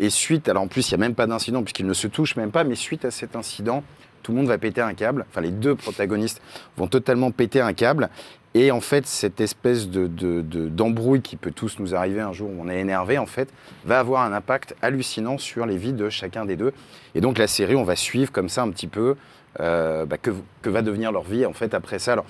Et 0.00 0.10
suite, 0.10 0.50
alors 0.50 0.64
en 0.64 0.68
plus, 0.68 0.90
il 0.90 0.94
n'y 0.94 0.96
a 0.96 1.06
même 1.06 1.14
pas 1.14 1.26
d'incident, 1.26 1.62
puisqu'ils 1.62 1.86
ne 1.86 1.94
se 1.94 2.08
touchent 2.08 2.36
même 2.36 2.50
pas, 2.50 2.62
mais 2.62 2.74
suite 2.74 3.06
à 3.06 3.10
cet 3.10 3.36
incident, 3.36 3.82
tout 4.22 4.32
le 4.32 4.38
monde 4.38 4.48
va 4.48 4.58
péter 4.58 4.82
un 4.82 4.92
câble. 4.92 5.24
Enfin, 5.30 5.40
les 5.40 5.50
deux 5.50 5.74
protagonistes 5.74 6.42
vont 6.76 6.88
totalement 6.88 7.30
péter 7.30 7.62
un 7.62 7.72
câble. 7.72 8.10
Et 8.54 8.70
en 8.70 8.80
fait, 8.80 9.06
cette 9.06 9.40
espèce 9.40 9.88
de, 9.88 10.06
de- 10.06 10.68
d'embrouille 10.68 11.20
qui 11.20 11.36
peut 11.36 11.50
tous 11.50 11.78
nous 11.78 11.94
arriver 11.94 12.20
un 12.20 12.32
jour 12.32 12.48
où 12.50 12.56
on 12.60 12.68
est 12.68 12.80
énervé, 12.80 13.18
en 13.18 13.26
fait, 13.26 13.48
va 13.84 14.00
avoir 14.00 14.22
un 14.22 14.32
impact 14.32 14.74
hallucinant 14.82 15.38
sur 15.38 15.66
les 15.66 15.76
vies 15.76 15.92
de 15.92 16.08
chacun 16.08 16.44
des 16.44 16.56
deux. 16.56 16.72
Et 17.14 17.20
donc, 17.20 17.38
la 17.38 17.46
série, 17.46 17.76
on 17.76 17.84
va 17.84 17.94
suivre 17.94 18.32
comme 18.32 18.48
ça 18.48 18.62
un 18.62 18.70
petit 18.70 18.86
peu 18.88 19.16
euh, 19.60 20.06
bah, 20.06 20.16
que, 20.18 20.30
va 20.64 20.82
devenir 20.82 21.12
leur 21.12 21.22
vie 21.24 21.44
en 21.46 21.52
fait 21.52 21.74
après 21.74 21.98
ça. 21.98 22.12
Alors, 22.14 22.24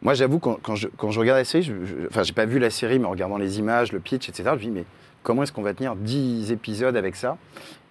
moi, 0.00 0.14
j'avoue, 0.14 0.38
quand, 0.38 0.58
je, 0.74 0.88
regarde 1.18 1.38
la 1.38 1.44
série, 1.44 1.62
je, 1.64 1.72
je- 1.84 2.06
enfin, 2.08 2.22
pas 2.34 2.46
vu 2.46 2.58
la 2.58 2.70
série, 2.70 2.98
mais 2.98 3.06
en 3.06 3.10
regardant 3.10 3.36
les 3.36 3.58
images, 3.58 3.92
le 3.92 4.00
pitch, 4.00 4.28
etc., 4.28 4.44
je 4.52 4.54
me 4.54 4.58
dis, 4.60 4.70
mais 4.70 4.84
comment 5.22 5.42
est-ce 5.42 5.52
qu'on 5.52 5.62
va 5.62 5.74
tenir 5.74 5.96
10 5.96 6.50
épisodes 6.52 6.96
avec 6.96 7.14
ça? 7.16 7.36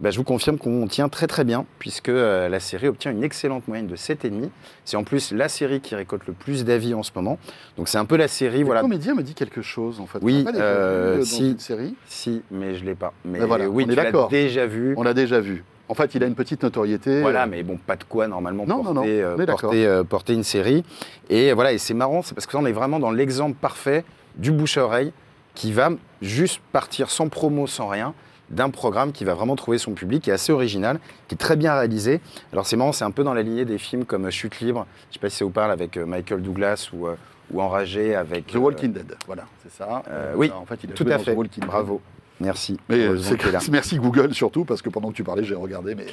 Bah, 0.01 0.11
Je 0.11 0.17
vous 0.17 0.23
confirme 0.23 0.57
qu'on 0.57 0.87
tient 0.87 1.07
très 1.09 1.27
très 1.27 1.43
bien, 1.43 1.65
puisque 1.79 2.09
euh, 2.09 2.49
la 2.49 2.59
série 2.59 2.87
obtient 2.87 3.11
une 3.11 3.23
excellente 3.23 3.67
moyenne 3.67 3.87
de 3.87 3.95
7,5. 3.95 4.49
C'est 4.83 4.97
en 4.97 5.03
plus 5.03 5.31
la 5.31 5.47
série 5.47 5.79
qui 5.79 5.95
récolte 5.95 6.27
le 6.27 6.33
plus 6.33 6.65
d'avis 6.65 6.93
en 6.93 7.03
ce 7.03 7.11
moment. 7.15 7.37
Donc, 7.77 7.87
c'est 7.87 7.97
un 7.97 8.05
peu 8.05 8.17
la 8.17 8.27
série, 8.27 8.59
Le 8.59 8.65
voilà. 8.65 8.81
comédien 8.81 9.15
me 9.15 9.23
dit 9.23 9.33
quelque 9.33 9.61
chose, 9.61 9.99
en 9.99 10.05
fait. 10.07 10.19
Oui, 10.21 10.43
pas 10.43 10.51
euh, 10.55 11.19
dans 11.19 11.25
si. 11.25 11.51
une 11.51 11.59
série. 11.59 11.95
Si, 12.05 12.41
mais 12.51 12.75
je 12.75 12.83
l'ai 12.83 12.95
pas. 12.95 13.13
Mais 13.23 13.39
Ben 13.39 13.45
voilà, 13.45 13.69
oui, 13.69 13.85
on 13.87 13.91
est 13.91 13.95
tu 13.95 14.11
l'as 14.11 14.27
déjà 14.29 14.65
vu. 14.65 14.93
On 14.97 15.03
l'a 15.03 15.13
déjà 15.13 15.39
vu. 15.39 15.63
En 15.91 15.93
fait, 15.93 16.15
il 16.15 16.23
a 16.23 16.27
une 16.27 16.35
petite 16.35 16.63
notoriété. 16.63 17.19
Voilà, 17.19 17.43
euh, 17.43 17.47
mais 17.49 17.63
bon, 17.63 17.75
pas 17.75 17.97
de 17.97 18.05
quoi 18.05 18.25
normalement 18.25 18.65
Non, 18.65 18.81
porter, 18.81 18.93
non, 18.93 19.03
euh, 19.05 19.35
euh, 19.73 20.03
une 20.29 20.43
série. 20.45 20.85
Et 21.29 21.51
voilà, 21.51 21.73
et 21.73 21.77
c'est 21.77 21.93
marrant, 21.93 22.21
c'est 22.21 22.33
parce 22.33 22.45
que 22.45 22.55
là, 22.55 22.63
on 22.63 22.65
est 22.65 22.71
vraiment 22.71 22.97
dans 22.97 23.11
l'exemple 23.11 23.57
parfait 23.59 24.05
du 24.37 24.53
bouche 24.53 24.77
à 24.77 24.85
oreille 24.85 25.11
qui 25.53 25.73
va 25.73 25.89
juste 26.21 26.61
partir 26.71 27.11
sans 27.11 27.27
promo, 27.27 27.67
sans 27.67 27.89
rien, 27.89 28.13
d'un 28.51 28.69
programme 28.69 29.11
qui 29.11 29.25
va 29.25 29.33
vraiment 29.33 29.55
trouver 29.55 29.77
son 29.77 29.93
public, 29.93 30.23
qui 30.23 30.29
est 30.29 30.33
assez 30.33 30.51
original, 30.51 30.99
qui 31.27 31.35
est 31.35 31.37
très 31.37 31.55
bien 31.55 31.73
réalisé. 31.73 32.21
Alors 32.53 32.65
c'est 32.65 32.75
marrant, 32.75 32.91
c'est 32.91 33.05
un 33.05 33.11
peu 33.11 33.23
dans 33.23 33.33
la 33.33 33.41
lignée 33.41 33.65
des 33.65 33.77
films 33.77 34.05
comme 34.05 34.29
Chute 34.29 34.59
libre, 34.59 34.85
je 35.03 35.09
ne 35.09 35.13
sais 35.13 35.19
pas 35.19 35.29
si 35.29 35.37
ça 35.37 35.45
vous 35.45 35.51
parle, 35.51 35.71
avec 35.71 35.97
euh, 35.97 36.05
Michael 36.05 36.41
Douglas 36.41 36.89
ou, 36.93 37.07
euh, 37.07 37.15
ou 37.51 37.61
Enragé 37.61 38.15
avec... 38.15 38.47
The 38.47 38.55
Walking 38.55 38.93
Dead, 38.93 39.15
voilà, 39.25 39.45
c'est 39.63 39.71
ça. 39.71 40.03
Euh, 40.09 40.33
oui, 40.35 40.51
en 40.51 40.65
fait, 40.65 40.79
il 40.83 40.91
a 40.91 40.93
tout 40.93 41.05
à 41.09 41.17
fait. 41.17 41.35
Bravo. 41.65 42.01
Merci. 42.41 42.77
Mais 42.89 43.07
euh, 43.07 43.19
merci 43.71 43.97
Google 43.97 44.33
surtout, 44.33 44.65
parce 44.65 44.81
que 44.81 44.89
pendant 44.89 45.09
que 45.09 45.15
tu 45.15 45.23
parlais, 45.23 45.43
j'ai 45.43 45.55
regardé, 45.55 45.95
mais 45.95 46.07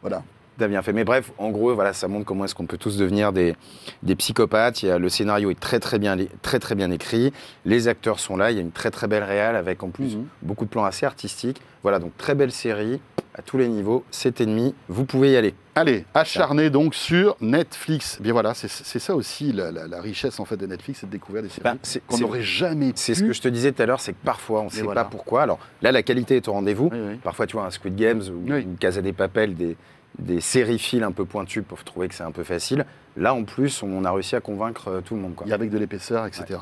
voilà. 0.00 0.22
T'as 0.58 0.68
bien 0.68 0.80
fait. 0.80 0.92
Mais 0.94 1.04
bref, 1.04 1.32
en 1.36 1.50
gros, 1.50 1.74
voilà, 1.74 1.92
ça 1.92 2.08
montre 2.08 2.24
comment 2.24 2.46
est-ce 2.46 2.54
qu'on 2.54 2.64
peut 2.66 2.78
tous 2.78 2.96
devenir 2.96 3.32
des, 3.32 3.54
des 4.02 4.16
psychopathes. 4.16 4.82
Il 4.82 4.88
y 4.88 4.90
a, 4.90 4.98
le 4.98 5.08
scénario 5.10 5.50
est 5.50 5.60
très 5.60 5.80
très, 5.80 5.98
bien, 5.98 6.16
très 6.40 6.58
très 6.58 6.74
bien 6.74 6.90
écrit. 6.90 7.32
Les 7.66 7.88
acteurs 7.88 8.18
sont 8.20 8.36
là. 8.38 8.50
Il 8.50 8.56
y 8.56 8.58
a 8.58 8.62
une 8.62 8.72
très 8.72 8.90
très 8.90 9.06
belle 9.06 9.24
réal 9.24 9.54
avec 9.56 9.82
en 9.82 9.90
plus 9.90 10.16
Mhm. 10.16 10.26
beaucoup 10.42 10.64
de 10.64 10.70
plans 10.70 10.84
assez 10.86 11.04
artistiques. 11.04 11.60
Voilà, 11.82 11.98
donc 11.98 12.16
très 12.16 12.34
belle 12.34 12.52
série 12.52 13.00
à 13.34 13.42
tous 13.42 13.58
les 13.58 13.68
niveaux. 13.68 14.02
C'est 14.10 14.40
ennemi. 14.40 14.74
Vous 14.88 15.04
pouvez 15.04 15.32
y 15.32 15.36
aller. 15.36 15.54
Allez, 15.74 16.06
acharné 16.14 16.70
donc 16.70 16.94
sur 16.94 17.36
Netflix. 17.42 18.18
Bien 18.22 18.32
voilà, 18.32 18.54
c'est 18.54 18.70
c'est 18.70 18.98
ça 18.98 19.14
aussi 19.14 19.52
la, 19.52 19.70
la- 19.70 19.86
la 19.86 20.00
richesse 20.00 20.40
en 20.40 20.46
fait 20.46 20.56
de 20.56 20.66
Netflix, 20.66 21.00
c'est 21.00 21.06
de 21.06 21.12
découvrir 21.12 21.42
des 21.42 21.50
séries 21.50 21.68
c'est- 21.82 22.00
qu'on 22.06 22.16
c'est- 22.16 22.22
n'aurait 22.22 22.40
jamais 22.42 22.92
C'est 22.94 23.12
pu. 23.12 23.18
ce 23.18 23.24
que 23.24 23.32
je 23.34 23.42
te 23.42 23.48
disais 23.48 23.72
tout 23.72 23.82
à 23.82 23.86
l'heure, 23.86 24.00
c'est 24.00 24.12
que 24.14 24.24
parfois 24.24 24.62
on 24.62 24.64
ne 24.64 24.70
sait 24.70 24.80
voilà. 24.80 25.04
pas 25.04 25.10
pourquoi. 25.10 25.42
Alors 25.42 25.58
là, 25.82 25.92
la 25.92 26.02
qualité 26.02 26.36
est 26.36 26.48
au 26.48 26.52
rendez-vous. 26.52 26.88
Oui, 26.90 26.98
oui. 27.10 27.14
Parfois, 27.22 27.46
tu 27.46 27.56
vois, 27.56 27.66
un 27.66 27.70
Squid 27.70 27.94
Games 27.94 28.22
ou 28.22 28.50
Oui. 28.50 28.62
une 28.62 28.78
Casa 28.78 29.02
des 29.02 29.12
Papel, 29.12 29.54
des, 29.54 29.76
des 30.18 30.40
séries 30.40 30.78
fil 30.78 31.02
un 31.02 31.12
peu 31.12 31.24
pointues 31.24 31.62
peuvent 31.62 31.84
trouver 31.84 32.08
que 32.08 32.14
c'est 32.14 32.24
un 32.24 32.30
peu 32.30 32.44
facile. 32.44 32.86
Là, 33.16 33.34
en 33.34 33.44
plus, 33.44 33.82
on 33.82 34.04
a 34.04 34.12
réussi 34.12 34.36
à 34.36 34.40
convaincre 34.40 34.88
euh, 34.88 35.00
tout 35.00 35.14
le 35.14 35.20
monde. 35.20 35.34
Quoi. 35.34 35.46
Et 35.48 35.52
avec 35.52 35.70
de 35.70 35.78
l'épaisseur, 35.78 36.26
etc. 36.26 36.60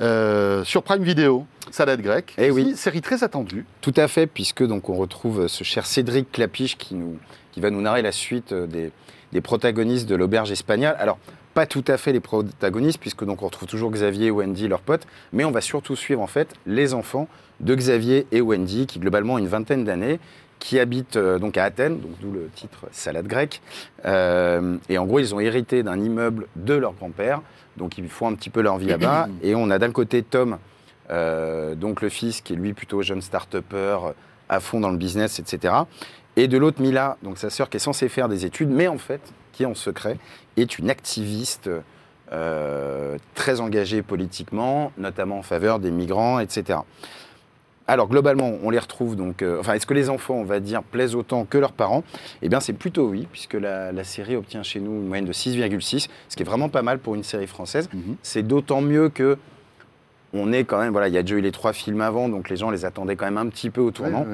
Euh, 0.00 0.64
sur 0.64 0.82
Prime 0.82 1.02
Video, 1.02 1.46
Salade 1.70 2.00
grecque. 2.00 2.34
Eh 2.38 2.50
Aussi, 2.50 2.64
oui. 2.68 2.76
Série 2.76 3.02
très 3.02 3.22
attendue. 3.22 3.66
Tout 3.80 3.94
à 3.96 4.08
fait, 4.08 4.26
puisque 4.26 4.64
donc 4.64 4.88
on 4.88 4.94
retrouve 4.94 5.46
ce 5.46 5.64
cher 5.64 5.84
Cédric 5.84 6.32
Clapiche 6.32 6.78
qui, 6.78 6.94
nous, 6.94 7.18
qui 7.52 7.60
va 7.60 7.70
nous 7.70 7.80
narrer 7.82 8.02
la 8.02 8.12
suite 8.12 8.52
euh, 8.52 8.66
des, 8.66 8.92
des 9.32 9.40
protagonistes 9.40 10.08
de 10.08 10.14
l'auberge 10.14 10.50
espagnole. 10.50 10.96
Alors, 10.98 11.18
pas 11.54 11.66
tout 11.66 11.84
à 11.88 11.96
fait 11.96 12.12
les 12.12 12.20
protagonistes, 12.20 12.98
puisque 12.98 13.24
donc 13.24 13.42
on 13.42 13.46
retrouve 13.46 13.68
toujours 13.68 13.90
Xavier 13.90 14.26
et 14.26 14.30
Wendy, 14.30 14.68
leurs 14.68 14.80
potes, 14.80 15.06
mais 15.32 15.44
on 15.44 15.50
va 15.50 15.60
surtout 15.60 15.96
suivre 15.96 16.22
en 16.22 16.28
fait 16.28 16.54
les 16.64 16.94
enfants 16.94 17.28
de 17.58 17.74
Xavier 17.74 18.26
et 18.32 18.40
Wendy, 18.40 18.86
qui 18.86 19.00
globalement 19.00 19.34
ont 19.34 19.38
une 19.38 19.48
vingtaine 19.48 19.84
d'années, 19.84 20.20
qui 20.60 20.78
habitent 20.78 21.16
euh, 21.16 21.38
donc 21.38 21.56
à 21.56 21.64
Athènes, 21.64 21.98
donc 21.98 22.12
d'où 22.20 22.30
le 22.30 22.48
titre 22.54 22.86
Salade 22.92 23.26
grecque. 23.26 23.60
Euh, 24.04 24.76
et 24.88 24.98
en 24.98 25.06
gros, 25.06 25.18
ils 25.18 25.34
ont 25.34 25.40
hérité 25.40 25.82
d'un 25.82 25.98
immeuble 25.98 26.46
de 26.54 26.74
leur 26.74 26.92
grand-père, 26.92 27.42
donc 27.76 27.98
ils 27.98 28.08
font 28.08 28.28
un 28.28 28.34
petit 28.34 28.50
peu 28.50 28.60
leur 28.60 28.78
vie 28.78 28.86
là-bas. 28.86 29.28
et 29.42 29.56
on 29.56 29.70
a 29.70 29.78
d'un 29.78 29.90
côté 29.90 30.22
Tom, 30.22 30.58
euh, 31.10 31.74
donc 31.74 32.02
le 32.02 32.08
fils 32.08 32.40
qui 32.40 32.52
est 32.52 32.56
lui 32.56 32.74
plutôt 32.74 33.02
jeune 33.02 33.22
start-upper 33.22 33.98
à 34.48 34.60
fond 34.60 34.78
dans 34.78 34.90
le 34.90 34.98
business, 34.98 35.40
etc. 35.40 35.74
Et 36.36 36.46
de 36.46 36.58
l'autre 36.58 36.80
Mila, 36.80 37.16
donc 37.22 37.38
sa 37.38 37.50
sœur 37.50 37.68
qui 37.70 37.78
est 37.78 37.80
censée 37.80 38.08
faire 38.08 38.28
des 38.28 38.44
études, 38.44 38.70
mais 38.70 38.86
en 38.86 38.98
fait 38.98 39.20
qui 39.52 39.66
en 39.66 39.74
secret 39.74 40.16
est 40.56 40.78
une 40.78 40.90
activiste 40.90 41.68
euh, 42.32 43.18
très 43.34 43.60
engagée 43.60 44.02
politiquement, 44.02 44.92
notamment 44.96 45.38
en 45.38 45.42
faveur 45.42 45.80
des 45.80 45.90
migrants, 45.90 46.38
etc. 46.38 46.78
Alors 47.90 48.06
globalement, 48.06 48.52
on 48.62 48.70
les 48.70 48.78
retrouve 48.78 49.16
donc. 49.16 49.42
euh, 49.42 49.58
enfin, 49.58 49.72
est-ce 49.72 49.84
que 49.84 49.94
les 49.94 50.10
enfants, 50.10 50.34
on 50.34 50.44
va 50.44 50.60
dire, 50.60 50.84
plaisent 50.84 51.16
autant 51.16 51.44
que 51.44 51.58
leurs 51.58 51.72
parents? 51.72 52.04
Eh 52.40 52.48
bien, 52.48 52.60
c'est 52.60 52.72
plutôt 52.72 53.08
oui, 53.08 53.26
puisque 53.32 53.54
la, 53.54 53.90
la 53.90 54.04
série 54.04 54.36
obtient 54.36 54.62
chez 54.62 54.78
nous 54.78 54.92
une 54.92 55.08
moyenne 55.08 55.24
de 55.26 55.32
6,6, 55.32 56.06
ce 56.28 56.36
qui 56.36 56.42
est 56.42 56.46
vraiment 56.46 56.68
pas 56.68 56.82
mal 56.82 57.00
pour 57.00 57.16
une 57.16 57.24
série 57.24 57.48
française. 57.48 57.88
Mhm. 57.92 58.14
C'est 58.22 58.44
d'autant 58.44 58.80
mieux 58.80 59.08
que 59.08 59.38
on 60.32 60.52
est 60.52 60.62
quand 60.62 60.78
même, 60.78 60.92
voilà, 60.92 61.08
il 61.08 61.14
y 61.14 61.18
a 61.18 61.22
déjà 61.22 61.34
eu 61.34 61.40
les 61.40 61.50
trois 61.50 61.72
films 61.72 62.00
avant, 62.00 62.28
donc 62.28 62.48
les 62.48 62.56
gens 62.56 62.70
les 62.70 62.84
attendaient 62.84 63.16
quand 63.16 63.24
même 63.24 63.38
un 63.38 63.48
petit 63.48 63.68
peu 63.68 63.80
au 63.80 63.90
tournant. 63.90 64.24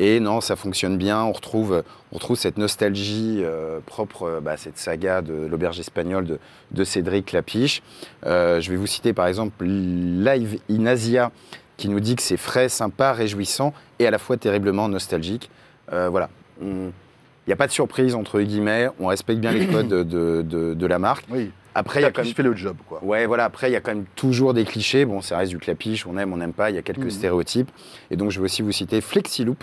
Et 0.00 0.18
non, 0.18 0.40
ça 0.40 0.56
fonctionne 0.56 0.98
bien. 0.98 1.22
On 1.22 1.30
retrouve, 1.30 1.84
on 2.10 2.16
retrouve 2.16 2.36
cette 2.36 2.58
nostalgie 2.58 3.38
euh, 3.44 3.78
propre 3.86 4.24
euh, 4.24 4.40
bah, 4.40 4.52
à 4.52 4.56
cette 4.56 4.78
saga 4.78 5.22
de 5.22 5.46
l'auberge 5.48 5.78
espagnole 5.78 6.24
de, 6.24 6.38
de 6.72 6.82
Cédric 6.82 7.30
Lapiche. 7.30 7.82
Euh, 8.26 8.60
je 8.60 8.68
vais 8.70 8.76
vous 8.76 8.88
citer 8.88 9.12
par 9.12 9.28
exemple 9.28 9.64
Live 9.64 10.58
in 10.68 10.86
Asia 10.86 11.30
qui 11.76 11.88
nous 11.88 12.00
dit 12.00 12.16
que 12.16 12.22
c'est 12.22 12.36
frais, 12.36 12.68
sympa, 12.68 13.12
réjouissant 13.12 13.72
et 13.98 14.06
à 14.06 14.10
la 14.10 14.18
fois 14.18 14.36
terriblement 14.36 14.88
nostalgique. 14.88 15.50
Euh, 15.92 16.08
voilà. 16.08 16.28
Il 16.62 16.92
n'y 17.48 17.52
a 17.52 17.56
pas 17.56 17.66
de 17.66 17.72
surprise 17.72 18.14
entre 18.14 18.40
guillemets. 18.40 18.88
On 19.00 19.06
respecte 19.08 19.40
bien 19.40 19.52
les 19.52 19.66
codes 19.72 19.88
de, 19.88 20.02
de- 20.02 20.42
de- 20.42 20.74
de 20.74 20.86
la 20.86 20.98
marque. 20.98 21.26
Oui, 21.30 21.50
Après, 21.74 22.00
il 22.00 22.02
y 22.04 22.06
a 22.06 22.10
quand 22.12 22.24
même 22.24 22.32
fait 22.34 22.42
le 22.42 22.54
job, 22.56 22.76
quoi. 22.88 23.02
Ouais, 23.04 23.26
voilà, 23.26 23.44
après, 23.44 23.68
il 23.68 23.72
y 23.72 23.76
a 23.76 23.80
quand 23.80 23.94
même 23.94 24.04
toujours 24.14 24.54
des 24.54 24.64
clichés. 24.64 25.04
Bon, 25.04 25.20
ça 25.20 25.36
reste 25.36 25.50
du 25.50 25.58
clapiche, 25.58 26.06
on 26.06 26.16
aime, 26.16 26.32
on 26.32 26.36
n'aime 26.36 26.52
pas, 26.52 26.70
il 26.70 26.76
y 26.76 26.78
a 26.78 26.82
quelques 26.82 27.00
Mhm. 27.04 27.10
stéréotypes. 27.10 27.70
Et 28.10 28.16
donc, 28.16 28.30
je 28.30 28.38
vais 28.38 28.44
aussi 28.44 28.62
vous 28.62 28.72
citer 28.72 29.00
Flexiloop, 29.00 29.62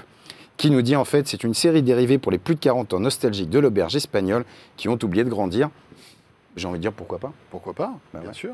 qui 0.57 0.69
nous 0.69 0.81
dit 0.81 0.95
en 0.97 1.05
fait, 1.05 1.27
c'est 1.27 1.43
une 1.43 1.53
série 1.53 1.81
dérivée 1.81 2.17
pour 2.17 2.31
les 2.31 2.37
plus 2.37 2.55
de 2.55 2.59
40 2.59 2.93
ans 2.93 2.99
nostalgiques 2.99 3.49
de 3.49 3.57
l'auberge 3.59 3.95
espagnole 3.95 4.43
qui 4.77 4.89
ont 4.89 4.99
oublié 5.01 5.23
de 5.23 5.29
grandir. 5.29 5.69
J'ai 6.57 6.67
envie 6.67 6.77
de 6.77 6.81
dire 6.81 6.91
pourquoi 6.93 7.17
pas. 7.17 7.31
Pourquoi 7.49 7.73
pas 7.73 7.93
Bah 8.13 8.19
Bien 8.19 8.27
ouais. 8.29 8.35
sûr. 8.35 8.51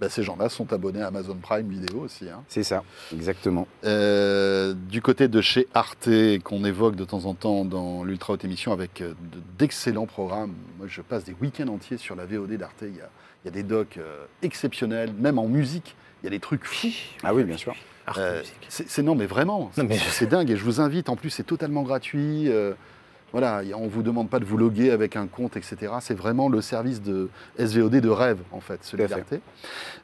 Bah, 0.00 0.08
ces 0.08 0.22
gens-là 0.22 0.48
sont 0.48 0.72
abonnés 0.72 1.02
à 1.02 1.08
Amazon 1.08 1.36
Prime 1.42 1.68
Vidéo 1.68 2.00
aussi. 2.00 2.28
hein. 2.30 2.42
C'est 2.48 2.62
ça, 2.62 2.82
exactement. 3.12 3.68
Euh, 3.84 4.72
du 4.74 5.02
côté 5.02 5.28
de 5.28 5.40
chez 5.42 5.68
Arte, 5.74 6.08
qu'on 6.42 6.64
évoque 6.64 6.96
de 6.96 7.04
temps 7.04 7.26
en 7.26 7.34
temps 7.34 7.64
dans 7.66 8.02
l'Ultra 8.02 8.32
Haute 8.32 8.44
Émission 8.44 8.72
avec 8.72 9.02
euh, 9.02 9.10
de- 9.10 9.40
d'excellents 9.58 10.06
programmes. 10.06 10.54
Moi, 10.78 10.86
je 10.88 11.02
passe 11.02 11.24
des 11.24 11.34
week-ends 11.40 11.68
entiers 11.68 11.98
sur 11.98 12.16
la 12.16 12.24
VOD 12.24 12.52
d'Arte. 12.56 12.76
Il 12.82 12.96
y 12.96 13.00
a, 13.00 13.10
il 13.44 13.46
y 13.46 13.48
a 13.48 13.50
des 13.50 13.62
docs 13.62 13.98
euh, 13.98 14.24
exceptionnels, 14.42 15.12
même 15.18 15.38
en 15.38 15.46
musique. 15.46 15.94
Il 16.22 16.24
y 16.24 16.28
a 16.28 16.30
des 16.30 16.40
trucs 16.40 16.64
fous. 16.64 16.88
Ah 17.22 17.34
oui, 17.34 17.44
bien 17.44 17.56
sûr. 17.58 17.74
Euh, 18.16 18.42
c'est 18.68 18.88
c'est- 18.88 19.02
non, 19.02 19.14
mais 19.14 19.26
vraiment, 19.26 19.70
Non, 19.76 19.84
mais- 19.84 19.98
c'est 19.98 20.10
c'est 20.10 20.26
dingue. 20.26 20.50
Et 20.50 20.56
je 20.56 20.64
vous 20.64 20.80
invite. 20.80 21.08
En 21.10 21.16
plus, 21.16 21.28
c'est 21.30 21.44
totalement 21.44 21.82
gratuit. 21.82 22.48
Voilà, 23.32 23.62
on 23.76 23.86
vous 23.86 24.02
demande 24.02 24.28
pas 24.28 24.38
de 24.40 24.44
vous 24.44 24.56
loguer 24.56 24.90
avec 24.90 25.16
un 25.16 25.26
compte, 25.26 25.56
etc. 25.56 25.92
C'est 26.00 26.16
vraiment 26.16 26.48
le 26.48 26.60
service 26.60 27.00
de 27.00 27.28
SVOD 27.58 28.00
de 28.00 28.08
rêve, 28.08 28.38
en 28.50 28.60
fait, 28.60 28.80
à 28.98 29.08
fait. 29.08 29.40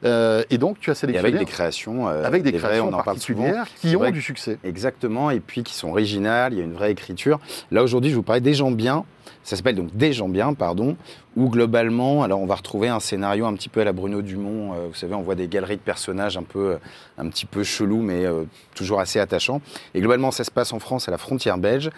Euh, 0.05 0.43
et 0.49 0.57
donc, 0.57 0.79
tu 0.79 0.89
as 0.89 0.93
Et 0.93 0.95
sélectionné 0.95 1.29
avec 1.29 1.39
des 1.39 1.51
créations, 1.51 2.07
euh, 2.07 2.23
avec 2.23 2.43
des 2.43 2.53
créations 2.53 2.87
on 2.87 2.93
en 2.93 3.03
parle 3.03 3.19
souvent. 3.19 3.43
particulières 3.43 3.67
qui 3.75 3.95
ont 3.95 3.99
vrai 3.99 4.11
du 4.11 4.21
succès. 4.21 4.57
Exactement, 4.63 5.29
et 5.29 5.39
puis 5.39 5.63
qui 5.63 5.73
sont 5.73 5.89
originales, 5.89 6.53
il 6.53 6.59
y 6.59 6.61
a 6.61 6.65
une 6.65 6.73
vraie 6.73 6.91
écriture. 6.91 7.39
Là 7.71 7.83
aujourd'hui, 7.83 8.11
je 8.11 8.15
vous 8.15 8.23
parlais 8.23 8.41
des 8.41 8.53
gens 8.53 8.71
bien, 8.71 9.03
ça 9.43 9.57
s'appelle 9.57 9.75
donc 9.75 9.95
Des 9.95 10.13
gens 10.13 10.29
bien, 10.29 10.53
pardon, 10.53 10.95
où 11.35 11.49
globalement, 11.49 12.23
alors 12.23 12.39
on 12.39 12.45
va 12.45 12.55
retrouver 12.55 12.87
un 12.87 12.99
scénario 12.99 13.45
un 13.45 13.53
petit 13.55 13.69
peu 13.69 13.81
à 13.81 13.83
la 13.83 13.93
Bruno 13.93 14.21
Dumont, 14.21 14.73
euh, 14.73 14.87
vous 14.87 14.95
savez, 14.95 15.15
on 15.15 15.21
voit 15.21 15.35
des 15.35 15.47
galeries 15.47 15.77
de 15.77 15.81
personnages 15.81 16.37
un 16.37 16.43
peu, 16.43 16.71
euh, 16.71 16.77
un 17.17 17.27
petit 17.27 17.45
peu 17.45 17.63
chelous, 17.63 18.01
mais 18.01 18.25
toujours 18.73 18.99
assez 19.01 19.19
attachants. 19.19 19.61
Et 19.93 19.99
globalement, 19.99 20.31
ça 20.31 20.43
se 20.43 20.51
passe 20.51 20.71
en 20.71 20.79
France, 20.79 21.07
à 21.07 21.11
la 21.11 21.17
frontière 21.17 21.57
belge. 21.57 21.89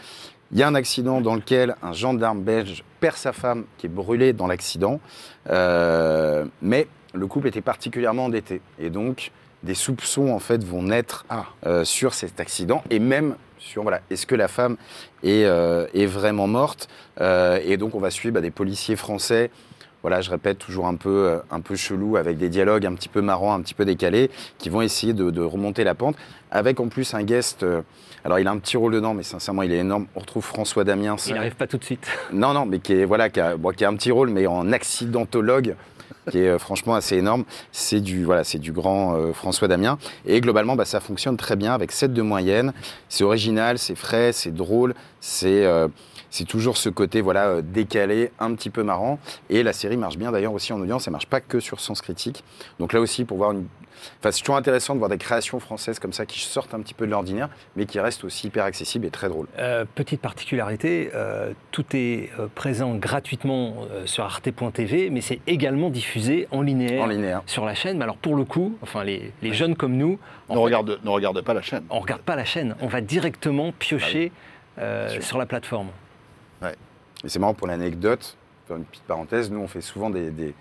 Il 0.51 0.57
y 0.57 0.63
a 0.63 0.67
un 0.67 0.75
accident 0.75 1.21
dans 1.21 1.35
lequel 1.35 1.75
un 1.83 1.93
gendarme 1.93 2.41
belge 2.41 2.83
perd 2.99 3.15
sa 3.17 3.33
femme 3.33 3.65
qui 3.77 3.85
est 3.85 3.89
brûlée 3.89 4.33
dans 4.33 4.47
l'accident, 4.47 4.99
Euh, 5.49 6.45
mais 6.61 6.87
le 7.13 7.25
couple 7.27 7.47
était 7.47 7.61
particulièrement 7.61 8.25
endetté. 8.25 8.61
Et 8.79 8.89
donc, 8.89 9.31
des 9.63 9.73
soupçons 9.73 10.29
en 10.29 10.39
fait 10.39 10.63
vont 10.63 10.83
naître 10.83 11.25
Ah. 11.29 11.45
euh, 11.65 11.83
sur 11.83 12.13
cet 12.13 12.39
accident 12.39 12.83
et 12.91 12.99
même 12.99 13.35
sur 13.57 13.81
voilà, 13.83 14.01
est-ce 14.09 14.25
que 14.27 14.35
la 14.35 14.47
femme 14.47 14.77
est, 15.23 15.43
euh, 15.45 15.87
est 15.93 16.05
vraiment 16.05 16.47
morte 16.47 16.87
Et 17.19 17.77
donc, 17.77 17.95
on 17.95 17.99
va 17.99 18.09
suivre 18.11 18.35
bah, 18.35 18.41
des 18.41 18.51
policiers 18.51 18.95
français. 18.95 19.49
Voilà, 20.01 20.21
je 20.21 20.29
répète, 20.29 20.59
toujours 20.59 20.87
un 20.87 20.95
peu, 20.95 21.41
un 21.51 21.59
peu 21.59 21.75
chelou, 21.75 22.15
avec 22.15 22.37
des 22.37 22.47
dialogues 22.47 22.85
un 22.85 22.93
petit 22.93 23.09
peu 23.09 23.21
marrants, 23.21 23.53
un 23.53 23.61
petit 23.61 23.73
peu 23.73 23.83
décalés, 23.85 24.29
qui 24.57 24.69
vont 24.69 24.81
essayer 24.81 25.13
de, 25.13 25.29
de 25.29 25.41
remonter 25.41 25.83
la 25.83 25.93
pente, 25.93 26.15
avec 26.51 26.79
en 26.79 26.87
plus 26.87 27.13
un 27.13 27.23
guest. 27.23 27.65
Alors, 28.29 28.37
il 28.37 28.47
a 28.47 28.51
un 28.51 28.59
petit 28.59 28.77
rôle 28.77 28.93
dedans, 28.93 29.15
mais 29.15 29.23
sincèrement, 29.23 29.63
il 29.63 29.71
est 29.71 29.79
énorme. 29.79 30.05
On 30.15 30.19
retrouve 30.19 30.45
François 30.45 30.83
Damiens. 30.83 31.15
Il 31.25 31.33
n'arrive 31.33 31.55
pas 31.55 31.65
tout 31.65 31.79
de 31.79 31.83
suite. 31.83 32.05
Non, 32.31 32.53
non, 32.53 32.67
mais 32.67 32.77
qui, 32.77 32.93
est, 32.93 33.05
voilà, 33.05 33.31
qui, 33.31 33.39
a, 33.39 33.57
bon, 33.57 33.71
qui 33.71 33.83
a 33.83 33.89
un 33.89 33.95
petit 33.95 34.11
rôle, 34.11 34.29
mais 34.29 34.45
en 34.45 34.71
accidentologue, 34.71 35.75
qui 36.29 36.37
est 36.37 36.47
euh, 36.47 36.59
franchement 36.59 36.93
assez 36.93 37.17
énorme. 37.17 37.43
C'est 37.71 38.01
du, 38.01 38.23
voilà, 38.23 38.43
c'est 38.43 38.59
du 38.59 38.71
grand 38.71 39.15
euh, 39.15 39.33
François 39.33 39.67
Damien. 39.67 39.97
Et 40.27 40.41
globalement, 40.41 40.75
bah, 40.75 40.85
ça 40.85 40.99
fonctionne 40.99 41.37
très 41.37 41.55
bien 41.55 41.73
avec 41.73 41.91
7 41.91 42.13
de 42.13 42.21
moyenne. 42.21 42.71
C'est 43.07 43.23
original, 43.23 43.79
c'est 43.79 43.95
frais, 43.95 44.31
c'est 44.31 44.53
drôle, 44.53 44.93
c'est 45.21 45.65
euh, 45.65 45.87
c'est 46.29 46.45
toujours 46.45 46.77
ce 46.77 46.89
côté 46.89 47.21
voilà, 47.21 47.47
euh, 47.47 47.61
décalé, 47.61 48.31
un 48.39 48.53
petit 48.53 48.69
peu 48.69 48.83
marrant. 48.83 49.19
Et 49.49 49.63
la 49.63 49.73
série 49.73 49.97
marche 49.97 50.17
bien 50.17 50.31
d'ailleurs 50.31 50.53
aussi 50.53 50.73
en 50.73 50.79
audience, 50.79 51.07
elle 51.07 51.11
marche 51.13 51.27
pas 51.27 51.41
que 51.41 51.59
sur 51.59 51.79
Sens 51.79 52.01
Critique. 52.01 52.43
Donc 52.79 52.93
là 52.93 52.99
aussi, 52.99 53.25
pour 53.25 53.37
voir 53.37 53.51
une. 53.51 53.65
Enfin, 54.19 54.31
c'est 54.31 54.39
toujours 54.39 54.55
intéressant 54.55 54.93
de 54.93 54.99
voir 54.99 55.09
des 55.09 55.17
créations 55.17 55.59
françaises 55.59 55.99
comme 55.99 56.13
ça 56.13 56.25
qui 56.25 56.39
sortent 56.39 56.73
un 56.73 56.79
petit 56.79 56.93
peu 56.93 57.05
de 57.05 57.11
l'ordinaire, 57.11 57.49
mais 57.75 57.85
qui 57.85 57.99
restent 57.99 58.23
aussi 58.23 58.47
hyper 58.47 58.63
accessibles 58.63 59.05
et 59.05 59.09
très 59.09 59.27
drôles. 59.27 59.47
Euh, 59.57 59.83
petite 59.93 60.21
particularité, 60.21 61.11
euh, 61.13 61.51
tout 61.71 61.83
est 61.93 62.29
présent 62.55 62.95
gratuitement 62.95 63.73
euh, 63.91 64.05
sur 64.05 64.23
arte.tv, 64.23 65.09
mais 65.09 65.19
c'est 65.19 65.41
également 65.47 65.89
diffusé 65.89 66.47
en 66.51 66.61
linéaire, 66.61 67.03
En 67.03 67.07
linéaire. 67.07 67.41
sur 67.45 67.65
la 67.65 67.75
chaîne. 67.75 67.97
Mais 67.97 68.03
alors 68.03 68.15
pour 68.15 68.37
le 68.37 68.45
coup, 68.45 68.77
enfin 68.81 69.03
les, 69.03 69.33
les 69.41 69.53
jeunes 69.53 69.75
comme 69.75 69.97
nous, 69.97 70.17
en 70.47 70.53
Ne 70.55 70.59
regarde, 70.59 70.97
ne 71.03 71.09
regarde 71.09 71.41
pas 71.41 71.53
la 71.53 71.61
chaîne. 71.61 71.83
on 71.89 71.99
regarde 71.99 72.21
pas 72.21 72.37
la 72.37 72.45
chaîne, 72.45 72.75
on 72.79 72.87
va 72.87 73.01
directement 73.01 73.73
piocher 73.73 74.31
euh, 74.77 75.09
sûr. 75.09 75.23
sur 75.23 75.37
la 75.37 75.45
plateforme. 75.45 75.89
Et 77.23 77.29
c'est 77.29 77.39
marrant 77.39 77.53
pour 77.53 77.67
l'anecdote, 77.67 78.37
faire 78.67 78.77
une 78.77 78.85
petite 78.85 79.03
parenthèse, 79.03 79.51
nous 79.51 79.59
on 79.59 79.67
fait 79.67 79.81
souvent 79.81 80.09
des... 80.09 80.31
des 80.31 80.53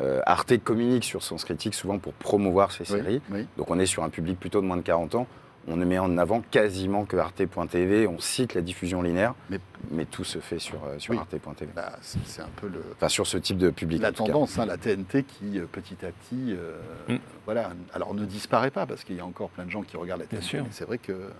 euh, 0.00 0.20
Arte 0.26 0.58
communique 0.58 1.04
sur 1.04 1.22
Sens 1.22 1.44
Critique 1.44 1.72
souvent 1.74 1.98
pour 1.98 2.12
promouvoir 2.14 2.72
ses 2.72 2.82
Oui, 2.92 2.98
séries. 2.98 3.22
oui. 3.30 3.46
Donc 3.56 3.70
on 3.70 3.78
est 3.78 3.86
sur 3.86 4.02
un 4.02 4.08
public 4.08 4.38
plutôt 4.40 4.60
de 4.60 4.66
moins 4.66 4.76
de 4.76 4.82
40 4.82 5.14
ans. 5.14 5.26
on 5.68 5.76
ne 5.76 5.84
met 5.86 5.98
en 6.00 6.18
avant 6.18 6.42
quasiment 6.50 7.04
que 7.06 7.16
arte.tv, 7.16 8.06
on 8.08 8.18
cite 8.18 8.52
la 8.54 8.60
diffusion 8.60 9.00
linéaire, 9.02 9.34
Mais- 9.48 9.60
mais, 9.92 10.04
tout 10.04 10.24
se 10.24 10.38
fait 10.40 10.58
sur, 10.58 10.84
euh, 10.84 10.98
sur 10.98 11.12
Oui. 11.12 11.18
arte.tv. 11.18 11.70
Bah, 11.74 11.92
c'est 12.02 12.42
un 12.42 12.48
peu 12.56 12.66
le, 12.68 12.82
Enfin, 12.96 13.08
sur 13.08 13.26
ce 13.26 13.38
type 13.38 13.56
de 13.56 13.70
public. 13.70 14.02
la 14.02 14.12
tendance, 14.12 14.58
hein, 14.58 14.66
la 14.66 14.76
TNT 14.76 15.22
qui 15.22 15.58
euh, 15.60 15.64
petit 15.70 15.96
à 16.04 16.08
petit, 16.10 16.52
euh, 16.54 16.76
Mm. 17.08 17.16
voilà, 17.46 17.70
alors 17.94 18.12
ne 18.14 18.24
disparaît 18.26 18.70
pas 18.72 18.84
parce 18.84 19.04
qu'il 19.04 19.16
y 19.16 19.20
a 19.20 19.24
encore 19.24 19.48
plein 19.50 19.64
de 19.64 19.70
gens 19.70 19.82
qui 19.82 19.96
regardent 19.96 20.20
la 20.22 20.26
Bien 20.26 20.40
TNT. 20.40 20.64
C'est 20.72 20.84
vrai 20.84 20.98
que 20.98 21.30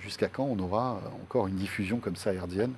jusqu'à 0.00 0.28
quand 0.28 0.44
on 0.44 0.58
aura 0.62 1.00
euh, 1.04 1.08
encore 1.22 1.46
une 1.48 1.56
diffusion 1.56 1.98
comme 1.98 2.16
ça 2.16 2.32
herdienne 2.32 2.72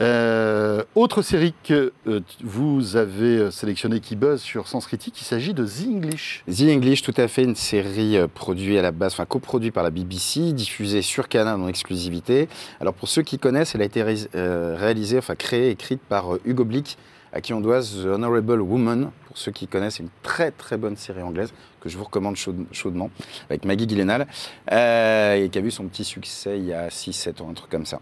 Euh, 0.00 0.82
autre 0.96 1.22
série 1.22 1.54
que 1.62 1.92
euh, 2.08 2.18
vous 2.42 2.96
avez 2.96 3.38
euh, 3.38 3.50
sélectionnée 3.52 4.00
qui 4.00 4.16
buzz 4.16 4.40
sur 4.40 4.66
Sens 4.66 4.86
Critique, 4.88 5.20
il 5.20 5.24
s'agit 5.24 5.54
de 5.54 5.64
The 5.64 5.86
English. 5.88 6.42
The 6.50 6.62
English, 6.62 7.02
tout 7.02 7.14
à 7.16 7.28
fait, 7.28 7.44
une 7.44 7.54
série 7.54 8.16
produite 8.34 8.76
à 8.76 8.82
la 8.82 8.90
base, 8.90 9.12
enfin 9.12 9.24
coproduite 9.24 9.72
par 9.72 9.84
la 9.84 9.90
BBC, 9.90 10.52
diffusée 10.52 11.00
sur 11.00 11.28
Canal 11.28 11.60
en 11.60 11.68
exclusivité. 11.68 12.48
Alors 12.80 12.94
pour 12.94 13.08
ceux 13.08 13.22
qui 13.22 13.38
connaissent, 13.38 13.76
elle 13.76 13.82
a 13.82 13.84
été 13.84 14.02
ré- 14.02 14.28
réalisée, 14.34 15.18
enfin 15.18 15.36
créée, 15.36 15.70
écrite 15.70 16.00
par 16.08 16.24
Hugo 16.44 16.64
Blick, 16.64 16.98
à 17.32 17.40
qui 17.40 17.52
on 17.54 17.60
doit 17.60 17.80
The 17.82 18.06
Honorable 18.06 18.62
Woman. 18.62 19.10
Pour 19.28 19.38
ceux 19.38 19.52
qui 19.52 19.68
connaissent, 19.68 20.00
une 20.00 20.10
très 20.24 20.50
très 20.50 20.76
bonne 20.76 20.96
série 20.96 21.22
anglaise 21.22 21.52
que 21.84 21.90
je 21.90 21.98
vous 21.98 22.04
recommande 22.04 22.34
chaude- 22.36 22.64
chaudement, 22.72 23.10
avec 23.50 23.64
Maggie 23.66 23.86
Gyllenhaal, 23.86 24.26
euh, 24.72 25.34
et 25.34 25.48
qui 25.50 25.58
a 25.58 25.60
vu 25.60 25.70
son 25.70 25.84
petit 25.84 26.02
succès 26.04 26.58
il 26.58 26.64
y 26.64 26.72
a 26.72 26.88
6-7 26.88 27.42
ans, 27.42 27.50
un 27.50 27.54
truc 27.54 27.70
comme 27.70 27.84
ça. 27.84 28.00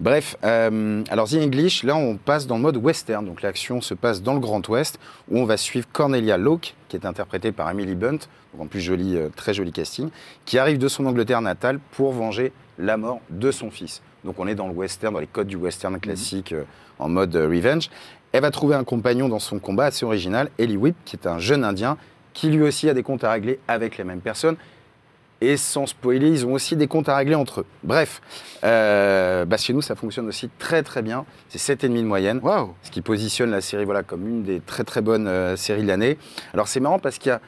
Bref, 0.00 0.36
euh, 0.44 1.02
alors 1.08 1.28
The 1.28 1.36
English, 1.36 1.82
là 1.82 1.96
on 1.96 2.16
passe 2.18 2.46
dans 2.46 2.56
le 2.56 2.62
mode 2.62 2.76
western, 2.76 3.24
donc 3.24 3.40
l'action 3.42 3.80
se 3.80 3.94
passe 3.94 4.22
dans 4.22 4.34
le 4.34 4.40
Grand 4.40 4.66
Ouest, 4.68 5.00
où 5.30 5.38
on 5.38 5.46
va 5.46 5.56
suivre 5.56 5.86
Cornelia 5.92 6.36
Locke, 6.36 6.74
qui 6.88 6.96
est 6.96 7.06
interprétée 7.06 7.52
par 7.52 7.70
Emily 7.70 7.94
Bunt, 7.94 8.18
en 8.58 8.66
plus 8.66 8.82
joli, 8.82 9.16
euh, 9.16 9.30
très 9.34 9.54
joli 9.54 9.72
casting, 9.72 10.10
qui 10.44 10.58
arrive 10.58 10.76
de 10.76 10.88
son 10.88 11.06
Angleterre 11.06 11.40
natale 11.40 11.80
pour 11.92 12.12
venger 12.12 12.52
la 12.78 12.98
mort 12.98 13.20
de 13.30 13.50
son 13.50 13.70
fils. 13.70 14.02
Donc 14.24 14.38
on 14.38 14.46
est 14.46 14.54
dans 14.54 14.68
le 14.68 14.74
western, 14.74 15.14
dans 15.14 15.20
les 15.20 15.26
codes 15.26 15.46
du 15.48 15.56
western 15.56 15.98
classique, 15.98 16.52
euh, 16.52 16.64
en 16.98 17.08
mode 17.08 17.34
revenge. 17.34 17.88
Elle 18.32 18.42
va 18.42 18.50
trouver 18.50 18.74
un 18.74 18.84
compagnon 18.84 19.28
dans 19.28 19.38
son 19.38 19.58
combat 19.58 19.86
assez 19.86 20.04
original, 20.04 20.50
Ellie 20.58 20.76
Whip, 20.76 20.96
qui 21.06 21.16
est 21.16 21.26
un 21.26 21.38
jeune 21.38 21.64
Indien, 21.64 21.96
qui 22.32 22.50
lui 22.50 22.62
aussi 22.62 22.88
a 22.88 22.94
des 22.94 23.02
comptes 23.02 23.24
à 23.24 23.32
régler 23.32 23.58
avec 23.68 23.98
les 23.98 24.04
mêmes 24.04 24.20
personnes. 24.20 24.56
Et 25.40 25.56
sans 25.56 25.86
spoiler, 25.86 26.28
ils 26.28 26.46
ont 26.46 26.52
aussi 26.52 26.76
des 26.76 26.86
comptes 26.86 27.08
à 27.08 27.16
régler 27.16 27.34
entre 27.34 27.62
eux. 27.62 27.66
Bref, 27.82 28.22
euh, 28.62 29.44
bah, 29.44 29.56
chez 29.56 29.72
nous, 29.72 29.82
ça 29.82 29.96
fonctionne 29.96 30.28
aussi 30.28 30.48
très 30.60 30.84
très 30.84 31.02
bien. 31.02 31.24
C'est 31.48 31.58
7,5 31.58 31.88
de 31.88 32.02
moyenne 32.04 32.38
Waouh 32.40 32.74
ce 32.84 32.92
qui 32.92 33.02
positionne 33.02 33.50
la 33.50 33.60
série 33.60 33.84
voilà, 33.84 34.04
comme 34.04 34.28
une 34.28 34.44
des 34.44 34.60
très 34.60 34.84
très 34.84 35.00
bonnes 35.00 35.26
euh, 35.26 35.56
séries 35.56 35.82
de 35.82 35.88
l'année. 35.88 36.16
Alors 36.54 36.68
c'est 36.68 36.78
marrant 36.78 37.00
parce 37.00 37.18
qu'il 37.18 37.30
y 37.30 37.32
a, 37.32 37.40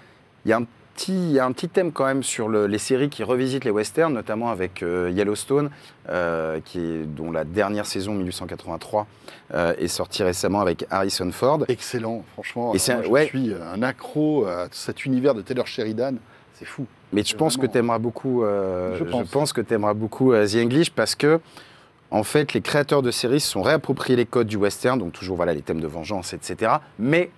il 0.44 0.48
y, 0.48 0.52
a 0.52 0.56
un 0.56 0.66
petit, 0.94 1.12
il 1.12 1.32
y 1.32 1.38
a 1.38 1.44
un 1.44 1.52
petit 1.52 1.68
thème 1.68 1.92
quand 1.92 2.04
même 2.06 2.22
sur 2.22 2.48
le- 2.48 2.66
les 2.66 2.78
séries 2.78 3.08
qui 3.08 3.22
revisitent 3.22 3.64
les 3.64 3.70
westerns, 3.70 4.12
notamment 4.14 4.50
avec 4.50 4.82
euh, 4.82 5.10
Yellowstone, 5.12 5.70
euh, 6.08 6.60
qui 6.64 6.78
est, 6.78 7.02
dont 7.04 7.30
la 7.32 7.44
dernière 7.44 7.86
saison 7.86 8.14
1883 8.14 9.06
euh, 9.52 9.74
est 9.78 9.88
sortie 9.88 10.22
récemment 10.22 10.60
avec 10.60 10.86
Harrison 10.90 11.30
Ford. 11.32 11.60
Excellent, 11.68 12.24
franchement. 12.32 12.72
Et 12.74 12.78
Moi, 12.88 12.98
un- 12.98 13.02
je 13.02 13.08
ouais. 13.08 13.26
suis 13.26 13.52
un 13.54 13.82
accro 13.82 14.46
à 14.46 14.68
cet 14.70 15.04
univers 15.04 15.34
de 15.34 15.42
Taylor 15.42 15.66
Sheridan. 15.66 16.14
C'est 16.54 16.64
fou. 16.64 16.86
Mais 17.12 17.22
je 17.24 17.36
pense 17.36 17.54
que 17.56 17.60
vraiment- 17.62 17.72
tu 17.72 17.78
aimeras 17.78 17.98
beaucoup, 17.98 18.42
Je 18.42 19.24
pense. 19.30 19.52
que 19.52 19.60
tu 19.60 19.74
aimeras 19.74 19.94
beaucoup 19.94 20.32
The 20.32 20.56
English 20.56 20.90
parce 20.90 21.14
que 21.14 21.40
en 22.10 22.22
fait, 22.22 22.52
les 22.52 22.60
créateurs 22.60 23.02
de 23.02 23.10
séries 23.10 23.40
se 23.40 23.50
sont 23.50 23.62
réappropriés 23.62 24.14
les 24.16 24.26
codes 24.26 24.46
du 24.46 24.56
western, 24.56 24.98
donc 24.98 25.12
toujours 25.12 25.36
voilà 25.36 25.52
les 25.52 25.62
thèmes 25.62 25.80
de 25.80 25.86
vengeance, 25.88 26.32
etc. 26.32 26.74
Mais 26.98 27.30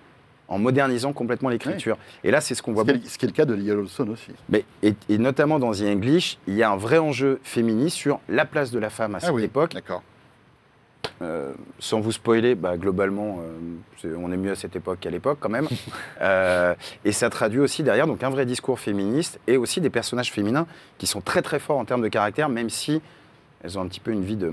en 0.47 0.57
modernisant 0.59 1.13
complètement 1.13 1.49
l'écriture. 1.49 1.97
Et 2.23 2.31
là, 2.31 2.41
c'est 2.41 2.55
ce 2.55 2.61
qu'on 2.61 2.73
voit 2.73 2.85
Ce 2.85 2.91
qui 2.91 3.05
est- 3.05 3.09
ce 3.09 3.17
qui 3.17 3.25
est 3.25 3.29
le 3.29 3.33
cas 3.33 3.45
de 3.45 3.55
Yellowstone 3.55 4.09
aussi. 4.09 4.31
Mais, 4.49 4.63
et, 4.83 4.93
et 5.09 5.17
notamment 5.17 5.59
dans 5.59 5.71
The 5.71 5.81
English, 5.81 6.37
il 6.47 6.55
y 6.55 6.63
a 6.63 6.71
un 6.71 6.77
vrai 6.77 6.97
enjeu 6.97 7.39
féministe 7.43 7.97
sur 7.97 8.19
la 8.29 8.45
place 8.45 8.71
de 8.71 8.79
la 8.79 8.89
femme 8.89 9.15
à 9.15 9.19
cette 9.19 9.37
époque. 9.39 9.73
D'accord. 9.73 10.03
Euh, 11.21 11.53
sans 11.79 11.99
vous 11.99 12.11
spoiler, 12.11 12.53
bah, 12.53 12.77
globalement, 12.77 13.39
euh, 14.03 14.15
on 14.19 14.31
est 14.31 14.37
mieux 14.37 14.51
à 14.51 14.55
cette 14.55 14.75
époque 14.75 14.99
qu'à 14.99 15.09
l'époque 15.09 15.37
quand 15.39 15.49
même. 15.49 15.67
Euh, 16.21 16.73
et 17.05 17.11
ça 17.11 17.29
traduit 17.29 17.59
aussi 17.59 17.83
derrière 17.83 18.07
donc 18.07 18.23
un 18.23 18.29
vrai 18.31 18.45
discours 18.47 18.79
féministe 18.79 19.39
et 19.45 19.55
aussi 19.55 19.81
des 19.81 19.91
personnages 19.91 20.31
féminins 20.31 20.65
qui 20.97 21.05
sont 21.05 21.21
très 21.21 21.43
très 21.43 21.59
forts 21.59 21.77
en 21.77 21.85
termes 21.85 22.01
de 22.01 22.07
caractère, 22.07 22.49
même 22.49 22.71
si 22.71 23.01
elles 23.63 23.77
ont 23.77 23.81
un 23.81 23.87
petit 23.87 23.99
peu 23.99 24.09
une 24.11 24.23
vie 24.23 24.35
de, 24.35 24.51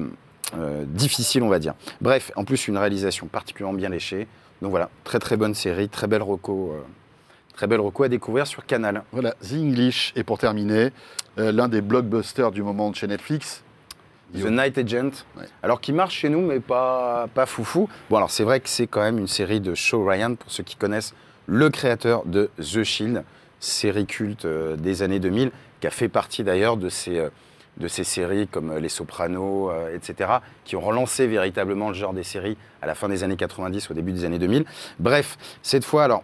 difficile, 0.85 1.43
on 1.43 1.49
va 1.49 1.59
dire. 1.59 1.73
Bref, 2.03 2.33
en 2.37 2.45
plus 2.45 2.69
une 2.69 2.77
réalisation 2.77 3.27
particulièrement 3.29 3.77
bien 3.79 3.89
léchée. 3.89 4.27
Donc 4.65 4.71
voilà, 4.71 4.89
très 5.05 5.19
très 5.19 5.37
bonne 5.37 5.53
série, 5.55 5.91
très 5.91 6.07
belle 6.07 6.23
reco, 6.23 6.73
euh, 6.73 6.81
très 7.53 7.67
belle 7.67 7.81
reco 7.81 8.05
à 8.05 8.09
découvrir 8.09 8.47
sur 8.47 8.65
Canal. 8.65 9.03
Voilà, 9.13 9.33
The 9.33 9.53
English. 9.57 10.15
Et 10.17 10.25
pour 10.25 10.39
terminer, 10.39 10.91
euh, 11.39 11.53
l'un 11.53 11.69
des 11.69 11.83
blockbusters 11.83 12.51
du 12.51 12.63
moment 12.63 12.89
de 12.91 12.97
chez 12.97 13.07
Netflix. 13.07 13.63
The 14.33 14.47
Night 14.47 14.79
Agent, 14.79 15.11
Ouais. 15.37 15.45
alors 15.63 15.83
qui 15.83 15.93
marche 15.93 16.15
chez 16.17 16.31
nous, 16.31 16.41
mais 16.41 16.61
pas, 16.61 17.29
pas 17.35 17.45
foufou. 17.45 17.91
Bon, 18.09 18.17
alors 18.17 18.31
c'est 18.31 18.43
vrai 18.43 18.59
que 18.61 18.71
c'est 18.71 18.87
quand 18.87 19.03
même 19.03 19.19
une 19.19 19.29
série 19.29 19.61
de 19.61 19.75
Shaw 19.75 20.03
Ryan, 20.05 20.35
pour 20.35 20.51
ceux 20.51 20.63
qui 20.63 20.77
connaissent 20.77 21.13
le 21.47 21.69
créateur 21.69 22.25
de 22.25 22.51
The 22.59 22.83
Shield, 22.85 23.23
série 23.61 24.07
culte 24.07 24.47
euh, 24.47 24.77
des 24.77 25.03
années 25.03 25.21
2000, 25.21 25.53
qui 25.81 25.87
a 25.87 25.91
fait 25.91 26.09
partie 26.09 26.43
d'ailleurs 26.43 26.79
de 26.79 26.89
ces, 26.89 27.19
euh, 27.19 27.29
de 27.77 27.89
ces 27.89 28.05
séries 28.05 28.47
comme 28.47 28.71
euh, 28.71 28.81
Les 28.81 28.89
Sopranos, 28.89 29.71
euh, 29.71 29.95
etc., 29.95 30.31
qui 30.65 30.77
ont 30.77 30.81
relancé 30.81 31.27
véritablement 31.27 31.89
le 31.89 31.95
genre 31.95 32.13
des 32.15 32.23
séries 32.23 32.57
à 32.83 32.87
la 32.87 32.95
fin 32.95 33.09
des 33.09 33.25
années 33.25 33.37
90, 33.37 33.91
au 33.91 33.95
début 33.95 34.13
des 34.13 34.25
années 34.25 34.39
2000. 34.39 34.65
Bref, 34.99 35.37
cette 35.63 35.85
fois, 35.85 36.05
alors, 36.05 36.23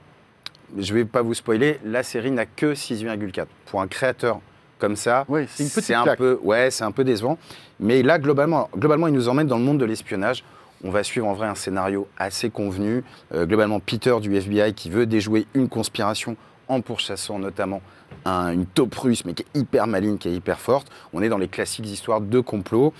je 0.78 0.94
vais 0.94 1.04
pas 1.04 1.22
vous 1.22 1.34
spoiler, 1.34 1.80
la 1.84 2.02
série 2.02 2.30
n'a 2.30 2.46
que 2.46 2.74
6,4. 2.74 3.46
Pour 3.66 3.80
un 3.80 3.88
créateur 3.88 4.40
comme 4.78 4.96
ça, 4.96 5.24
Oui, 5.28 5.46
c'est 5.48 5.94
un 5.94 6.16
peu, 6.16 6.38
ouais, 6.42 6.70
c'est 6.70 6.84
un 6.84 6.92
peu 6.92 7.04
décevant. 7.04 7.38
Mais 7.80 8.02
là, 8.02 8.18
globalement, 8.18 8.70
globalement, 8.76 9.08
il 9.08 9.12
nous 9.14 9.28
emmène 9.28 9.46
dans 9.46 9.58
le 9.58 9.64
monde 9.64 9.78
de 9.78 9.84
l'espionnage. 9.84 10.42
On 10.84 10.90
va 10.90 11.02
suivre 11.02 11.26
en 11.26 11.34
vrai 11.34 11.46
un 11.46 11.54
scénario 11.54 12.08
assez 12.18 12.50
convenu. 12.50 13.04
Euh, 13.34 13.46
globalement, 13.46 13.80
Peter 13.80 14.14
du 14.20 14.34
FBI 14.34 14.72
qui 14.74 14.90
veut 14.90 15.06
déjouer 15.06 15.46
une 15.54 15.68
conspiration 15.68 16.36
en 16.68 16.80
pourchassant 16.80 17.38
notamment 17.38 17.82
un- 18.24 18.52
une 18.52 18.66
taupe 18.66 18.94
russe, 18.94 19.24
mais 19.24 19.34
qui 19.34 19.42
est 19.42 19.58
hyper 19.58 19.86
maligne, 19.86 20.16
qui 20.18 20.28
est 20.28 20.34
hyper 20.34 20.58
forte. 20.60 20.88
On 21.12 21.22
est 21.22 21.28
dans 21.28 21.38
les 21.38 21.48
classiques 21.48 21.86
histoires 21.86 22.20
de 22.20 22.40
complot. 22.40 22.92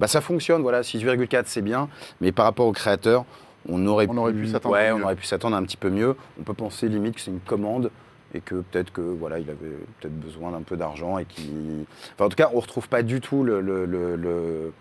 Bah, 0.00 0.06
ça 0.08 0.20
fonctionne, 0.20 0.62
voilà, 0.62 0.82
6,4 0.82 1.46
c'est 1.46 1.60
bien, 1.62 1.88
mais 2.20 2.32
par 2.32 2.46
rapport 2.46 2.66
au 2.66 2.72
créateur, 2.72 3.24
on 3.68 3.86
aurait, 3.86 4.06
On 4.08 4.16
aurait 4.16 4.32
pu 4.32 4.46
s'attendre 4.48 4.74
ouais, 4.74 4.90
on 4.92 5.02
aurait 5.02 5.16
pu 5.16 5.26
s'attendre 5.26 5.54
un 5.56 5.62
petit 5.62 5.76
peu 5.76 5.90
mieux. 5.90 6.16
On 6.38 6.42
peut 6.42 6.54
penser 6.54 6.88
limite 6.88 7.16
que 7.16 7.20
c'est 7.20 7.30
une 7.30 7.40
commande 7.40 7.90
et 8.32 8.40
que 8.40 8.54
peut-être 8.56 8.90
que 8.92 9.02
voilà, 9.02 9.38
il 9.38 9.50
avait 9.50 9.76
peut-être 10.00 10.18
besoin 10.18 10.52
d'un 10.52 10.62
peu 10.62 10.76
d'argent 10.76 11.18
et 11.18 11.26
qui. 11.26 11.50
Enfin, 12.14 12.24
en 12.24 12.28
tout 12.30 12.36
cas, 12.36 12.50
on 12.54 12.60
retrouve 12.60 12.88
pas 12.88 13.02
du 13.02 13.20
tout 13.20 13.42
le, 13.44 13.60
le, 13.60 13.84
le- 13.84 14.16
le- 14.16 14.72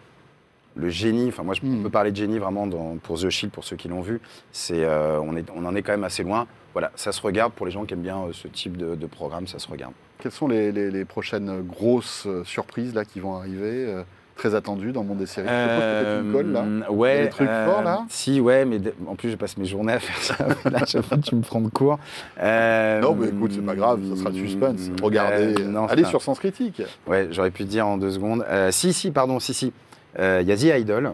le 0.79 0.89
génie. 0.89 1.27
Enfin, 1.29 1.43
moi, 1.43 1.53
je 1.53 1.65
Hmm. 1.65 1.83
peux 1.83 1.89
parler 1.89 2.11
de 2.11 2.15
génie 2.15 2.39
vraiment 2.39 2.65
dans- 2.67 2.97
pour 3.03 3.19
The 3.19 3.29
Shield, 3.29 3.51
pour 3.53 3.63
ceux 3.63 3.75
qui 3.75 3.87
l'ont 3.87 4.01
vu. 4.01 4.19
C'est, 4.51 4.83
euh, 4.83 5.19
on, 5.21 5.35
est, 5.35 5.45
on 5.55 5.65
en 5.65 5.75
est 5.75 5.81
quand 5.81 5.91
même 5.93 6.03
assez 6.03 6.23
loin. 6.23 6.47
Voilà, 6.73 6.91
ça 6.95 7.11
se 7.11 7.21
regarde 7.21 7.53
pour 7.53 7.65
les 7.65 7.71
gens 7.71 7.85
qui 7.85 7.93
aiment 7.93 8.01
bien 8.01 8.17
euh, 8.19 8.29
ce 8.31 8.47
type 8.47 8.77
de, 8.77 8.95
de 8.95 9.05
programme, 9.07 9.47
ça 9.47 9.59
se 9.59 9.67
regarde. 9.67 9.93
Quelles 10.19 10.31
sont 10.31 10.47
les, 10.47 10.71
les- 10.71 10.91
les 10.91 11.05
prochaines 11.05 11.61
grosses 11.63 12.25
euh, 12.27 12.43
surprises 12.43 12.93
là, 12.93 13.05
qui 13.05 13.19
vont 13.19 13.35
arriver 13.35 13.85
euh, 13.87 14.03
Très 14.35 14.55
attendues 14.55 14.93
dans 14.93 15.01
le 15.01 15.07
monde 15.09 15.17
des 15.17 15.25
séries? 15.25 15.47
Peut-être 15.49 16.23
une 16.23 16.31
colle 16.31 16.51
là. 16.53 16.89
Ouais, 16.91 17.13
Il 17.13 17.17
y 17.17 17.21
a 17.21 17.23
des 17.25 17.29
trucs 17.29 17.49
forts, 17.49 17.81
là 17.83 18.05
Si, 18.07 18.39
ouais, 18.39 18.63
mais 18.63 18.79
de- 18.79 18.93
en 19.05 19.15
plus 19.15 19.31
je 19.31 19.35
passe 19.35 19.57
mes 19.57 19.65
journées 19.65 19.91
à 19.93 19.99
faire 19.99 20.17
ça. 20.17 20.69
là, 20.69 20.85
sais 20.85 21.01
pas, 21.01 21.17
tu 21.17 21.35
me 21.35 21.41
prends 21.41 21.59
de 21.59 21.67
court. 21.69 21.99
Non, 22.41 23.15
mais 23.15 23.27
écoute, 23.29 23.51
c'est 23.53 23.65
pas 23.65 23.75
grave, 23.75 23.99
ça 24.09 24.15
sera 24.15 24.29
le 24.29 24.35
suspense. 24.35 24.89
Regardez, 25.01 25.65
non, 25.65 25.87
allez 25.87 26.05
sur 26.05 26.21
Sens 26.21 26.39
Critique. 26.39 26.81
Ouais, 27.07 27.27
j'aurais 27.31 27.51
pu 27.51 27.63
te 27.65 27.69
dire 27.69 27.85
en 27.87 27.97
deux 27.97 28.11
secondes. 28.11 28.45
Si, 28.71 28.93
si, 28.93 29.11
pardon, 29.11 29.39
si, 29.39 29.53
si. 29.53 29.73
Euh, 30.17 30.39
Il 30.41 30.47
y 30.47 30.51
a 30.51 30.57
The 30.57 30.79
Idol, 30.81 31.11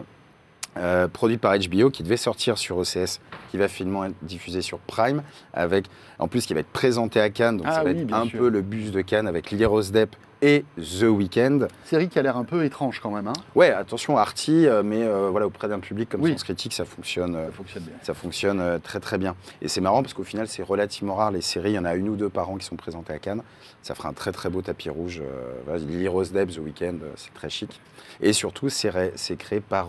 euh, 0.78 1.08
produit 1.08 1.36
par 1.38 1.56
HBO, 1.58 1.90
qui 1.90 2.02
devait 2.02 2.16
sortir 2.16 2.56
sur 2.58 2.76
OCS, 2.78 3.20
qui 3.50 3.56
va 3.56 3.68
finalement 3.68 4.04
être 4.04 4.14
diffusé 4.22 4.62
sur 4.62 4.78
Prime, 4.78 5.22
avec, 5.52 5.86
en 6.18 6.28
plus, 6.28 6.46
qui 6.46 6.54
va 6.54 6.60
être 6.60 6.68
présenté 6.72 7.20
à 7.20 7.30
Cannes, 7.30 7.58
donc 7.58 7.66
Ah 7.68 7.72
ça 7.74 7.84
va 7.84 7.90
oui, 7.90 8.00
être 8.02 8.12
un 8.14 8.26
sûr. 8.26 8.38
peu 8.38 8.48
le 8.48 8.62
bus 8.62 8.90
de 8.92 9.00
Cannes 9.02 9.26
avec 9.26 9.50
Lee 9.50 9.64
Rose 9.64 9.92
Depp 9.92 10.14
et 10.42 10.64
The 10.76 11.02
Weeknd. 11.04 11.66
Série 11.84 12.08
qui 12.08 12.18
a 12.18 12.22
l'air 12.22 12.36
un 12.36 12.44
peu 12.44 12.64
étrange 12.64 13.00
quand 13.00 13.10
même. 13.10 13.26
Hein 13.28 13.32
Ouais, 13.54 13.70
attention, 13.70 14.16
arty, 14.18 14.66
euh, 14.66 14.82
mais 14.82 15.02
euh, 15.02 15.28
voilà, 15.30 15.46
auprès 15.46 15.68
d'un 15.68 15.80
public 15.80 16.08
comme 16.10 16.22
Oui. 16.22 16.32
Sens 16.32 16.44
Critique, 16.44 16.74
ça 16.74 16.84
fonctionne. 16.84 17.34
euh, 17.36 17.46
ça 17.46 17.52
fonctionne 17.52 17.82
bien. 17.84 17.94
ça 18.02 18.14
fonctionne 18.14 18.60
euh, 18.60 18.78
très 18.78 19.00
très 19.00 19.18
bien. 19.18 19.34
Et 19.62 19.68
c'est 19.68 19.80
marrant 19.80 20.02
parce 20.02 20.14
qu'au 20.14 20.24
final, 20.24 20.46
c'est 20.48 20.62
relativement 20.62 21.14
rare 21.14 21.30
les 21.30 21.40
séries. 21.40 21.70
Il 21.72 21.74
y 21.74 21.78
en 21.78 21.84
a 21.84 21.94
une 21.94 22.08
ou 22.08 22.16
deux 22.16 22.28
par 22.28 22.50
an 22.50 22.56
qui 22.56 22.66
sont 22.66 22.76
présentées 22.76 23.12
à 23.12 23.18
Cannes. 23.18 23.42
Ça 23.82 23.94
fera 23.94 24.08
un 24.08 24.12
très 24.12 24.32
très 24.32 24.50
beau 24.50 24.62
tapis 24.62 24.90
rouge. 24.90 25.20
Euh, 25.24 25.52
voilà, 25.64 25.78
Lily 25.80 26.08
Rose 26.08 26.32
Depp, 26.32 26.50
The 26.50 26.58
Weeknd, 26.58 26.98
c'est 27.16 27.32
très 27.34 27.48
chic. 27.50 27.80
Et 28.20 28.32
surtout, 28.32 28.68
c'est 28.68 28.90
ré- 28.90 29.12
c'est 29.16 29.36
créé 29.36 29.60
par 29.60 29.88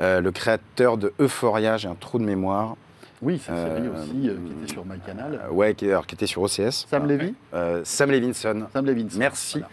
le 0.00 0.30
créateur 0.30 0.96
de 0.96 1.12
Euphoria. 1.20 1.76
J'ai 1.76 1.88
un 1.88 1.94
trou 1.94 2.18
de 2.18 2.24
mémoire. 2.24 2.76
Oui, 3.24 3.40
c'est 3.44 3.50
une 3.52 3.58
série 3.58 3.86
Euh, 3.88 4.02
aussi 4.02 4.28
euh, 4.28 4.36
qui 4.46 4.52
était 4.62 4.72
sur 4.72 4.84
MyCanal. 4.84 5.40
Euh, 5.46 5.50
ouais, 5.52 5.74
qui, 5.74 5.86
alors, 5.88 6.06
qui 6.06 6.14
était 6.14 6.26
sur 6.26 6.42
OCS. 6.42 6.86
Sam 6.88 7.06
Levy 7.08 7.34
Euh, 7.54 7.80
Sam 7.84 8.10
Levinson. 8.10 8.66
Sam 8.72 8.86
Levinson. 8.86 9.18
Merci. 9.18 9.58
Voilà. 9.58 9.68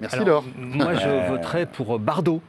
Merci 0.00 0.16
Alors, 0.16 0.26
Laure. 0.28 0.44
Moi, 0.56 0.94
je 0.94 1.06
Euh, 1.08 1.28
voterais 1.28 1.66
pour 1.66 1.98
Bardo. 1.98 2.40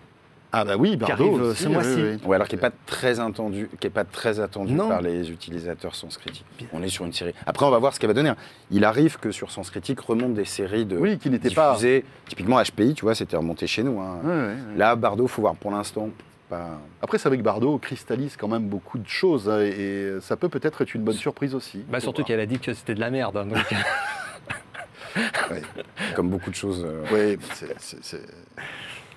Ah 0.52 0.65
bah 0.65 0.78
oui, 0.80 0.97
Bardo 0.97 1.25
arrive, 1.28 1.41
aussi, 1.43 1.62
ce 1.63 1.67
oui, 1.67 1.73
mois-ci. 1.75 1.95
oui. 1.95 2.17
Ouais, 2.25 2.36
alors 2.36 2.47
qui 2.47 2.56
n'est 2.56 2.62
pas 2.62 2.71
très 2.88 3.19
attendu, 3.19 3.69
qui 3.80 3.86
est 3.86 3.91
pas 3.91 4.04
très 4.04 4.39
attendu 4.39 4.73
Non. 4.73 4.88
par 4.88 5.04
les 5.04 5.30
utilisateurs 5.30 5.93
Sens 5.93 6.17
Critique. 6.17 6.43
On 6.73 6.82
est 6.82 6.88
sur 6.89 7.06
une 7.06 7.13
série. 7.13 7.36
Après, 7.45 7.67
on 7.67 7.69
va 7.69 7.78
voir 7.78 7.93
ce 7.93 7.99
qu'elle 7.99 8.08
va 8.08 8.15
donner. 8.15 8.32
Il 8.71 8.84
arrive 8.84 9.19
que 9.19 9.30
sur 9.32 9.52
Sens 9.52 9.69
Critique 9.69 9.99
remontent 9.99 10.34
des 10.34 10.45
séries 10.45 10.86
de 10.88 10.97
Oui, 10.97 11.19
qui 11.19 11.30
n'était 11.30 11.52
pas... 11.52 11.73
diffusées. 11.73 12.04
Typiquement 12.28 12.60
HPI, 12.63 12.95
tu 12.95 13.06
vois, 13.06 13.13
c'était 13.13 13.38
remonté 13.38 13.67
chez 13.67 13.84
nous. 13.84 13.99
hein. 14.02 14.21
Là, 14.75 14.95
Bardo, 14.95 15.28
faut 15.28 15.43
voir 15.43 15.54
pour 15.56 15.69
l'instant. 15.69 16.10
Pas... 16.50 16.80
Après, 17.02 17.18
c'est 17.20 17.30
vrai 17.30 17.38
que 17.38 17.44
Bardo 17.44 17.78
cristallise 17.78 18.36
quand 18.36 18.48
même 18.48 18.68
beaucoup 18.68 18.98
de 18.98 19.08
choses 19.08 19.48
hein, 19.50 19.60
et, 19.62 20.18
ça 20.22 20.36
peut 20.36 20.50
peut-être 20.50 20.82
être 20.82 20.94
une 20.96 21.04
bonne 21.04 21.16
surprise 21.16 21.54
aussi. 21.54 21.84
Bah, 21.90 22.00
surtout 22.00 22.24
qu'elle 22.24 22.40
a 22.40 22.46
dit 22.48 22.60
que 22.60 22.74
c'était 22.74 22.96
de 22.96 23.00
la 23.00 23.12
merde. 23.12 23.38
hein, 23.38 23.46
donc- 23.46 23.58
Comme 26.16 26.30
beaucoup 26.30 26.50
de 26.50 26.56
choses. 26.56 26.86
euh. 26.86 27.04
Oui, 27.12 27.38
c'est- 27.92 28.22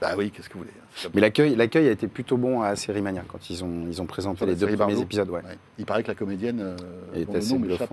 Bah 0.01 0.15
oui, 0.17 0.31
qu'est-ce 0.31 0.48
que 0.48 0.54
vous 0.54 0.61
voulez 0.61 0.73
hein, 0.77 1.09
Mais 1.15 1.21
l'accueil, 1.21 1.54
l'accueil 1.54 1.88
a 1.88 1.90
été 1.92 2.06
plutôt 2.09 2.37
bon 2.37 2.63
à 2.63 2.77
Série 2.77 3.02
Mania 3.02 3.23
quand 3.27 3.50
ils 3.50 3.63
ont, 3.65 3.87
ils 3.88 4.02
ont 4.02 4.06
présenté 4.06 4.38
Sur 4.38 4.46
les 4.46 4.54
deux 4.56 4.77
premiers 4.77 5.00
épisodes. 5.00 5.31
Ouais. 5.31 5.42
Ouais. 5.42 5.59
Il 5.79 5.87
paraît 5.87 6.02
que 6.02 6.09
la 6.09 6.15
comédienne, 6.15 6.61
euh, 6.61 6.77
est 7.15 7.35
assez 7.35 7.56
bluffante. 7.56 7.90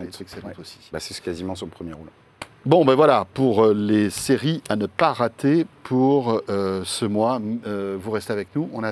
aussi. 0.60 0.78
Bah, 0.92 1.00
c'est 1.00 1.20
quasiment 1.22 1.56
son 1.56 1.68
premier 1.68 1.94
rôle. 1.94 2.08
Bon, 2.66 2.84
ben 2.84 2.94
voilà, 2.94 3.26
pour 3.34 3.64
euh, 3.68 3.74
les 3.74 4.10
séries 4.10 4.62
à 4.68 4.76
ne 4.76 4.86
pas 4.86 5.14
rater 5.14 5.66
pour 5.84 6.42
euh, 6.50 6.82
ce 6.84 7.06
mois. 7.06 7.40
Euh, 7.66 7.98
vous 7.98 8.12
restez 8.12 8.34
avec 8.34 8.50
nous. 8.54 8.70
On 8.74 8.84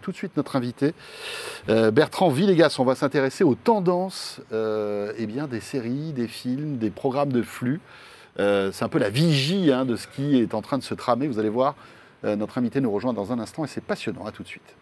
tout 0.00 0.12
de 0.12 0.16
suite 0.16 0.36
notre 0.36 0.56
invité, 0.56 0.94
euh, 1.68 1.90
Bertrand 1.90 2.28
Villegas. 2.28 2.76
On 2.78 2.84
va 2.84 2.94
s'intéresser 2.94 3.44
aux 3.44 3.54
tendances 3.54 4.40
euh, 4.52 5.12
eh 5.18 5.26
bien, 5.26 5.46
des 5.46 5.60
séries, 5.60 6.12
des 6.12 6.28
films, 6.28 6.78
des 6.78 6.90
programmes 6.90 7.32
de 7.32 7.42
flux. 7.42 7.80
Euh, 8.40 8.70
c'est 8.72 8.84
un 8.84 8.88
peu 8.88 8.98
la 8.98 9.10
vigie 9.10 9.72
hein, 9.72 9.84
de 9.84 9.96
ce 9.96 10.06
qui 10.06 10.38
est 10.38 10.54
en 10.54 10.62
train 10.62 10.78
de 10.78 10.82
se 10.82 10.94
tramer. 10.94 11.26
Vous 11.26 11.38
allez 11.38 11.48
voir, 11.48 11.74
euh, 12.24 12.36
notre 12.36 12.58
invité 12.58 12.80
nous 12.80 12.90
rejoint 12.90 13.12
dans 13.12 13.32
un 13.32 13.38
instant 13.38 13.64
et 13.64 13.68
c'est 13.68 13.84
passionnant. 13.84 14.24
À 14.26 14.32
tout 14.32 14.42
de 14.42 14.48
suite. 14.48 14.74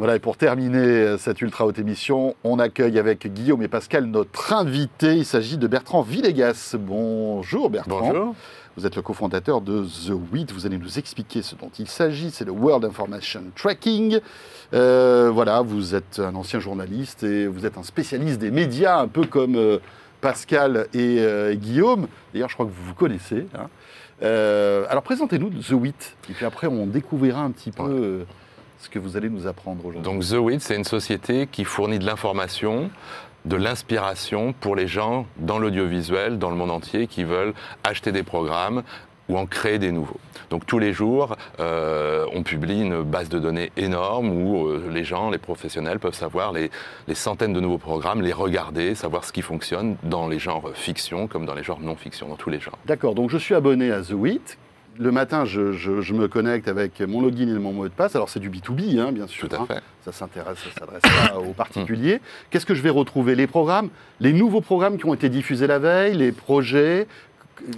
Voilà, 0.00 0.16
et 0.16 0.18
pour 0.18 0.38
terminer 0.38 0.78
euh, 0.78 1.18
cette 1.18 1.42
ultra 1.42 1.66
haute 1.66 1.78
émission, 1.78 2.34
on 2.42 2.58
accueille 2.58 2.98
avec 2.98 3.30
Guillaume 3.30 3.62
et 3.62 3.68
Pascal 3.68 4.06
notre 4.06 4.54
invité. 4.54 5.14
Il 5.14 5.26
s'agit 5.26 5.58
de 5.58 5.66
Bertrand 5.66 6.00
Villegas. 6.00 6.74
Bonjour 6.78 7.68
Bertrand. 7.68 8.00
Bonjour. 8.00 8.34
Vous 8.78 8.86
êtes 8.86 8.96
le 8.96 9.02
cofondateur 9.02 9.60
de 9.60 9.84
The 9.84 10.12
WIT. 10.32 10.54
Vous 10.54 10.64
allez 10.64 10.78
nous 10.78 10.98
expliquer 10.98 11.42
ce 11.42 11.54
dont 11.54 11.70
il 11.78 11.86
s'agit. 11.86 12.30
C'est 12.30 12.46
le 12.46 12.50
World 12.50 12.86
Information 12.86 13.42
Tracking. 13.54 14.20
Euh, 14.72 15.30
voilà, 15.30 15.60
vous 15.60 15.94
êtes 15.94 16.18
un 16.18 16.34
ancien 16.34 16.60
journaliste 16.60 17.22
et 17.22 17.46
vous 17.46 17.66
êtes 17.66 17.76
un 17.76 17.82
spécialiste 17.82 18.38
des 18.38 18.50
médias, 18.50 19.00
un 19.00 19.08
peu 19.08 19.26
comme 19.26 19.56
euh, 19.56 19.80
Pascal 20.22 20.86
et 20.94 21.16
euh, 21.18 21.52
Guillaume. 21.52 22.08
D'ailleurs, 22.32 22.48
je 22.48 22.54
crois 22.54 22.64
que 22.64 22.70
vous 22.70 22.86
vous 22.86 22.94
connaissez. 22.94 23.48
hein. 23.54 23.68
Alors, 24.22 25.02
présentez-nous 25.02 25.50
The 25.50 25.72
WIT. 25.72 26.16
Et 26.30 26.32
puis 26.32 26.46
après, 26.46 26.68
on 26.68 26.86
découvrira 26.86 27.42
un 27.42 27.50
petit 27.50 27.70
peu 27.70 28.24
ce 28.80 28.88
que 28.88 28.98
vous 28.98 29.16
allez 29.16 29.28
nous 29.28 29.46
apprendre 29.46 29.84
aujourd'hui. 29.84 30.02
Donc 30.02 30.24
The 30.24 30.38
Wit, 30.38 30.60
c'est 30.60 30.76
une 30.76 30.84
société 30.84 31.46
qui 31.46 31.64
fournit 31.64 31.98
de 31.98 32.06
l'information, 32.06 32.90
de 33.44 33.56
l'inspiration 33.56 34.52
pour 34.52 34.74
les 34.74 34.86
gens 34.86 35.26
dans 35.36 35.58
l'audiovisuel, 35.58 36.38
dans 36.38 36.50
le 36.50 36.56
monde 36.56 36.70
entier, 36.70 37.06
qui 37.06 37.24
veulent 37.24 37.54
acheter 37.84 38.10
des 38.10 38.22
programmes 38.22 38.82
ou 39.28 39.38
en 39.38 39.46
créer 39.46 39.78
des 39.78 39.92
nouveaux. 39.92 40.18
Donc 40.48 40.66
tous 40.66 40.80
les 40.80 40.92
jours, 40.92 41.36
euh, 41.60 42.26
on 42.34 42.42
publie 42.42 42.80
une 42.80 43.02
base 43.02 43.28
de 43.28 43.38
données 43.38 43.70
énorme 43.76 44.30
où 44.30 44.66
euh, 44.66 44.90
les 44.90 45.04
gens, 45.04 45.30
les 45.30 45.38
professionnels 45.38 46.00
peuvent 46.00 46.14
savoir 46.14 46.52
les, 46.52 46.70
les 47.06 47.14
centaines 47.14 47.52
de 47.52 47.60
nouveaux 47.60 47.78
programmes, 47.78 48.22
les 48.22 48.32
regarder, 48.32 48.96
savoir 48.96 49.24
ce 49.24 49.32
qui 49.32 49.42
fonctionne 49.42 49.96
dans 50.02 50.26
les 50.26 50.40
genres 50.40 50.72
fiction 50.74 51.28
comme 51.28 51.46
dans 51.46 51.54
les 51.54 51.62
genres 51.62 51.80
non-fiction, 51.80 52.28
dans 52.28 52.36
tous 52.36 52.50
les 52.50 52.58
genres. 52.58 52.78
D'accord, 52.86 53.14
donc 53.14 53.30
je 53.30 53.38
suis 53.38 53.54
abonné 53.54 53.92
à 53.92 54.02
The 54.02 54.12
WIT. 54.12 54.58
Le 54.98 55.10
matin, 55.12 55.44
je, 55.46 55.72
je- 55.72 56.00
je 56.02 56.12
me 56.14 56.28
connecte 56.28 56.68
avec 56.68 57.00
mon 57.00 57.22
login 57.22 57.48
et 57.48 57.58
mon 57.58 57.72
mot 57.72 57.84
de 57.88 57.92
passe. 57.92 58.14
Alors, 58.16 58.28
c'est 58.28 58.40
du 58.40 58.50
B2B, 58.50 58.98
hein, 59.00 59.12
bien 59.12 59.26
sûr. 59.26 59.48
Tout 59.48 59.56
à 59.56 59.60
hein. 59.60 59.66
fait. 59.66 59.80
Ça 60.04 60.12
s'intéresse, 60.12 60.58
ça 60.58 60.80
s'adresse 60.80 61.00
pas 61.02 61.38
aux 61.38 61.52
particuliers. 61.52 62.20
Qu'est-ce 62.50 62.66
que 62.66 62.74
je 62.74 62.82
vais 62.82 62.90
retrouver? 62.90 63.34
Les 63.34 63.46
programmes, 63.46 63.88
les 64.20 64.32
nouveaux 64.32 64.60
programmes 64.60 64.98
qui 64.98 65.06
ont 65.06 65.14
été 65.14 65.28
diffusés 65.28 65.66
la 65.66 65.78
veille, 65.78 66.14
les 66.16 66.32
projets? 66.32 67.06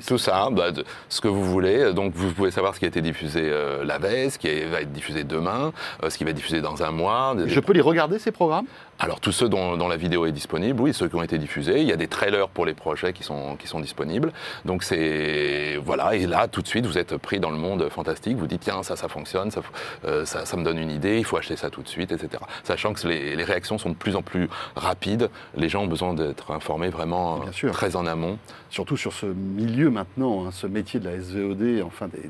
Tout 0.07 0.17
ça, 0.19 0.49
bah, 0.53 0.69
ce 1.09 1.21
que 1.21 1.27
vous 1.27 1.45
voulez. 1.45 1.93
Donc, 1.93 2.13
vous 2.15 2.31
pouvez 2.33 2.53
savoir 2.53 2.73
ce 2.75 2.79
qui 2.79 2.85
a 2.85 2.89
été 2.89 3.03
diffusé 3.03 3.41
euh, 3.45 3.85
la 3.85 3.99
veille, 3.99 4.31
ce 4.31 4.39
qui 4.39 4.47
va 4.65 4.81
être 4.81 4.93
diffusé 4.93 5.25
demain, 5.25 5.73
euh, 6.05 6.11
ce 6.11 6.17
qui 6.19 6.23
va 6.25 6.31
être 6.31 6.37
diffusé 6.37 6.61
dans 6.61 6.83
un 6.85 6.93
mois. 6.93 7.35
Des- 7.37 7.49
Je 7.49 7.59
peux 7.59 7.73
les 7.73 7.81
regarder, 7.81 8.21
ces 8.21 8.31
programmes? 8.31 8.67
Alors, 8.99 9.19
tous 9.21 9.33
ceux 9.33 9.49
dont, 9.49 9.77
dont 9.77 9.89
la 9.89 9.97
vidéo 9.97 10.27
est 10.27 10.33
disponible, 10.33 10.81
oui, 10.81 10.95
ceux 10.95 11.09
qui 11.09 11.17
ont 11.17 11.23
été 11.25 11.37
diffusés. 11.39 11.81
Il 11.81 11.89
y 11.89 11.93
a 11.93 11.97
des 11.97 12.07
trailers 12.07 12.49
pour 12.49 12.65
les 12.65 12.75
projets 12.75 13.13
qui 13.13 13.25
sont, 13.25 13.57
qui 13.57 13.67
sont 13.67 13.81
disponibles. 13.81 14.33
Donc, 14.65 14.85
c'est. 14.85 15.77
Voilà. 15.85 16.15
Et 16.15 16.27
là, 16.27 16.47
tout 16.47 16.63
de 16.63 16.69
suite, 16.69 16.87
vous 16.87 16.99
êtes 16.99 17.17
pris 17.17 17.41
dans 17.41 17.51
le 17.51 17.57
monde 17.57 17.89
fantastique. 17.89 18.37
Vous 18.37 18.47
dites, 18.47 18.61
tiens, 18.61 18.85
ça, 18.85 18.95
ça 18.95 19.09
fonctionne, 19.09 19.51
ça, 19.51 19.61
euh, 20.05 20.25
ça, 20.25 20.47
ça 20.47 20.57
me 20.57 20.63
donne 20.63 20.79
une 20.79 20.91
idée, 20.91 21.19
il 21.19 21.25
faut 21.25 21.37
acheter 21.37 21.57
ça 21.57 21.69
tout 21.69 21.83
de 21.83 21.89
suite, 21.89 22.13
etc. 22.13 22.43
Sachant 22.63 22.93
que 22.93 23.09
les, 23.09 23.35
les 23.35 23.45
réactions 23.45 23.77
sont 23.77 23.91
de 23.91 23.97
plus 23.97 24.15
en 24.15 24.23
plus 24.23 24.49
rapides. 24.77 25.31
Les 25.57 25.69
gens 25.69 25.83
ont 25.83 25.89
besoin 25.89 26.15
d'être 26.15 26.53
informés 26.53 26.91
vraiment 26.91 27.39
Bien 27.41 27.53
sûr. 27.53 27.73
très 27.73 27.97
en 27.97 28.07
amont. 28.07 28.39
Surtout 28.71 28.97
sur 28.97 29.13
ce 29.13 29.27
milieu 29.27 29.91
maintenant, 29.91 30.47
hein, 30.47 30.51
ce 30.53 30.67
métier 30.69 31.01
de 31.01 31.09
la 31.09 31.19
SVOD, 31.21 31.83
enfin 31.85 32.07
des, 32.07 32.19
des- 32.19 32.29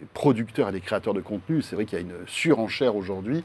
des 0.00 0.06
producteurs 0.14 0.70
et 0.70 0.72
des 0.72 0.80
créateurs 0.80 1.12
de 1.14 1.20
contenu. 1.20 1.60
C'est 1.60 1.76
vrai 1.76 1.84
qu'il 1.84 1.98
y 1.98 2.00
a 2.00 2.04
une 2.04 2.26
surenchère 2.26 2.96
aujourd'hui. 2.96 3.44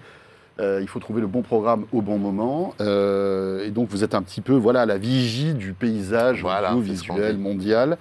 Euh, 0.59 0.79
il 0.81 0.87
faut 0.87 0.99
trouver 0.99 1.21
le 1.21 1.27
bon 1.27 1.41
programme 1.41 1.85
au 1.93 2.01
bon 2.01 2.17
moment. 2.17 2.75
Euh, 2.81 3.65
et 3.65 3.71
donc, 3.71 3.89
vous 3.89 4.03
êtes 4.03 4.13
un 4.13 4.21
petit 4.21 4.41
peu 4.41 4.53
voilà, 4.53 4.81
à 4.81 4.85
la 4.85 4.97
vigie 4.97 5.53
du 5.53 5.73
paysage 5.73 6.41
Voilà, 6.41 6.75
visuel 6.75 7.37
mondial. 7.37 7.97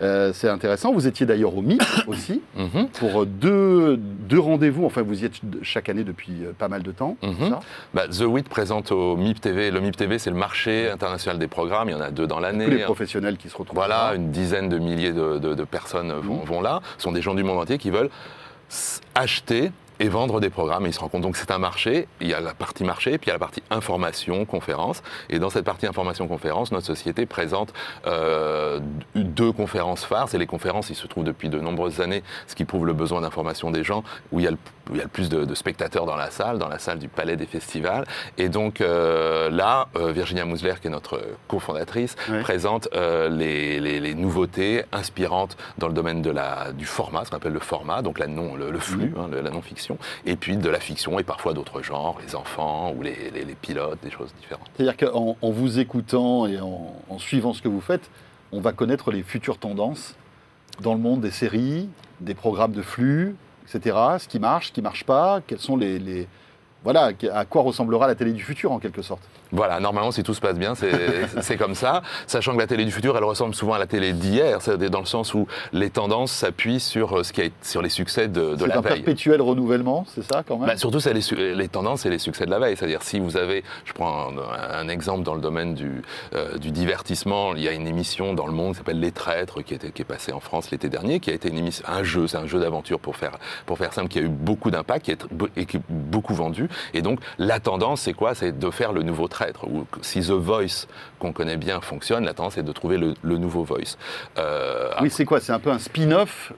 Euh, 0.00 0.30
c'est 0.32 0.48
intéressant. 0.48 0.92
Vous 0.92 1.08
étiez 1.08 1.26
d'ailleurs 1.26 1.56
au 1.56 1.60
MIP 1.60 1.82
aussi, 2.06 2.40
Mhm. 2.56 2.86
pour 3.00 3.26
deux, 3.26 3.96
deux 3.96 4.38
rendez-vous. 4.38 4.84
Enfin, 4.86 5.02
vous 5.02 5.22
y 5.22 5.24
êtes 5.26 5.40
chaque 5.62 5.88
année 5.88 6.04
depuis 6.04 6.34
pas 6.56 6.68
mal 6.68 6.84
de 6.84 6.92
temps. 6.92 7.16
Mhm. 7.20 7.48
ça? 7.50 7.60
Bah, 7.94 8.04
The 8.06 8.20
WIT 8.22 8.44
présente 8.48 8.92
au 8.92 9.16
MIP 9.16 9.40
TV. 9.40 9.72
Le 9.72 9.80
MIP 9.80 9.96
TV, 9.96 10.20
c'est 10.20 10.30
le 10.30 10.36
marché 10.36 10.88
international 10.88 11.38
des 11.40 11.48
programmes. 11.48 11.88
Il 11.88 11.92
y 11.92 11.96
en 11.96 12.00
a 12.00 12.12
deux 12.12 12.28
dans 12.28 12.38
l'année. 12.38 12.66
Tous 12.66 12.70
les 12.70 12.84
professionnels 12.84 13.36
qui 13.38 13.48
se 13.48 13.56
retrouvent 13.56 13.74
Voilà, 13.74 14.10
là. 14.10 14.14
une 14.14 14.30
dizaine 14.30 14.68
de 14.68 14.78
milliers 14.78 15.12
de, 15.12 15.38
de- 15.38 15.54
de 15.54 15.64
personnes 15.64 16.12
vont, 16.12 16.36
Mhm. 16.36 16.44
vont 16.44 16.60
là. 16.60 16.80
Ce 16.96 17.02
sont 17.02 17.12
des 17.12 17.20
gens 17.20 17.34
du 17.34 17.42
monde 17.42 17.58
entier 17.58 17.76
qui 17.76 17.90
veulent 17.90 18.10
acheter 19.16 19.72
et 20.00 20.08
vendre 20.08 20.40
des 20.40 20.50
programmes. 20.50 20.86
Et 20.86 20.90
ils 20.90 20.92
se 20.92 21.00
rendent 21.00 21.10
compte 21.10 21.22
donc 21.22 21.32
que 21.34 21.38
c'est 21.38 21.50
un 21.50 21.58
marché. 21.58 22.08
Il 22.20 22.28
y 22.28 22.34
a 22.34 22.40
la 22.40 22.54
partie 22.54 22.84
marché, 22.84 23.18
puis 23.18 23.26
il 23.26 23.28
y 23.28 23.30
a 23.30 23.34
la 23.34 23.38
partie 23.38 23.62
information, 23.70 24.44
conférence. 24.44 25.02
Et 25.30 25.38
dans 25.38 25.50
cette 25.50 25.64
partie 25.64 25.86
information, 25.86 26.28
conférence, 26.28 26.72
notre 26.72 26.86
société 26.86 27.26
présente 27.26 27.72
euh, 28.06 28.80
deux 29.14 29.52
conférences 29.52 30.04
phares. 30.04 30.28
C'est 30.28 30.38
les 30.38 30.46
conférences, 30.46 30.90
ils 30.90 30.96
se 30.96 31.06
trouvent 31.06 31.24
depuis 31.24 31.48
de 31.48 31.58
nombreuses 31.60 32.00
années, 32.00 32.22
ce 32.46 32.54
qui 32.54 32.64
prouve 32.64 32.86
le 32.86 32.92
besoin 32.94 33.20
d'information 33.20 33.70
des 33.70 33.84
gens, 33.84 34.02
où 34.32 34.40
il 34.40 34.44
y 34.44 34.48
a 34.48 34.50
le, 34.50 34.58
où 34.90 34.94
il 34.94 34.98
y 34.98 35.00
a 35.00 35.04
le 35.04 35.10
plus 35.10 35.28
de, 35.28 35.44
de 35.44 35.54
spectateurs 35.54 36.06
dans 36.06 36.16
la 36.16 36.30
salle, 36.30 36.58
dans 36.58 36.68
la 36.68 36.78
salle 36.78 36.98
du 36.98 37.08
Palais 37.08 37.36
des 37.36 37.46
Festivals. 37.46 38.06
Et 38.38 38.48
donc 38.48 38.80
euh, 38.80 39.50
là, 39.50 39.88
euh, 39.96 40.12
Virginia 40.12 40.44
Mousler, 40.44 40.74
qui 40.80 40.88
est 40.88 40.90
notre 40.90 41.20
cofondatrice, 41.48 42.16
Ouais. 42.28 42.40
présente 42.42 42.88
euh, 42.94 43.28
les, 43.30 43.80
les- 43.80 44.00
les 44.00 44.14
nouveautés 44.14 44.82
inspirantes 44.92 45.56
dans 45.78 45.88
le 45.88 45.94
domaine 45.94 46.20
de 46.20 46.30
la, 46.30 46.72
du 46.72 46.84
format, 46.84 47.24
ce 47.24 47.30
qu'on 47.30 47.36
appelle 47.36 47.52
le 47.52 47.58
format, 47.60 48.02
donc 48.02 48.18
la 48.18 48.26
non, 48.26 48.54
le, 48.54 48.70
le 48.70 48.78
flux, 48.78 49.14
hein, 49.16 49.28
le- 49.30 49.40
la 49.40 49.50
non-fiction, 49.50 49.87
et 50.26 50.36
puis 50.36 50.56
de 50.56 50.68
la 50.68 50.80
fiction 50.80 51.18
et 51.18 51.22
parfois 51.22 51.54
d'autres 51.54 51.82
genres, 51.82 52.18
les 52.26 52.34
enfants 52.34 52.92
ou 52.96 53.02
les, 53.02 53.14
pilotes, 53.62 53.98
des 54.02 54.10
choses 54.10 54.32
différentes. 54.40 54.68
C'est-à-dire 54.76 54.96
qu'en 54.96 55.36
en 55.40 55.50
vous 55.50 55.78
écoutant 55.78 56.46
et 56.46 56.58
en, 56.60 57.18
suivant 57.18 57.52
ce 57.54 57.62
que 57.62 57.68
vous 57.68 57.80
faites, 57.80 58.10
on 58.52 58.60
va 58.60 58.72
connaître 58.72 59.10
les 59.10 59.22
futures 59.22 59.58
tendances 59.58 60.14
dans 60.80 60.94
le 60.94 61.00
monde 61.00 61.20
des 61.20 61.30
séries, 61.30 61.88
des 62.20 62.34
programmes 62.34 62.72
de 62.72 62.82
flux, 62.82 63.34
etc. 63.66 63.96
Ce 64.18 64.28
qui 64.28 64.38
marche, 64.38 64.68
ce 64.68 64.72
qui 64.72 64.80
ne 64.80 64.84
marche 64.84 65.04
pas, 65.04 65.40
quels 65.46 65.58
sont 65.58 65.76
les, 65.76 65.98
les- 65.98 66.28
Voilà, 66.84 67.10
à 67.32 67.44
quoi 67.44 67.62
ressemblera 67.62 68.06
la 68.06 68.14
télé 68.14 68.32
du 68.32 68.42
futur 68.42 68.72
en 68.72 68.78
quelque 68.78 69.02
sorte. 69.02 69.22
Voilà, 69.52 69.80
normalement, 69.80 70.10
si 70.12 70.22
tout 70.22 70.34
se 70.34 70.40
passe 70.40 70.58
bien, 70.58 70.74
c'est 71.40 71.56
comme 71.56 71.74
ça. 71.74 72.02
Sachant 72.26 72.52
que 72.54 72.58
la 72.58 72.66
télé 72.66 72.84
du 72.84 72.90
futur, 72.90 73.16
elle 73.16 73.24
ressemble 73.24 73.54
souvent 73.54 73.74
à 73.74 73.78
la 73.78 73.86
télé 73.86 74.12
d'hier, 74.12 74.60
c'est-à-dire 74.60 74.90
dans 74.90 75.00
le 75.00 75.06
sens 75.06 75.34
où 75.34 75.46
les 75.72 75.90
tendances 75.90 76.32
s'appuient 76.32 76.80
sur, 76.80 77.18
euh, 77.18 77.22
ce 77.22 77.32
qui 77.32 77.42
a, 77.42 77.44
sur 77.62 77.80
les 77.82 77.88
succès 77.88 78.28
de, 78.28 78.54
de 78.54 78.56
C'est 78.58 78.66
la 78.66 78.78
un 78.78 78.80
veille. 78.80 78.94
perpétuel 79.02 79.40
renouvellement, 79.40 80.04
c'est 80.14 80.22
ça 80.22 80.42
quand 80.46 80.58
même? 80.58 80.66
Bah, 80.66 80.76
surtout, 80.76 81.00
c'est 81.00 81.14
les, 81.14 81.54
les 81.54 81.68
tendances 81.68 82.04
et 82.06 82.10
les 82.10 82.18
succès 82.18 82.44
de 82.44 82.50
la 82.50 82.58
veille. 82.58 82.76
C'est-à-dire, 82.76 83.02
si 83.02 83.20
vous 83.20 83.36
avez, 83.36 83.64
je 83.84 83.92
prends 83.92 84.28
un, 84.30 84.78
un 84.80 84.88
exemple 84.88 85.22
dans 85.22 85.34
le 85.34 85.40
domaine 85.40 85.74
du, 85.74 86.02
euh, 86.34 86.58
du 86.58 86.70
divertissement, 86.70 87.54
il 87.54 87.62
y 87.62 87.68
a 87.68 87.72
une 87.72 87.86
émission 87.86 88.34
dans 88.34 88.46
le 88.46 88.52
monde 88.52 88.72
qui 88.72 88.78
s'appelle 88.78 89.00
Les 89.00 89.12
Traîtres, 89.12 89.62
qui, 89.62 89.74
était, 89.74 89.90
qui 89.90 90.02
est 90.02 90.04
passée 90.04 90.32
en 90.32 90.40
France 90.40 90.70
l'été 90.70 90.88
dernier, 90.88 91.20
qui 91.20 91.30
a 91.30 91.34
été 91.34 91.48
une 91.48 91.58
émission, 91.58 91.84
un 91.88 92.02
jeu, 92.02 92.26
c'est 92.26 92.36
un 92.36 92.46
jeu 92.46 92.60
d'aventure 92.60 93.00
pour 93.00 93.16
faire, 93.16 93.38
pour 93.64 93.78
faire 93.78 93.92
simple, 93.94 94.08
qui 94.08 94.18
a 94.18 94.22
eu 94.22 94.28
beaucoup 94.28 94.70
d'impact 94.70 95.04
qui 95.06 95.10
est, 95.12 95.26
et 95.56 95.64
qui 95.64 95.78
est 95.78 95.82
beaucoup 95.88 96.34
vendu. 96.34 96.68
Et 96.92 97.00
donc, 97.02 97.20
la 97.38 97.60
tendance, 97.60 98.02
c'est 98.02 98.12
quoi? 98.12 98.34
C'est 98.34 98.58
de 98.58 98.70
faire 98.70 98.92
le 98.92 99.02
nouveau 99.02 99.26
traître. 99.26 99.37
Ou 99.64 99.84
que 99.90 99.98
si 100.02 100.20
The 100.20 100.30
Voice, 100.30 100.86
qu'on 101.18 101.32
connaît 101.32 101.56
bien, 101.56 101.80
fonctionne, 101.80 102.24
la 102.24 102.34
tendance 102.34 102.58
est 102.58 102.62
de 102.62 102.72
trouver 102.72 102.96
le, 102.98 103.14
le 103.22 103.38
nouveau 103.38 103.62
Voice. 103.64 103.96
Euh, 104.38 104.90
Oui, 105.00 105.10
c'est 105.10 105.24
quoi? 105.24 105.40
C'est 105.40 105.52
un 105.52 105.58
peu 105.58 105.70
un 105.70 105.78
spin-off 105.78 106.52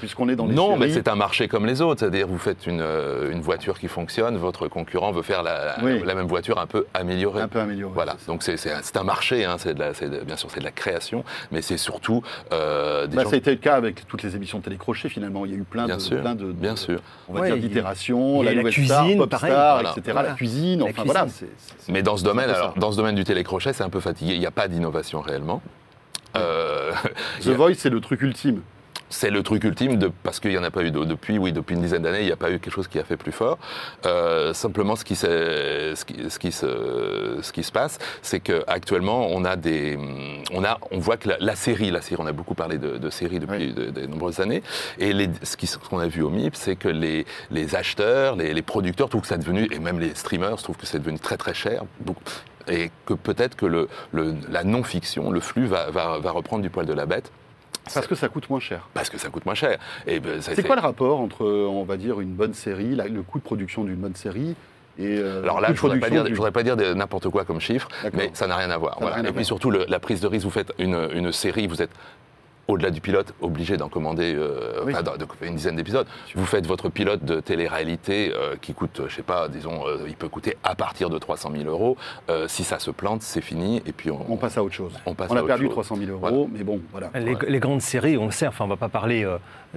puisqu'on 0.00 0.28
est 0.28 0.36
dans 0.36 0.46
les 0.46 0.54
non, 0.54 0.68
séries. 0.68 0.80
mais 0.80 0.90
c'est 0.90 1.08
un 1.08 1.14
marché 1.16 1.48
comme 1.48 1.66
les 1.66 1.80
autres. 1.80 2.00
C'est-à-dire, 2.00 2.26
vous 2.26 2.38
faites 2.38 2.66
une, 2.66 2.80
euh, 2.80 3.30
une 3.32 3.40
voiture 3.40 3.78
qui 3.78 3.88
fonctionne, 3.88 4.36
votre 4.36 4.68
concurrent 4.68 5.12
veut 5.12 5.22
faire 5.22 5.42
la, 5.42 5.76
Oui. 5.82 6.02
la 6.04 6.14
même 6.14 6.26
voiture 6.26 6.58
un 6.58 6.66
peu 6.66 6.86
améliorée. 6.94 7.42
un 7.42 7.48
peu 7.48 7.60
amélioré. 7.60 7.92
Voilà, 7.94 8.16
donc 8.26 8.42
c'est 8.42 8.56
un, 8.96 9.04
marché, 9.04 9.44
hein, 9.44 9.56
de 9.64 9.78
la- 9.78 9.92
de- 9.92 10.24
bien 10.24 10.36
sûr 10.36 10.50
c'est 10.50 10.60
de 10.60 10.64
la 10.64 10.70
création, 10.70 11.24
mais 11.52 11.62
c'est 11.62 11.76
surtout 11.78 12.22
euh, 12.52 13.06
des 13.06 13.16
Bah, 13.16 13.22
gens... 13.24 13.30
ça 13.30 13.34
a 13.36 13.38
été 13.38 13.50
le 13.50 13.56
cas 13.56 13.74
avec 13.76 14.06
toutes 14.06 14.22
les 14.22 14.34
émissions 14.36 14.58
de 14.58 14.64
télécrochet 14.64 15.08
finalement. 15.08 15.44
Il 15.44 15.52
y 15.52 15.54
a 15.54 15.58
eu 15.58 15.64
plein 15.64 15.86
Bien 15.86 15.96
de, 15.96 16.00
sûr, 16.02 16.20
plein 16.20 16.34
de, 16.34 16.46
de- 16.46 16.52
bien 16.52 16.76
sûr. 16.76 17.00
on 17.28 17.34
va 17.34 17.40
Ouais, 17.40 17.46
dire 17.52 17.58
d'itérations, 17.58 18.42
la 18.42 18.50
la 18.50 18.56
nouvelle 18.58 18.72
cuisine, 18.72 18.86
star, 18.94 19.16
pop 19.16 19.30
pareil, 19.30 19.52
star, 19.52 19.74
voilà. 19.74 19.90
etc. 19.90 20.02
Voilà. 20.12 20.28
La 20.30 20.34
cuisine, 20.34 20.78
La 20.80 20.84
enfin 20.86 20.92
cuisine. 21.02 21.12
voilà. 21.12 21.26
Mais 21.88 22.02
dans 22.02 22.13
ce 22.16 22.24
domaine, 22.24 22.50
alors, 22.50 22.74
dans 22.76 22.92
ce 22.92 22.96
domaine 22.96 23.14
du 23.14 23.24
télécrochet, 23.24 23.72
c'est 23.72 23.84
un 23.84 23.90
peu 23.90 24.00
fatigué. 24.00 24.34
Il 24.34 24.40
n'y 24.40 24.46
a 24.46 24.50
pas 24.50 24.68
d'innovation 24.68 25.20
réellement. 25.20 25.62
Euh, 26.36 26.92
The 27.42 27.48
Voice, 27.48 27.74
c'est 27.78 27.90
le 27.90 28.00
truc 28.00 28.22
ultime. 28.22 28.62
C'est 29.14 29.30
le 29.30 29.42
truc 29.42 29.62
ultime 29.64 29.96
de, 29.96 30.10
parce 30.24 30.40
qu'il 30.40 30.50
n'y 30.50 30.58
en 30.58 30.64
a 30.64 30.70
pas 30.70 30.82
eu 30.82 30.90
de- 30.90 31.04
depuis, 31.04 31.38
oui, 31.38 31.52
depuis 31.52 31.74
une 31.76 31.80
dizaine 31.82 32.02
d'années, 32.02 32.20
il 32.20 32.26
n'y 32.26 32.32
a 32.32 32.36
pas 32.36 32.50
eu 32.50 32.58
quelque 32.58 32.72
chose 32.74 32.88
qui 32.88 32.98
a 32.98 33.04
fait 33.04 33.16
plus 33.16 33.32
fort. 33.32 33.58
Euh, 34.06 34.52
simplement, 34.52 34.96
ce 34.96 35.04
qui, 35.04 35.14
s'est- 35.14 35.94
ce, 35.94 36.04
qui, 36.04 36.28
ce, 36.30 36.38
qui 36.38 36.50
se, 36.52 37.38
ce 37.40 37.52
qui 37.52 37.62
se 37.62 37.70
passe, 37.72 37.98
c'est 38.22 38.40
qu'actuellement, 38.40 39.28
on 39.30 39.44
a 39.44 39.56
des, 39.56 39.96
on 40.52 40.64
a, 40.64 40.78
on 40.90 40.98
voit 40.98 41.16
que 41.16 41.28
la, 41.28 41.36
la 41.38 41.54
série, 41.56 41.90
la 41.90 42.00
série, 42.02 42.20
on 42.22 42.26
a 42.26 42.32
beaucoup 42.32 42.54
parlé 42.54 42.78
de, 42.78 42.96
de 42.98 43.10
séries 43.10 43.38
depuis 43.38 43.68
Oui. 43.68 43.72
de, 43.72 43.90
de 43.90 44.06
nombreuses 44.06 44.40
années, 44.40 44.62
et 44.98 45.12
les, 45.12 45.30
ce 45.42 45.56
qu'on 45.78 45.98
a 46.00 46.08
vu 46.08 46.22
au 46.22 46.30
MIP, 46.30 46.56
c'est 46.56 46.76
que 46.76 46.88
les, 46.88 47.24
les 47.50 47.74
acheteurs, 47.76 48.36
les, 48.36 48.52
les 48.52 48.62
producteurs 48.62 49.08
trouvent 49.08 49.22
que 49.22 49.28
ça 49.28 49.36
est 49.36 49.38
devenu, 49.38 49.68
et 49.72 49.78
même 49.78 50.00
les 50.00 50.14
streamers 50.14 50.56
trouvent 50.56 50.76
que 50.76 50.86
c'est 50.86 50.98
devenu 50.98 51.18
très 51.18 51.36
très 51.36 51.54
cher. 51.54 51.82
et 52.66 52.90
que 53.06 53.12
peut-être 53.14 53.56
que 53.56 53.66
le, 53.66 53.88
le- 54.12 54.34
la 54.50 54.64
non-fiction, 54.64 55.30
le 55.30 55.40
flux 55.40 55.66
va, 55.66 55.90
va, 55.90 56.18
va 56.18 56.30
reprendre 56.30 56.62
du 56.62 56.70
poil 56.70 56.86
de 56.86 56.94
la 56.94 57.04
bête. 57.06 57.30
Parce 57.92 58.06
que 58.06 58.14
ça 58.14 58.28
coûte 58.28 58.48
moins 58.48 58.60
cher. 58.60 58.88
Parce 58.94 59.10
que 59.10 59.18
ça 59.18 59.28
coûte 59.28 59.44
moins 59.44 59.54
cher. 59.54 59.78
Et 60.06 60.20
ben, 60.20 60.40
C'est 60.40 60.62
quoi 60.64 60.76
le 60.76 60.80
rapport 60.82 61.20
entre, 61.20 61.44
on 61.46 61.84
va 61.84 61.96
dire, 61.96 62.20
une 62.20 62.32
bonne 62.32 62.54
série, 62.54 62.94
la- 62.94 63.08
le 63.08 63.22
coût 63.22 63.38
de 63.38 63.44
production 63.44 63.84
d'une 63.84 63.96
bonne 63.96 64.14
série 64.14 64.54
et 64.98 65.18
euh, 65.18 65.42
Alors 65.42 65.60
là, 65.60 65.68
je 65.68 65.72
ne 65.72 65.78
voudrais, 65.78 65.98
pas 65.98 66.08
dire- 66.08 66.22
du- 66.24 66.30
je 66.30 66.36
voudrais 66.36 66.52
pas 66.52 66.62
dire 66.62 66.76
de- 66.76 66.94
n'importe 66.94 67.28
quoi 67.28 67.44
comme 67.44 67.60
chiffre, 67.60 67.88
mais 68.12 68.30
ça 68.32 68.46
n'a 68.46 68.56
rien 68.56 68.70
à 68.70 68.78
voir. 68.78 68.96
Voilà. 69.00 69.18
Et 69.18 69.22
puis 69.24 69.32
voir. 69.32 69.44
surtout, 69.44 69.70
le- 69.72 69.84
la 69.88 69.98
prise 69.98 70.20
de 70.20 70.26
risque, 70.28 70.44
vous 70.44 70.50
faites 70.52 70.72
une, 70.78 71.08
une 71.12 71.32
série, 71.32 71.66
vous 71.66 71.82
êtes 71.82 71.90
au-delà 72.68 72.90
du 72.90 73.00
pilote, 73.00 73.34
obligé 73.40 73.76
d'en 73.76 73.88
commander 73.88 74.34
euh, 74.34 74.82
Oui. 74.84 74.92
enfin, 74.94 75.02
de- 75.02 75.18
de- 75.18 75.26
une 75.46 75.56
dizaine 75.56 75.76
d'épisodes. 75.76 76.06
Vous 76.34 76.46
faites 76.46 76.66
votre 76.66 76.88
pilote 76.88 77.24
de 77.24 77.40
télé-réalité 77.40 78.32
euh, 78.34 78.56
qui 78.60 78.74
coûte, 78.74 79.02
je 79.08 79.14
sais 79.14 79.22
pas, 79.22 79.48
disons, 79.48 79.86
euh, 79.86 79.98
il 80.06 80.16
peut 80.16 80.28
coûter 80.28 80.56
à 80.64 80.74
partir 80.74 81.10
de 81.10 81.18
300 81.18 81.50
000 81.54 81.68
euros. 81.68 81.96
Euh, 82.30 82.48
si 82.48 82.64
ça 82.64 82.78
se 82.78 82.90
plante, 82.90 83.22
c'est 83.22 83.40
fini. 83.40 83.82
Et 83.86 83.92
puis 83.92 84.10
on, 84.10 84.24
On 84.28 84.36
passe 84.36 84.56
à 84.56 84.62
autre 84.64 84.74
chose. 84.74 84.92
On 85.06 85.14
passe 85.14 85.30
a 85.30 85.34
à 85.34 85.38
autre 85.38 85.46
perdu 85.46 85.64
chose. 85.64 85.72
300 85.72 85.96
000 85.96 86.10
euros, 86.10 86.20
Voilà. 86.20 86.36
mais 86.52 86.64
bon, 86.64 86.80
voilà. 86.90 87.10
Les, 87.14 87.36
les 87.48 87.60
grandes 87.60 87.82
séries, 87.82 88.16
on 88.16 88.26
le 88.26 88.30
sait, 88.32 88.46
enfin 88.46 88.64
on 88.64 88.68
ne 88.68 88.72
va 88.72 88.76
pas 88.78 88.88
parler 88.88 89.24
euh, 89.24 89.36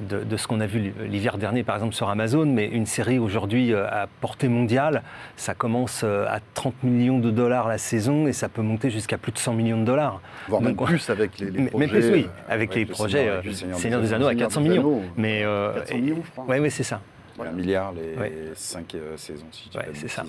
de, 0.09 0.23
de 0.23 0.37
ce 0.37 0.47
qu'on 0.47 0.59
a 0.59 0.65
vu 0.67 0.93
l'hiver 1.07 1.37
dernier 1.37 1.63
par 1.63 1.75
exemple 1.75 1.93
sur 1.95 2.09
Amazon, 2.09 2.45
mais 2.45 2.65
une 2.67 2.85
série 2.85 3.19
aujourd'hui 3.19 3.73
euh, 3.73 3.87
à 3.89 4.07
portée 4.21 4.47
mondiale, 4.47 5.03
ça 5.35 5.53
commence 5.53 6.01
euh, 6.03 6.25
à 6.27 6.39
30 6.53 6.83
millions 6.83 7.19
de 7.19 7.31
dollars 7.31 7.67
la 7.67 7.77
saison 7.77 8.27
et 8.27 8.33
ça 8.33 8.49
peut 8.49 8.61
monter 8.61 8.89
jusqu'à 8.89 9.17
plus 9.17 9.31
de 9.31 9.37
100 9.37 9.53
millions 9.53 9.79
de 9.79 9.85
dollars. 9.85 10.21
Voire 10.47 10.61
même 10.61 10.75
plus 10.75 11.09
avec 11.09 11.39
les, 11.39 11.49
les 11.51 11.59
Mais- 11.61 11.67
projets. 11.69 11.85
mais 11.87 11.91
plus, 11.99 12.11
oui, 12.11 12.25
euh, 12.27 12.53
avec 12.53 12.69
ouais, 12.71 12.75
les 12.77 12.85
le 12.85 12.91
projets 12.91 13.17
Seigneur- 13.17 13.43
euh, 13.45 13.51
Seigneur 13.53 13.77
Seigneur, 13.79 14.01
des 14.01 14.13
Anneaux. 14.13 14.25
À 14.27 14.29
Seigneur 14.29 14.47
400 14.49 14.61
des 14.61 14.69
millions. 14.69 14.81
Anneaux. 14.81 15.01
Mais 15.17 15.41
euh, 15.43 15.73
400 15.75 15.95
et- 15.95 16.01
millions, 16.01 16.21
je 16.25 16.31
crois. 16.31 16.45
Ouais, 16.45 16.69
c'est 16.69 16.83
ça. 16.83 17.01
Voilà, 17.35 17.51
milliard 17.51 17.93
les 17.93 18.19
Ouais. 18.19 18.33
5 18.55 18.95
saisons, 19.15 19.45
si 19.51 19.69
dis 19.69 19.77
Ouais, 19.77 19.85
c'est 19.93 20.07
ça. 20.07 20.23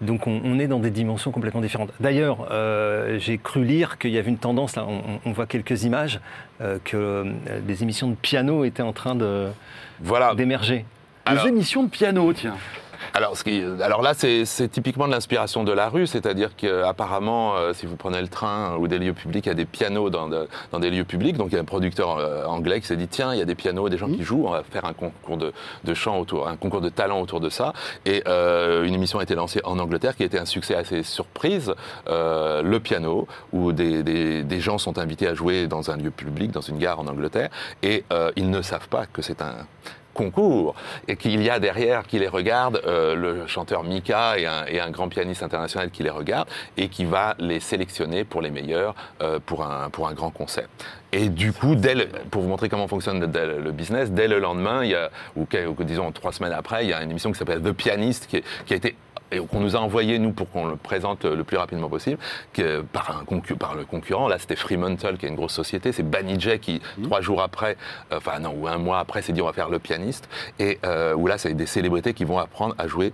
Donc 0.00 0.26
on, 0.26 0.40
on 0.44 0.58
est 0.58 0.66
dans 0.66 0.78
des 0.78 0.90
dimensions 0.90 1.30
complètement 1.30 1.60
différentes. 1.62 1.90
D'ailleurs, 2.00 2.48
euh, 2.50 3.18
j'ai 3.18 3.38
cru 3.38 3.64
lire 3.64 3.96
qu'il 3.98 4.10
y 4.10 4.18
avait 4.18 4.28
une 4.30 4.36
tendance, 4.38 4.76
là, 4.76 4.84
on, 4.86 5.00
on 5.24 5.32
voit 5.32 5.46
quelques 5.46 5.84
images, 5.84 6.20
euh, 6.60 6.78
que 6.84 6.96
euh, 6.96 7.24
des 7.66 7.82
émissions 7.82 8.08
de 8.08 8.14
piano 8.14 8.64
étaient 8.64 8.82
en 8.82 8.92
train 8.92 9.14
de- 9.14 9.48
Voilà. 10.00 10.34
d'émerger. 10.34 10.84
Des 11.30 11.48
émissions 11.48 11.82
de 11.82 11.88
piano, 11.88 12.32
tiens. 12.32 12.54
Alors, 13.16 13.34
ce 13.34 13.44
qui- 13.44 13.62
alors 13.80 14.02
là, 14.02 14.12
c'est 14.12 14.44
typiquement 14.70 15.06
de 15.06 15.12
l'inspiration 15.12 15.64
de 15.64 15.72
la 15.72 15.88
rue, 15.88 16.06
c'est-à-dire 16.06 16.54
qu'apparemment, 16.54 17.56
euh, 17.56 17.72
si 17.72 17.86
vous 17.86 17.96
prenez 17.96 18.20
le 18.20 18.28
train 18.28 18.76
ou 18.76 18.88
des 18.88 18.98
lieux 18.98 19.14
publics, 19.14 19.46
il 19.46 19.48
y 19.48 19.52
a 19.52 19.54
des 19.54 19.64
pianos 19.64 20.10
dans, 20.10 20.28
de- 20.28 20.46
dans 20.70 20.80
des 20.80 20.90
lieux 20.90 21.04
publics. 21.04 21.38
Donc 21.38 21.48
il 21.50 21.54
y 21.54 21.56
a 21.56 21.62
un 21.62 21.64
producteur 21.64 22.18
euh, 22.18 22.44
anglais 22.44 22.78
qui 22.78 22.86
s'est 22.86 22.96
dit 22.98 23.08
tiens, 23.08 23.32
il 23.32 23.38
y 23.38 23.40
a 23.40 23.46
des 23.46 23.54
pianos, 23.54 23.88
des 23.88 23.96
gens 23.96 24.08
qui 24.08 24.22
jouent, 24.22 24.44
on 24.46 24.50
va 24.50 24.62
faire 24.64 24.84
un 24.84 24.92
concours 24.92 25.38
de, 25.38 25.54
de 25.84 25.94
chant 25.94 26.18
autour, 26.18 26.46
un 26.46 26.56
concours 26.58 26.82
de 26.82 26.90
talent 26.90 27.18
autour 27.22 27.40
de 27.40 27.48
ça. 27.48 27.72
Et 28.04 28.22
euh, 28.28 28.84
une 28.84 28.92
émission 28.92 29.18
a 29.18 29.22
été 29.22 29.34
lancée 29.34 29.62
en 29.64 29.78
Angleterre 29.78 30.14
qui 30.14 30.22
a 30.22 30.26
été 30.26 30.38
un 30.38 30.44
succès 30.44 30.74
assez 30.74 31.02
surprise, 31.02 31.72
euh, 32.08 32.60
le 32.60 32.80
piano, 32.80 33.26
où 33.50 33.72
des, 33.72 34.02
des- 34.02 34.42
des 34.42 34.60
gens 34.60 34.76
sont 34.76 34.98
invités 34.98 35.26
à 35.26 35.32
jouer 35.32 35.68
dans 35.68 35.90
un 35.90 35.96
lieu 35.96 36.10
public, 36.10 36.50
dans 36.50 36.60
une 36.60 36.76
gare 36.76 37.00
en 37.00 37.06
Angleterre, 37.06 37.48
et 37.82 38.04
euh, 38.12 38.30
ils 38.36 38.50
ne 38.50 38.60
savent 38.60 38.88
pas 38.90 39.06
que 39.06 39.22
c'est 39.22 39.40
un 39.40 39.54
concours 40.16 40.74
et 41.06 41.16
qu'il 41.16 41.40
y 41.42 41.50
a 41.50 41.58
derrière 41.60 42.06
qui 42.06 42.18
les 42.18 42.26
regarde 42.28 42.80
euh, 42.86 43.14
le 43.14 43.46
chanteur 43.46 43.84
Mika 43.84 44.38
et 44.38 44.46
un, 44.46 44.64
et 44.66 44.80
un 44.80 44.90
grand 44.90 45.08
pianiste 45.08 45.42
international 45.42 45.90
qui 45.90 46.02
les 46.02 46.10
regarde 46.10 46.48
et 46.76 46.88
qui 46.88 47.04
va 47.04 47.34
les 47.38 47.60
sélectionner 47.60 48.24
pour 48.24 48.40
les 48.42 48.50
meilleurs 48.50 48.94
euh, 49.22 49.38
pour, 49.44 49.64
un, 49.64 49.90
pour 49.90 50.08
un 50.08 50.14
grand 50.14 50.30
concert. 50.30 50.68
Et 51.12 51.28
du 51.28 51.52
coup, 51.52 51.76
dès 51.76 51.94
le- 51.94 52.08
pour 52.30 52.42
vous 52.42 52.48
montrer 52.48 52.68
comment 52.68 52.88
fonctionne 52.88 53.20
le, 53.20 53.60
le 53.60 53.72
business, 53.72 54.10
dès 54.10 54.26
le 54.28 54.38
lendemain, 54.38 54.82
il 54.84 54.90
y 54.90 54.94
a, 54.94 55.10
ou, 55.36 55.46
disons 55.84 56.10
trois 56.12 56.32
semaines 56.32 56.52
après, 56.52 56.84
il 56.84 56.90
y 56.90 56.92
a 56.92 57.02
une 57.02 57.10
émission 57.10 57.30
qui 57.30 57.38
s'appelle 57.38 57.62
The 57.62 57.72
Pianist 57.72 58.26
qui, 58.26 58.42
qui 58.66 58.72
a 58.74 58.76
été 58.76 58.96
et 59.32 59.38
qu'on 59.38 59.60
nous 59.60 59.76
a 59.76 59.80
envoyé, 59.80 60.18
nous, 60.18 60.32
pour 60.32 60.50
qu'on 60.50 60.66
le 60.66 60.76
présente 60.76 61.24
le 61.24 61.42
plus 61.44 61.56
rapidement 61.56 61.88
possible, 61.88 62.18
que, 62.52 62.80
par, 62.82 63.18
un 63.20 63.24
concu- 63.24 63.56
par 63.56 63.74
le 63.74 63.84
concurrent. 63.84 64.28
Là, 64.28 64.38
c'était 64.38 64.56
Fremantle, 64.56 65.16
qui 65.18 65.26
est 65.26 65.28
une 65.28 65.36
grosse 65.36 65.52
société. 65.54 65.92
C'est 65.92 66.02
Banijay 66.08 66.58
qui, 66.58 66.80
trois 67.02 67.20
jours 67.20 67.42
après, 67.42 67.76
euh, 68.12 68.18
enfin 68.18 68.38
non, 68.38 68.54
ou 68.56 68.68
un 68.68 68.78
mois 68.78 68.98
après, 68.98 69.22
s'est 69.22 69.32
dit 69.32 69.42
on 69.42 69.46
va 69.46 69.52
faire 69.52 69.68
le 69.68 69.78
pianiste. 69.78 70.28
Et 70.58 70.78
euh, 70.84 71.14
où 71.14 71.26
là, 71.26 71.38
c'est 71.38 71.54
des 71.54 71.66
célébrités 71.66 72.14
qui 72.14 72.24
vont 72.24 72.38
apprendre 72.38 72.74
à 72.78 72.86
jouer 72.86 73.12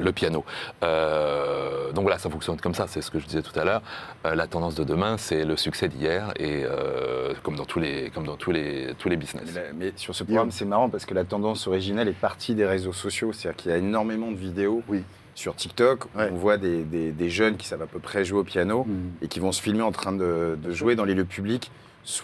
le 0.00 0.10
piano. 0.10 0.42
Euh, 0.82 1.92
donc 1.92 2.02
voilà, 2.04 2.18
ça 2.18 2.30
fonctionne 2.30 2.58
comme 2.58 2.74
ça, 2.74 2.86
c'est 2.86 3.02
ce 3.02 3.10
que 3.10 3.18
je 3.18 3.26
disais 3.26 3.42
tout 3.42 3.58
à 3.58 3.64
l'heure. 3.64 3.82
Euh, 4.24 4.34
la 4.34 4.46
tendance 4.46 4.74
de 4.74 4.84
demain, 4.84 5.18
c'est 5.18 5.44
le 5.44 5.56
succès 5.58 5.88
d'hier, 5.88 6.32
et 6.38 6.64
euh, 6.64 7.34
comme 7.42 7.56
dans 7.56 7.66
tous 7.66 7.78
les, 7.78 8.10
comme 8.10 8.24
dans 8.24 8.36
tous 8.36 8.52
les, 8.52 8.94
tous 8.98 9.10
les 9.10 9.16
business. 9.16 9.44
Mais, 9.54 9.70
mais 9.74 9.92
sur 9.96 10.14
ce 10.14 10.24
programme, 10.24 10.50
c'est 10.50 10.64
marrant 10.64 10.88
parce 10.88 11.04
que 11.04 11.12
la 11.12 11.24
tendance 11.24 11.66
originelle 11.66 12.08
est 12.08 12.12
partie 12.18 12.54
des 12.54 12.64
réseaux 12.64 12.94
sociaux. 12.94 13.32
C'est-à-dire 13.34 13.56
qu'il 13.56 13.70
y 13.70 13.74
a 13.74 13.78
énormément 13.78 14.30
de 14.30 14.36
vidéos 14.36 14.82
Oui. 14.88 15.02
Sur 15.34 15.54
TikTok. 15.56 16.04
Ouais. 16.14 16.28
On 16.32 16.36
voit 16.36 16.56
des, 16.58 16.82
des- 16.84 17.10
des 17.12 17.30
jeunes 17.30 17.56
qui 17.56 17.66
savent 17.66 17.82
à 17.82 17.86
peu 17.86 17.98
près 17.98 18.24
jouer 18.24 18.40
au 18.40 18.44
piano 18.44 18.84
Mm. 18.84 18.92
et 19.22 19.28
qui 19.28 19.40
vont 19.40 19.52
se 19.52 19.62
filmer 19.62 19.82
en 19.82 19.92
train 19.92 20.12
de, 20.12 20.58
de 20.62 20.70
jouer 20.72 20.94
dans 20.96 21.04
les 21.04 21.14
lieux 21.14 21.24
publics. 21.24 21.70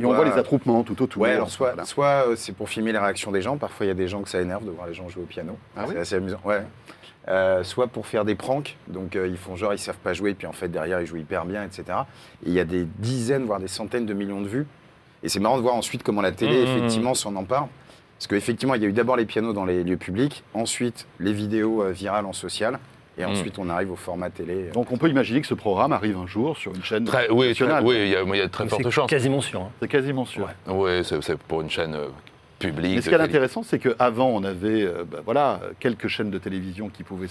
Et 0.00 0.04
on 0.04 0.12
voit 0.12 0.24
les 0.24 0.32
attroupements 0.32 0.82
tout 0.82 1.00
autour. 1.02 1.22
Ouais, 1.22 1.30
alors 1.32 1.50
soit, 1.50 1.68
Voilà. 1.68 1.84
soit 1.84 2.26
euh, 2.28 2.34
c'est 2.36 2.52
pour 2.52 2.68
filmer 2.68 2.90
les 2.92 2.98
réactions 2.98 3.30
des 3.30 3.42
gens. 3.42 3.56
Parfois, 3.56 3.86
il 3.86 3.88
y 3.88 3.92
a 3.92 3.94
des 3.94 4.08
gens 4.08 4.22
que 4.22 4.28
ça 4.28 4.40
énerve 4.40 4.64
de 4.64 4.70
voir 4.70 4.88
les 4.88 4.94
gens 4.94 5.08
jouer 5.08 5.22
au 5.22 5.26
piano. 5.26 5.56
Ah 5.76 5.84
c'est 5.86 5.92
oui 5.94 5.98
assez 6.00 6.14
amusant. 6.16 6.40
Ouais. 6.44 6.62
Euh, 7.28 7.62
soit 7.62 7.86
pour 7.88 8.06
faire 8.06 8.24
des 8.24 8.34
pranks, 8.34 8.76
donc 8.88 9.14
euh, 9.14 9.28
ils 9.28 9.36
font 9.36 9.54
genre 9.54 9.74
ils 9.74 9.78
savent 9.78 9.98
pas 9.98 10.14
jouer, 10.14 10.32
puis 10.34 10.46
en 10.46 10.52
fait 10.52 10.68
derrière 10.68 11.00
ils 11.02 11.06
jouent 11.06 11.18
hyper 11.18 11.44
bien, 11.44 11.62
etc. 11.62 11.84
Et 12.44 12.48
il 12.48 12.52
y 12.54 12.60
a 12.60 12.64
des 12.64 12.86
dizaines, 12.98 13.44
voire 13.44 13.60
des 13.60 13.68
centaines 13.68 14.06
de 14.06 14.14
millions 14.14 14.40
de 14.40 14.48
vues. 14.48 14.66
Et 15.22 15.28
c'est 15.28 15.38
marrant 15.38 15.58
de 15.58 15.62
voir 15.62 15.74
ensuite 15.74 16.02
comment 16.02 16.22
la 16.22 16.32
télé, 16.32 16.64
Mmh. 16.64 16.68
effectivement, 16.68 17.14
s'en 17.14 17.36
empare. 17.36 17.68
Parce 18.18 18.26
qu'effectivement, 18.28 18.74
il 18.74 18.82
y 18.82 18.84
a 18.84 18.88
eu 18.88 18.92
d'abord 18.92 19.16
les 19.16 19.26
pianos 19.26 19.52
dans 19.52 19.64
les 19.66 19.84
lieux 19.84 19.96
publics, 19.96 20.42
ensuite 20.54 21.06
les 21.20 21.32
vidéos 21.32 21.82
euh, 21.82 21.90
virales 21.90 22.24
en 22.26 22.32
social, 22.32 22.78
et 23.18 23.24
Mmh. 23.26 23.30
ensuite 23.30 23.58
on 23.58 23.68
arrive 23.68 23.90
au 23.92 23.96
format 23.96 24.30
télé. 24.30 24.70
Donc 24.72 24.92
on 24.92 24.96
peut 24.96 25.08
imaginer 25.08 25.40
que 25.40 25.46
ce 25.46 25.54
programme 25.54 25.92
arrive 25.92 26.16
un 26.16 26.26
jour 26.26 26.56
sur 26.56 26.74
une 26.74 26.82
chaîne 26.84 27.04
Très, 27.04 27.28
oui, 27.30 27.36
très- 27.38 27.48
nationale. 27.48 27.84
oui, 27.84 27.96
il 27.96 28.08
y 28.08 28.16
a, 28.16 28.22
il 28.22 28.36
y 28.36 28.40
a 28.40 28.46
de 28.46 28.50
très 28.50 28.64
Mais 28.64 28.70
fortes 28.70 28.82
C'est 28.84 28.90
chances. 28.90 29.10
quasiment 29.10 29.40
sûr. 29.40 29.60
hein. 29.62 29.70
C'est 29.80 29.88
quasiment 29.88 30.24
sûr. 30.24 30.48
Oui, 30.68 31.04
c'est 31.04 31.22
c'est 31.22 31.36
pour 31.38 31.60
une 31.60 31.70
chaîne 31.70 31.94
euh, 31.94 32.06
publique. 32.58 32.94
Mais 32.96 33.00
ce 33.02 33.08
qui 33.08 33.14
est 33.14 33.20
intéressant, 33.20 33.62
c'est 33.62 33.78
qu'avant, 33.78 34.28
on 34.28 34.44
avait 34.44 34.82
euh, 34.84 35.04
bah, 35.04 35.18
voilà, 35.24 35.60
quelques 35.80 36.08
chaînes 36.08 36.30
de 36.30 36.38
télévision 36.38 36.88
qui 36.88 37.02
pouvaient 37.02 37.28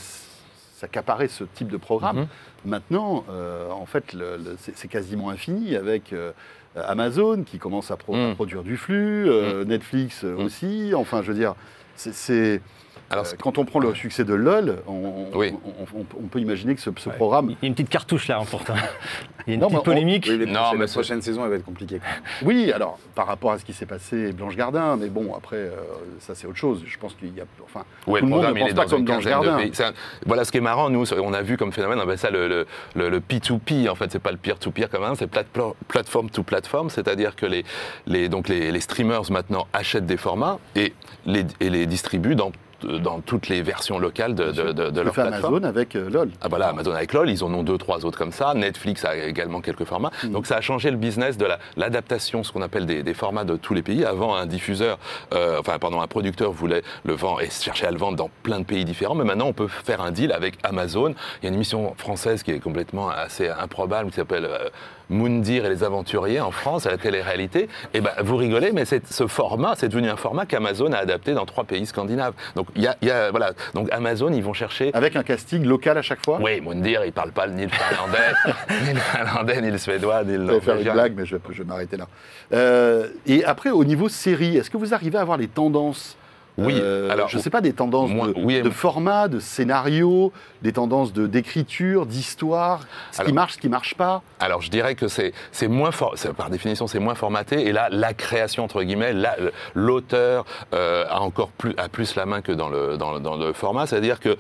s'accaparer 0.76 1.28
ce 1.28 1.44
type 1.44 1.70
de 1.70 1.78
programme. 1.78 2.18
Mhm. 2.18 2.28
Maintenant, 2.66 3.24
euh, 3.30 3.70
en 3.72 3.86
fait, 3.86 4.16
c'est 4.60 4.78
c'est 4.78 4.88
quasiment 4.88 5.30
infini 5.30 5.76
avec 5.76 6.14
euh, 6.14 6.32
Amazon 6.76 7.44
qui 7.44 7.58
commence 7.58 7.90
à, 7.92 7.98
pro- 7.98 8.14
à 8.14 8.18
Mhm. 8.30 8.36
produire 8.36 8.64
du 8.64 8.78
flux, 8.78 9.28
euh, 9.30 9.66
Netflix 9.66 10.24
aussi. 10.24 10.92
Enfin, 10.96 11.22
je 11.24 11.32
veux 11.32 11.38
dire, 11.38 11.56
c'est- 11.96 12.14
c'est. 12.14 12.62
Alors, 13.10 13.26
euh, 13.26 13.36
quand 13.42 13.58
on 13.58 13.66
prend 13.66 13.80
le 13.80 13.94
succès 13.96 14.24
de 14.26 14.34
LOL, 14.34 14.80
on, 14.88 14.92
on- 15.34 15.38
Oui. 15.38 15.54
on- 15.66 16.00
on- 16.00 16.06
on 16.24 16.28
peut 16.28 16.40
imaginer 16.40 16.76
que 16.76 16.82
ce, 16.82 16.90
ce 16.98 17.10
Ouais. 17.10 17.16
programme. 17.16 17.50
Il 17.52 17.54
y 17.62 17.66
a 17.66 17.68
une 17.68 17.74
petite 17.74 17.90
cartouche 17.90 18.28
là, 18.28 18.42
pourtant. 18.50 18.74
Il 19.48 19.52
y 19.52 19.54
a 19.54 19.54
une 19.56 19.62
Non, 19.62 19.68
petite 19.68 19.80
on- 19.80 19.84
polémique. 19.84 20.26
Oui, 20.30 20.38
Non, 20.46 20.74
mais 20.74 20.80
la 20.80 20.88
prochaine 20.88 21.22
saison, 21.22 21.44
elle 21.46 21.52
va 21.52 21.56
être 21.56 21.64
compliquée. 21.64 22.02
Oui, 22.44 22.70
alors 22.74 23.00
par 23.16 23.28
rapport 23.28 23.52
à 23.52 23.60
ce 23.60 23.64
qui 23.66 23.72
s'est 23.72 23.86
passé 23.86 24.34
Blanche 24.34 24.58
Gardin, 24.58 24.98
mais 24.98 25.08
bon, 25.08 25.34
après, 25.36 25.56
euh, 25.56 25.72
ça 26.20 26.36
c'est 26.36 26.48
autre 26.48 26.58
chose. 26.58 26.84
Je 26.86 26.98
pense 26.98 27.14
qu'il 27.14 27.34
y 27.34 27.40
a. 27.40 27.46
Enfin, 27.64 27.86
Ouais, 28.08 28.20
tout 28.20 28.26
le 28.26 28.32
monde 28.32 28.44
ne 28.44 28.52
il 28.54 28.60
pense 28.60 28.70
est 28.72 28.74
pas 28.74 28.84
dans 28.84 28.90
comme 28.90 29.06
Blanche 29.06 29.24
Gardin. 29.26 29.58
un- 29.60 29.94
Voilà 30.26 30.44
ce 30.44 30.52
qui 30.52 30.58
est 30.58 30.62
marrant, 30.62 30.90
nous, 30.90 31.06
on 31.14 31.34
a 31.34 31.42
vu 31.42 31.56
comme 31.56 31.72
phénomène, 31.72 32.00
on 32.00 32.04
appelle 32.04 32.18
ça 32.18 32.30
le, 32.30 32.48
le, 32.50 32.68
le- 32.96 33.10
le 33.10 33.20
P2P, 33.22 33.88
en 33.90 33.96
fait, 33.96 34.12
c'est 34.12 34.20
pas 34.20 34.32
le 34.32 34.38
peer-to-peer 34.38 34.90
comme 34.90 35.04
un, 35.04 35.16
c'est 35.16 35.28
platform 35.28 35.74
platform 35.88 36.30
to 36.30 36.44
platform, 36.44 36.90
c'est-à-dire 36.90 37.36
que 37.38 37.46
les, 37.46 37.64
les, 38.06 38.28
donc 38.28 38.50
les, 38.50 38.70
les 38.72 38.82
streamers 38.82 39.32
maintenant 39.32 39.66
achètent 39.72 40.06
des 40.06 40.18
formats 40.18 40.60
et 40.76 40.94
les, 41.26 41.46
et 41.62 41.70
les 41.70 41.86
distribuent 41.86 42.36
dans 42.36 42.52
dans 42.84 43.20
toutes 43.22 43.48
les 43.50 43.62
versions 43.62 44.00
locales 44.00 44.36
de, 44.36 44.52
de, 44.52 44.72
de, 44.72 44.90
de 44.90 45.00
Le 45.00 45.06
leur 45.06 45.16
fait 45.16 45.22
plateforme. 45.24 45.56
Amazon 45.56 45.68
avec 45.68 45.96
euh, 45.96 46.10
LOL. 46.10 46.30
Ah 46.42 46.48
voilà, 46.48 46.68
Amazon 46.70 46.92
avec 46.94 47.14
LOL, 47.14 47.30
ils 47.30 47.44
en 47.44 47.54
ont 47.54 47.64
deux, 47.64 47.78
trois 47.78 48.06
autres 48.06 48.18
comme 48.18 48.32
ça. 48.32 48.54
Netflix 48.54 49.04
a 49.06 49.16
également 49.16 49.62
quelques 49.62 49.86
formats. 49.86 50.12
Mm. 50.24 50.30
Donc 50.32 50.46
ça 50.48 50.58
a 50.58 50.62
changé 50.62 50.92
le 50.92 50.98
business 50.98 51.38
de 51.38 51.46
la- 51.46 51.60
l'adaptation, 51.76 52.44
ce 52.44 52.52
qu'on 52.52 52.62
appelle 52.62 52.86
des, 52.86 53.04
des 53.04 53.14
formats 53.14 53.44
de 53.46 53.56
tous 53.56 53.74
les 53.74 53.82
pays. 53.82 54.06
Avant, 54.06 54.36
un 54.36 54.46
diffuseur, 54.46 55.00
euh, 55.34 55.58
enfin 55.60 55.80
pardon, 55.80 56.02
un 56.02 56.08
producteur 56.08 56.52
voulait 56.52 56.84
le 57.06 57.14
vendre 57.14 57.42
et 57.42 57.50
cherchait 57.50 57.88
à 57.88 57.92
le 57.92 57.98
vendre 57.98 58.18
dans 58.18 58.30
plein 58.44 58.60
de 58.60 58.66
pays 58.66 58.86
différents. 58.86 59.16
Mais 59.16 59.24
maintenant, 59.24 59.48
on 59.48 59.54
peut 59.54 59.68
faire 59.68 60.02
un 60.02 60.12
deal 60.12 60.32
avec 60.32 60.56
Amazon. 60.64 61.14
Il 61.42 61.44
y 61.44 61.46
a 61.46 61.50
une 61.50 61.56
émission 61.56 61.94
française 61.98 62.44
qui 62.44 62.52
est 62.52 62.60
complètement 62.60 63.10
assez 63.10 63.50
improbable 63.50 64.10
qui 64.12 64.16
s'appelle 64.18 64.46
euh, 64.46 64.70
Moundir 65.10 65.66
et 65.66 65.70
les 65.70 65.84
aventuriers 65.84 66.40
en 66.42 66.52
France 66.52 66.86
à 66.86 66.92
la 66.92 66.98
télé-réalité. 66.98 67.70
Et 67.94 68.02
ben 68.02 68.12
vous 68.24 68.36
rigolez, 68.38 68.72
mais 68.74 68.84
ce 68.86 69.28
format, 69.28 69.74
c'est 69.78 69.88
devenu 69.90 70.10
un 70.10 70.16
format 70.18 70.46
qu'Amazon 70.46 70.92
a 70.94 70.98
adapté 70.98 71.34
dans 71.34 71.46
trois 71.46 71.64
pays 71.64 71.86
scandinaves. 71.86 72.34
Donc 72.56 72.68
y 72.76 72.88
a, 72.88 72.96
y 73.02 73.10
a- 73.10 73.32
voilà, 73.32 73.54
donc 73.74 73.88
Amazon, 73.92 74.32
ils 74.34 74.44
vont 74.44 74.54
chercher 74.54 74.92
Avec 74.94 75.16
un 75.16 75.24
casting 75.24 75.64
local 75.66 75.98
à 75.98 76.02
chaque 76.02 76.24
fois? 76.24 76.40
oui, 76.42 76.60
Moundir, 76.62 77.06
il 77.06 77.14
parle 77.14 77.32
pas 77.32 77.48
ni 77.48 77.64
le 77.64 77.70
finlandais, 77.70 78.34
ni 78.86 78.94
le 78.94 79.00
finlandais, 79.00 79.62
ni 79.62 79.72
le 79.72 79.78
suédois, 79.78 80.24
ni 80.24 80.34
le 80.38 80.48
Je 80.48 80.52
vais 80.54 80.60
faire 80.62 80.76
une 80.78 80.92
blague, 80.92 81.14
mais 81.16 81.26
je, 81.26 81.38
je 81.52 81.64
vais 81.64 81.68
m'arrêter 81.68 81.98
là. 81.98 82.08
Euh, 82.54 83.08
et 83.26 83.44
après, 83.46 83.70
au 83.70 83.84
niveau 83.86 84.10
série, 84.10 84.58
est-ce 84.58 84.70
que 84.70 84.78
vous 84.78 84.94
arrivez 84.94 85.18
à 85.18 85.22
avoir 85.22 85.38
les 85.38 85.48
tendances 85.48 86.18
Oui, 86.58 86.74
euh, 86.80 87.10
alors, 87.12 87.30
je 87.30 87.38
ne 87.38 87.42
sais 87.42 87.52
pas, 87.52 87.62
des 87.62 87.74
tendances 87.74 88.10
moi- 88.10 88.30
de, 88.30 88.34
oui 88.38 88.62
format, 88.72 89.28
de 89.28 89.40
scénario, 89.40 90.32
des 90.64 90.74
tendances 90.74 91.14
de- 91.14 91.28
d'écriture, 91.28 92.08
d'histoire, 92.08 92.82
ce 93.12 93.22
qui 93.22 93.32
marche, 93.32 93.54
ce 93.54 93.58
qui 93.60 93.70
marche 93.70 93.94
pas. 93.94 94.24
Alors 94.40 94.62
je 94.64 94.72
dirais 94.72 94.96
que 94.96 95.08
c'est 95.08 95.34
c'est 95.52 95.68
moins 95.68 95.92
for- 95.92 96.16
par 96.36 96.50
définition 96.50 96.88
c'est 96.88 97.00
moins 97.00 97.14
formaté 97.16 97.68
et 97.68 97.72
là 97.72 97.90
la 97.92 98.14
création 98.16 98.64
entre 98.64 98.82
guillemets 98.82 99.14
la- 99.14 99.36
l'auteur 99.76 100.46
euh, 100.74 101.06
a 101.10 101.22
encore 101.22 101.50
plus 101.50 101.76
a 101.78 101.90
plus 101.90 102.16
la 102.16 102.26
main 102.26 102.42
que 102.42 102.52
dans 102.52 102.70
le 102.70 102.98
dans, 102.98 103.14
le- 103.14 103.20
dans 103.20 103.36
le 103.38 103.54
format, 103.54 103.86
c'est-à-dire 103.86 104.20
que 104.20 104.36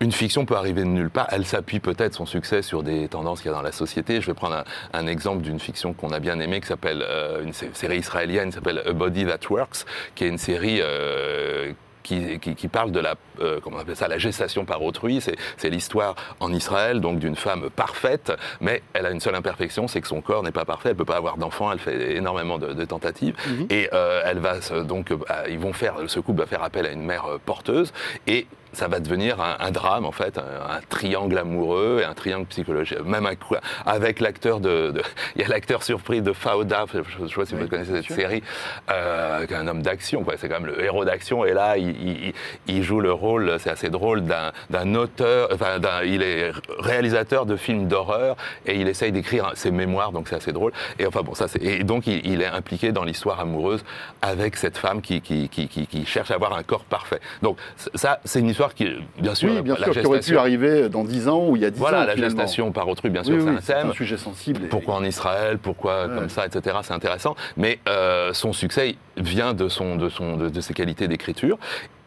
une 0.00 0.12
fiction 0.12 0.44
peut 0.44 0.56
arriver 0.56 0.82
de 0.82 0.88
nulle 0.88 1.08
part. 1.10 1.28
Elle 1.30 1.46
s'appuie 1.46 1.80
peut-être 1.80 2.14
son 2.14 2.26
succès 2.26 2.62
sur 2.62 2.82
des 2.82 3.08
tendances 3.08 3.40
qu'il 3.40 3.50
y 3.50 3.54
a 3.54 3.56
dans 3.56 3.62
la 3.62 3.72
société. 3.72 4.20
Je 4.20 4.26
vais 4.26 4.34
prendre 4.34 4.56
un, 4.56 4.64
un 4.92 5.06
exemple 5.06 5.42
d'une 5.42 5.60
fiction 5.60 5.92
qu'on 5.94 6.10
a 6.10 6.18
bien 6.20 6.38
aimée 6.40 6.60
qui 6.60 6.66
s'appelle 6.66 7.02
euh, 7.08 7.42
une 7.42 7.52
sé- 7.52 7.70
série 7.74 7.98
israélienne 7.98 8.48
qui 8.48 8.54
s'appelle 8.56 8.82
A 8.86 8.92
Body 8.92 9.24
That 9.24 9.38
Works, 9.48 9.84
qui 10.14 10.24
est 10.24 10.28
une 10.28 10.38
série 10.38 10.80
euh, 10.82 11.72
qui, 12.02 12.38
qui- 12.38 12.54
qui 12.54 12.68
parle 12.68 12.92
de 12.92 13.00
la, 13.00 13.14
euh, 13.40 13.60
comment 13.62 13.78
on 13.78 13.80
appelle 13.80 13.96
ça, 13.96 14.08
la 14.08 14.18
gestation 14.18 14.66
par 14.66 14.82
autrui. 14.82 15.22
C'est, 15.22 15.70
l'histoire 15.70 16.16
en 16.40 16.52
Israël, 16.52 17.00
donc 17.00 17.18
d'une 17.18 17.36
femme 17.36 17.70
parfaite, 17.70 18.30
mais 18.60 18.82
elle 18.92 19.06
a 19.06 19.10
une 19.10 19.20
seule 19.20 19.36
imperfection, 19.36 19.88
c'est 19.88 20.02
que 20.02 20.08
son 20.08 20.20
corps 20.20 20.42
n'est 20.42 20.52
pas 20.52 20.66
parfait. 20.66 20.90
Elle 20.90 20.96
peut 20.96 21.06
pas 21.06 21.16
avoir 21.16 21.38
d'enfant. 21.38 21.72
Elle 21.72 21.78
fait 21.78 22.16
énormément 22.16 22.58
de, 22.58 22.74
de 22.74 22.84
tentatives 22.84 23.36
et 23.70 23.88
euh, 23.94 24.20
elle 24.26 24.40
va 24.40 24.58
donc, 24.82 25.12
euh, 25.12 25.16
ils 25.48 25.58
vont 25.58 25.72
faire, 25.72 25.94
ce 26.08 26.20
couple 26.20 26.40
va 26.40 26.46
faire 26.46 26.62
appel 26.62 26.84
à 26.84 26.90
une 26.90 27.04
mère 27.04 27.24
porteuse 27.46 27.92
et 28.26 28.46
ça 28.74 28.88
va 28.88 29.00
devenir 29.00 29.40
un, 29.40 29.56
un 29.60 29.70
drame 29.70 30.04
en 30.04 30.12
fait, 30.12 30.38
un, 30.38 30.42
un 30.42 30.80
triangle 30.88 31.38
amoureux 31.38 32.00
et 32.02 32.04
un 32.04 32.14
triangle 32.14 32.46
psychologique. 32.46 33.00
Même 33.04 33.26
un 33.26 33.34
coup- 33.36 33.54
avec 33.86 34.20
l'acteur 34.20 34.60
de, 34.60 34.92
il 35.36 35.42
y 35.42 35.44
a 35.44 35.48
l'acteur 35.48 35.82
surprise 35.82 36.22
de 36.22 36.32
Fauda, 36.32 36.84
je 36.92 36.98
ne 36.98 37.28
sais 37.28 37.34
pas 37.34 37.46
si 37.46 37.54
Oui, 37.54 37.62
vous 37.62 37.68
connaissez 37.68 37.92
cette 37.92 38.04
sûr. 38.04 38.14
série, 38.16 38.42
euh, 38.90 39.46
qui 39.46 39.52
est 39.52 39.56
un 39.56 39.66
homme 39.66 39.82
d'action, 39.82 40.24
quoi. 40.24 40.34
C'est 40.36 40.48
quand 40.48 40.60
même 40.60 40.66
le 40.66 40.82
héros 40.82 41.04
d'action. 41.04 41.44
Et 41.44 41.52
là, 41.52 41.76
il, 41.76 41.90
il- 42.08 42.34
il 42.66 42.82
joue 42.82 43.00
le 43.00 43.12
rôle, 43.12 43.56
c'est 43.58 43.70
assez 43.70 43.90
drôle, 43.90 44.22
d'un 44.24 44.94
auteur, 44.94 45.48
enfin, 45.52 45.78
il 46.04 46.22
est 46.22 46.50
réalisateur 46.78 47.46
de 47.46 47.56
films 47.56 47.88
d'horreur 47.88 48.36
et 48.66 48.76
il 48.80 48.88
essaye 48.88 49.12
d'écrire 49.12 49.52
ses 49.54 49.70
mémoires, 49.70 50.12
donc 50.12 50.28
c'est 50.28 50.36
assez 50.36 50.52
drôle. 50.52 50.72
Et 50.98 51.06
enfin 51.06 51.22
bon, 51.22 51.34
ça 51.34 51.48
c'est. 51.48 51.62
Et 51.62 51.84
donc 51.84 52.06
il, 52.06 52.26
il 52.26 52.42
est 52.42 52.46
impliqué 52.46 52.92
dans 52.92 53.04
l'histoire 53.04 53.40
amoureuse 53.40 53.84
avec 54.22 54.56
cette 54.56 54.76
femme 54.78 55.00
qui, 55.02 55.20
qui, 55.20 55.48
qui, 55.48 55.68
qui- 55.68 55.86
qui 55.86 56.06
cherche 56.06 56.30
à 56.30 56.34
avoir 56.34 56.54
un 56.54 56.62
corps 56.62 56.84
parfait. 56.84 57.20
Donc 57.42 57.58
ça, 57.94 58.20
c'est 58.24 58.40
une 58.40 58.48
histoire 58.48 58.63
qui, 58.72 58.88
bien 59.18 59.34
sûr, 59.34 59.50
oui, 59.52 59.60
bien 59.60 59.74
la 59.78 59.84
sûr, 59.84 59.92
qui 59.92 60.06
aurait 60.06 60.20
pu 60.20 60.38
arriver 60.38 60.88
dans 60.88 61.04
10 61.04 61.28
ans 61.28 61.48
ou 61.48 61.56
il 61.56 61.62
y 61.62 61.66
a 61.66 61.70
10 61.70 61.78
Voilà, 61.78 61.98
ans. 61.98 62.06
la 62.06 62.14
finalement. 62.14 62.38
gestation 62.38 62.72
par 62.72 62.88
autrui, 62.88 63.10
bien 63.10 63.22
sûr, 63.22 63.34
oui, 63.34 63.42
c'est 63.44 63.50
un 63.50 63.60
c'est 63.60 63.74
thème. 63.74 63.90
un 63.90 63.92
sujet 63.92 64.16
sensible. 64.16 64.64
et- 64.64 64.68
Pourquoi 64.68 64.94
en 64.94 65.04
Israël 65.04 65.58
Pourquoi 65.58 66.06
Ouais. 66.06 66.14
comme 66.14 66.28
ça, 66.30 66.46
etc. 66.46 66.76
C'est 66.82 66.94
intéressant. 66.94 67.36
Mais 67.58 67.80
euh, 67.88 68.32
son 68.32 68.54
succès 68.54 68.94
vient 69.18 69.52
de, 69.52 69.68
son, 69.68 69.96
de, 69.96 70.08
son, 70.08 70.36
de, 70.38 70.48
de 70.48 70.60
ses 70.62 70.72
qualités 70.72 71.08
d'écriture. 71.08 71.58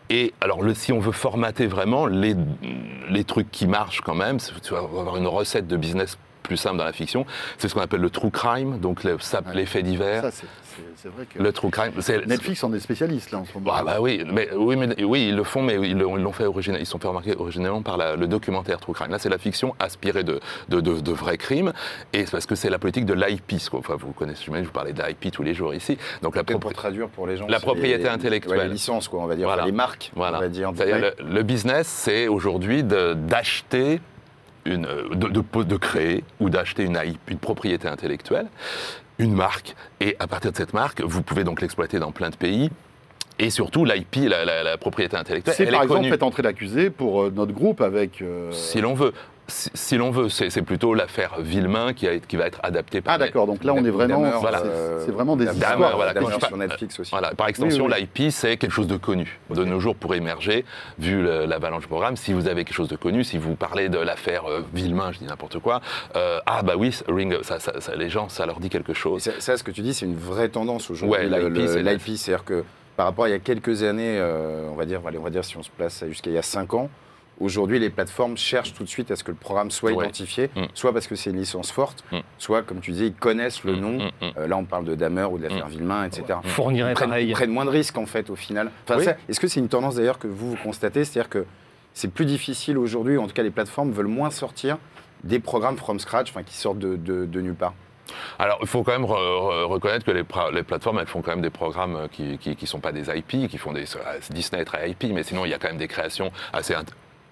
Et 0.10 0.34
alors, 0.40 0.64
le, 0.64 0.74
si 0.74 0.94
on 0.94 1.00
veut 1.00 1.12
formater 1.12 1.68
vraiment 1.68 2.06
les, 2.08 2.34
les 3.10 3.24
trucs 3.26 3.52
qui 3.52 3.68
marchent 3.68 4.00
quand 4.02 4.16
même, 4.16 4.40
c'est- 4.40 4.58
tu 4.62 4.72
vas 4.74 4.80
avoir 4.80 5.18
une 5.18 5.28
recette 5.28 5.68
de 5.68 5.76
business 5.76 6.18
plus 6.48 6.58
simple 6.58 6.78
dans 6.78 6.84
la 6.86 6.94
fiction, 6.94 7.26
c'est 7.58 7.68
ce 7.70 7.74
qu'on 7.74 7.82
appelle 7.82 8.02
le 8.02 8.10
true 8.10 8.32
crime, 8.32 8.80
donc 8.80 9.04
le, 9.04 9.18
ça, 9.20 9.42
Ouais. 9.46 9.54
les 9.56 9.66
faits 9.66 9.84
divers. 9.86 10.22
Ça, 10.24 10.32
c'est- 10.32 10.48
c'est 10.64 10.82
c'est 10.96 11.10
vrai 11.10 11.26
que 11.26 11.42
Le 11.42 11.52
true 11.52 11.70
crime, 11.70 11.92
c'est 12.00 12.26
Netflix 12.28 12.64
en 12.64 12.74
est 12.74 12.80
spécialiste 12.80 13.32
là 13.32 13.40
en 13.40 13.46
ce 13.46 13.54
moment. 13.54 13.72
ah 13.76 13.84
bah 13.84 13.98
oui, 14.00 14.24
mais, 14.32 14.50
oui, 14.56 14.76
mais, 14.76 15.04
oui, 15.04 15.28
ils 15.30 15.36
le 15.36 15.44
font, 15.44 15.62
mais 15.62 15.76
ils 15.76 15.98
l'ont 15.98 16.32
fait 16.32 16.46
origina- 16.46 16.80
ils 16.80 16.86
sont 16.86 17.00
fait 17.00 17.08
remarquer 17.08 17.36
originellement 17.38 17.82
par 17.82 17.98
la- 17.98 18.16
le 18.16 18.28
documentaire 18.28 18.80
True 18.80 18.94
Crime. 18.94 19.12
Là, 19.12 19.20
c'est 19.20 19.30
la 19.30 19.38
fiction 19.38 19.76
aspirée 19.80 20.24
de, 20.24 20.40
de, 20.70 20.80
de- 20.82 21.00
de 21.00 21.12
vrais 21.12 21.38
crimes, 21.38 21.74
et 22.14 22.26
c'est 22.26 22.32
parce 22.32 22.46
que 22.46 22.56
c'est 22.56 22.70
la 22.70 22.80
politique 22.80 23.06
de 23.06 23.14
l'IP. 23.14 23.70
quoi. 23.70 23.80
Enfin, 23.80 23.96
vous 23.98 24.12
connaissez, 24.14 24.44
j'imagine, 24.46 24.66
vous 24.66 24.72
parlez 24.72 24.94
de 24.94 25.02
l'IP 25.02 25.32
tous 25.32 25.44
les 25.44 25.54
jours 25.54 25.74
ici. 25.74 25.98
Donc 26.22 26.36
la 26.36 26.44
propri- 26.44 26.60
pour 26.60 26.74
traduire 26.74 27.10
pour 27.10 27.28
les 27.28 27.38
gens. 27.38 27.48
La 27.48 27.60
propriété 27.60 28.04
les- 28.04 28.10
intellectuelle. 28.10 28.58
ouais, 28.58 28.66
les 28.68 28.74
licences, 28.74 29.08
quoi, 29.08 29.20
on 29.22 29.26
va 29.28 29.36
dire. 29.36 29.48
Voilà. 29.48 29.64
Enfin, 29.64 29.72
les 29.72 29.76
marques, 29.76 30.12
Voilà. 30.16 30.38
on 30.38 30.42
va 30.42 30.48
dire. 30.48 30.72
C'est-à-dire 30.76 31.00
le, 31.00 31.14
le 31.34 31.44
business, 31.44 31.88
c'est 31.88 32.28
aujourd'hui 32.28 32.84
de- 32.84 33.14
d'acheter 33.14 34.00
une, 34.68 34.86
euh, 34.86 35.10
de, 35.16 35.28
de- 35.30 35.64
de 35.64 35.78
créer 35.78 36.24
ou 36.40 36.50
d'acheter 36.50 36.84
une, 36.84 37.00
IP, 37.04 37.20
une 37.32 37.38
propriété 37.40 37.88
intellectuelle, 37.88 38.48
une 39.20 39.34
marque, 39.34 39.76
et 40.00 40.16
à 40.20 40.28
partir 40.28 40.52
de 40.52 40.58
cette 40.58 40.74
marque, 40.74 41.02
vous 41.02 41.24
pouvez 41.24 41.44
donc 41.44 41.62
l'exploiter 41.62 41.98
dans 42.00 42.12
plein 42.12 42.30
de 42.30 42.36
pays. 42.36 42.70
Et 43.40 43.50
surtout, 43.52 43.86
l'IP, 43.86 44.16
la, 44.28 44.46
la- 44.46 44.64
la 44.64 44.78
propriété 44.78 45.16
intellectuelle, 45.16 45.56
C'est 45.56 45.66
par 45.68 45.82
est 45.82 45.84
exemple 45.86 46.08
fait 46.10 46.24
entrer 46.24 46.42
l'accusé 46.44 46.90
pour 46.90 47.22
euh, 47.24 47.32
notre 47.36 47.52
groupe 47.54 47.82
avec. 47.82 48.22
euh, 48.22 48.52
Si 48.52 48.82
l'on 48.82 48.94
veut. 48.96 49.14
Si, 49.50 49.70
si 49.74 49.98
l'on 49.98 50.12
veut, 50.12 50.28
c'est 50.28 50.50
c'est 50.50 50.62
plutôt 50.62 50.94
l'affaire 50.94 51.36
Villemain 51.40 51.94
qui, 51.94 52.06
a- 52.08 52.20
qui 52.20 52.36
va 52.36 52.48
être 52.48 52.60
adaptée 52.64 53.00
par. 53.02 53.14
Ah 53.14 53.18
d'accord, 53.18 53.48
donc 53.48 53.64
là 53.64 53.74
on 53.74 53.84
est 53.86 53.90
vraiment. 53.90 54.22
Voilà. 54.42 54.60
c'est- 54.60 55.06
C'est 55.06 55.12
vraiment 55.12 55.38
des 55.38 55.46
Dahmer, 55.46 55.58
histoires. 55.60 55.96
Voilà, 55.96 56.14
sur 56.48 56.58
Netflix 56.58 57.00
aussi. 57.00 57.12
Voilà, 57.12 57.32
par 57.34 57.48
extension, 57.48 57.86
Oui, 57.86 57.94
l'IP, 57.98 58.30
c'est 58.32 58.58
quelque 58.58 58.72
chose 58.74 58.88
de 58.88 58.98
connu. 58.98 59.40
De 59.50 59.64
nos 59.64 59.80
jours, 59.80 59.96
pour 59.96 60.14
émerger, 60.16 60.66
vu 61.00 61.22
le- 61.24 61.46
l'avalanche 61.46 61.84
du 61.84 61.88
programme, 61.88 62.18
si 62.18 62.34
vous 62.34 62.48
avez 62.48 62.66
quelque 62.66 62.76
chose 62.76 62.90
de 62.90 62.98
connu, 62.98 63.24
si 63.24 63.38
vous 63.38 63.56
parlez 63.56 63.88
de 63.88 63.98
l'affaire 64.00 64.44
euh, 64.50 64.62
Villemain, 64.74 65.12
je 65.14 65.20
dis 65.20 65.26
n'importe 65.26 65.60
quoi, 65.60 65.80
euh, 66.18 66.40
ah 66.46 66.62
bah 66.64 66.74
oui, 66.78 66.94
Ring, 67.08 67.38
ça, 67.44 67.60
ça- 67.60 67.80
ça- 67.80 67.96
les 67.96 68.10
gens, 68.10 68.28
ça 68.30 68.46
leur 68.46 68.60
dit 68.60 68.70
quelque 68.70 68.94
chose. 68.94 69.22
ça, 69.22 69.32
ça, 69.40 69.56
ce 69.58 69.64
que 69.64 69.72
tu 69.72 69.82
dis, 69.82 69.94
c'est 69.94 70.06
une 70.06 70.18
vraie 70.18 70.50
tendance 70.50 70.92
aujourd'hui. 70.92 71.18
Ouais, 71.18 71.24
l'IP, 71.26 71.54
le- 71.58 71.68
c'est- 71.68 71.84
l'IP, 71.84 72.18
c'est-à-dire 72.18 72.44
que 72.44 72.64
par 72.98 73.06
rapport 73.06 73.26
à 73.26 73.30
il 73.30 73.32
y 73.32 73.36
a 73.36 73.40
quelques 73.40 73.84
années, 73.84 74.18
euh, 74.20 74.68
on 74.72 74.76
va 74.76 74.86
dire, 74.86 75.00
allez, 75.08 75.18
on 75.18 75.24
va 75.24 75.30
dire 75.30 75.46
si 75.46 75.56
on 75.56 75.64
se 75.64 75.70
place 75.70 76.04
jusqu'à 76.10 76.30
il 76.32 76.34
y 76.34 76.38
a 76.38 76.42
5 76.42 76.74
ans, 76.74 76.90
aujourd'hui 77.40 77.80
les 77.80 77.90
plateformes 77.90 78.38
cherchent 78.38 78.74
tout 78.74 78.84
de 78.84 78.90
suite 78.90 79.12
à 79.12 79.16
ce 79.16 79.24
que 79.24 79.32
le 79.32 79.38
programme 79.38 79.72
soit 79.72 79.92
Ouais. 79.92 80.04
identifié, 80.06 80.50
Mm. 80.56 80.64
soit 80.74 80.94
parce 80.94 81.08
que 81.08 81.16
c'est 81.16 81.30
une 81.30 81.38
licence 81.38 81.72
forte, 81.72 82.04
Mm. 82.12 82.18
soit 82.38 82.62
comme 82.64 82.80
tu 82.80 82.92
disais, 82.92 83.08
ils 83.08 83.14
connaissent 83.14 83.64
le 83.64 83.76
Mm, 83.76 83.80
nom. 83.80 84.12
Euh, 84.38 84.48
là, 84.48 84.58
on 84.58 84.66
parle 84.66 84.86
de 84.86 84.96
Damer 84.96 85.26
ou 85.32 85.38
de 85.38 85.44
l'affaire 85.44 85.68
Villemain, 85.68 86.06
etc. 86.06 86.40
Fournirait 86.44 86.92
Ils 86.92 86.94
prennent, 86.96 87.10
pareil. 87.10 87.28
ils 87.30 87.34
prennent 87.34 87.52
moins 87.52 87.66
de 87.66 87.70
risques 87.70 87.98
en 87.98 88.06
fait 88.06 88.30
au 88.30 88.36
final. 88.36 88.72
Enfin, 88.86 88.98
Oui. 89.00 89.06
ça, 89.06 89.16
Est-ce 89.30 89.40
que 89.40 89.48
c'est 89.48 89.60
une 89.60 89.70
tendance 89.70 89.96
d'ailleurs 89.96 90.20
que 90.20 90.28
vous, 90.28 90.52
vous 90.52 90.58
constatez? 90.64 91.04
C'est-à-dire 91.06 91.30
que 91.30 91.46
c'est 91.94 92.12
plus 92.12 92.26
difficile 92.26 92.78
aujourd'hui, 92.78 93.18
en 93.18 93.28
tout 93.28 93.34
cas 93.34 93.44
les 93.44 93.52
plateformes 93.52 93.92
veulent 93.92 94.08
moins 94.08 94.30
sortir 94.32 94.78
des 95.24 95.40
programmes 95.40 95.78
from 95.78 96.00
scratch, 96.00 96.30
enfin 96.30 96.44
qui 96.44 96.56
sortent 96.56 96.78
de, 96.80 96.96
de- 96.96 97.26
de 97.26 97.42
nulle 97.42 97.56
part. 97.56 97.74
Alors, 98.40 98.58
il 98.62 98.68
faut 98.68 98.84
quand 98.84 98.94
même 98.94 99.04
re- 99.04 99.18
re- 99.18 99.64
reconnaître 99.66 100.06
que 100.06 100.12
les, 100.12 100.24
plateformes, 100.64 101.00
elles 101.00 101.08
font 101.08 101.22
quand 101.22 101.32
même 101.32 101.42
des 101.42 101.50
programmes 101.50 102.08
qui 102.12 102.38
qui 102.38 102.66
sont 102.68 102.80
pas 102.80 102.92
des 102.94 103.10
IP, 103.10 103.50
qui 103.50 103.58
font 103.58 103.74
des 103.74 103.84
euh, 103.98 104.20
Disney 104.30 104.62
est 104.62 104.66
très 104.66 104.90
IP, 104.90 105.06
mais 105.14 105.24
sinon 105.24 105.44
il 105.44 105.50
y 105.50 105.54
a 105.54 105.58
quand 105.58 105.68
même 105.68 105.78
des 105.78 105.90
créations 105.90 106.32
assez 106.54 106.74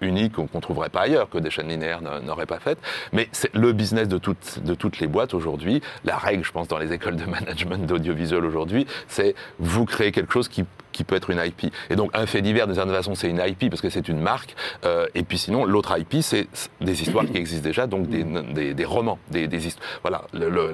uniques 0.00 0.34
qu'on 0.34 0.60
trouverait 0.60 0.88
pas 0.90 1.02
ailleurs, 1.02 1.28
que 1.30 1.38
des 1.38 1.50
chaînes 1.50 1.68
linéaires 1.68 2.02
n'a- 2.02 2.20
n'auraient 2.20 2.46
pas 2.46 2.58
faites. 2.58 2.78
Mais 3.12 3.28
c'est 3.32 3.54
le 3.54 3.72
business 3.72 4.08
de 4.08 4.18
toutes, 4.18 4.60
de 4.64 4.74
toutes 4.74 4.98
les 4.98 5.06
boîtes 5.06 5.34
aujourd'hui. 5.34 5.80
La 6.04 6.16
règle, 6.16 6.44
je 6.44 6.52
pense, 6.52 6.68
dans 6.68 6.78
les 6.78 6.92
écoles 6.92 7.16
de 7.16 7.24
management 7.24 7.86
d'audiovisuel 7.86 8.44
aujourd'hui, 8.44 8.86
c'est 9.08 9.34
vous 9.58 9.84
créez 9.84 10.12
quelque 10.12 10.32
chose 10.32 10.48
qui, 10.48 10.64
qui 10.96 11.04
peut 11.04 11.14
être 11.16 11.30
une 11.30 11.38
IP. 11.44 11.72
Et 11.90 11.96
donc, 11.96 12.10
un 12.14 12.26
fait 12.26 12.40
divers, 12.42 12.66
d'une 12.66 12.74
certaine 12.74 12.94
façon, 12.94 13.14
c'est 13.14 13.28
une 13.28 13.40
IP 13.46 13.68
parce 13.70 13.82
que 13.82 13.90
c'est 13.90 14.08
une 14.08 14.20
marque. 14.20 14.54
Euh, 14.84 15.06
et 15.14 15.22
puis 15.22 15.38
sinon, 15.38 15.64
l'autre 15.64 15.96
IP, 15.98 16.22
c'est 16.22 16.46
des 16.80 17.02
histoires 17.02 17.26
qui 17.26 17.36
existent 17.36 17.64
déjà, 17.66 17.86
donc 17.86 18.08
des, 18.08 18.24
des, 18.24 18.74
des 18.74 18.84
romans. 18.84 19.18
Des, 19.30 19.46
des 19.46 19.66
histoires. 19.66 19.86
Voilà, 20.02 20.22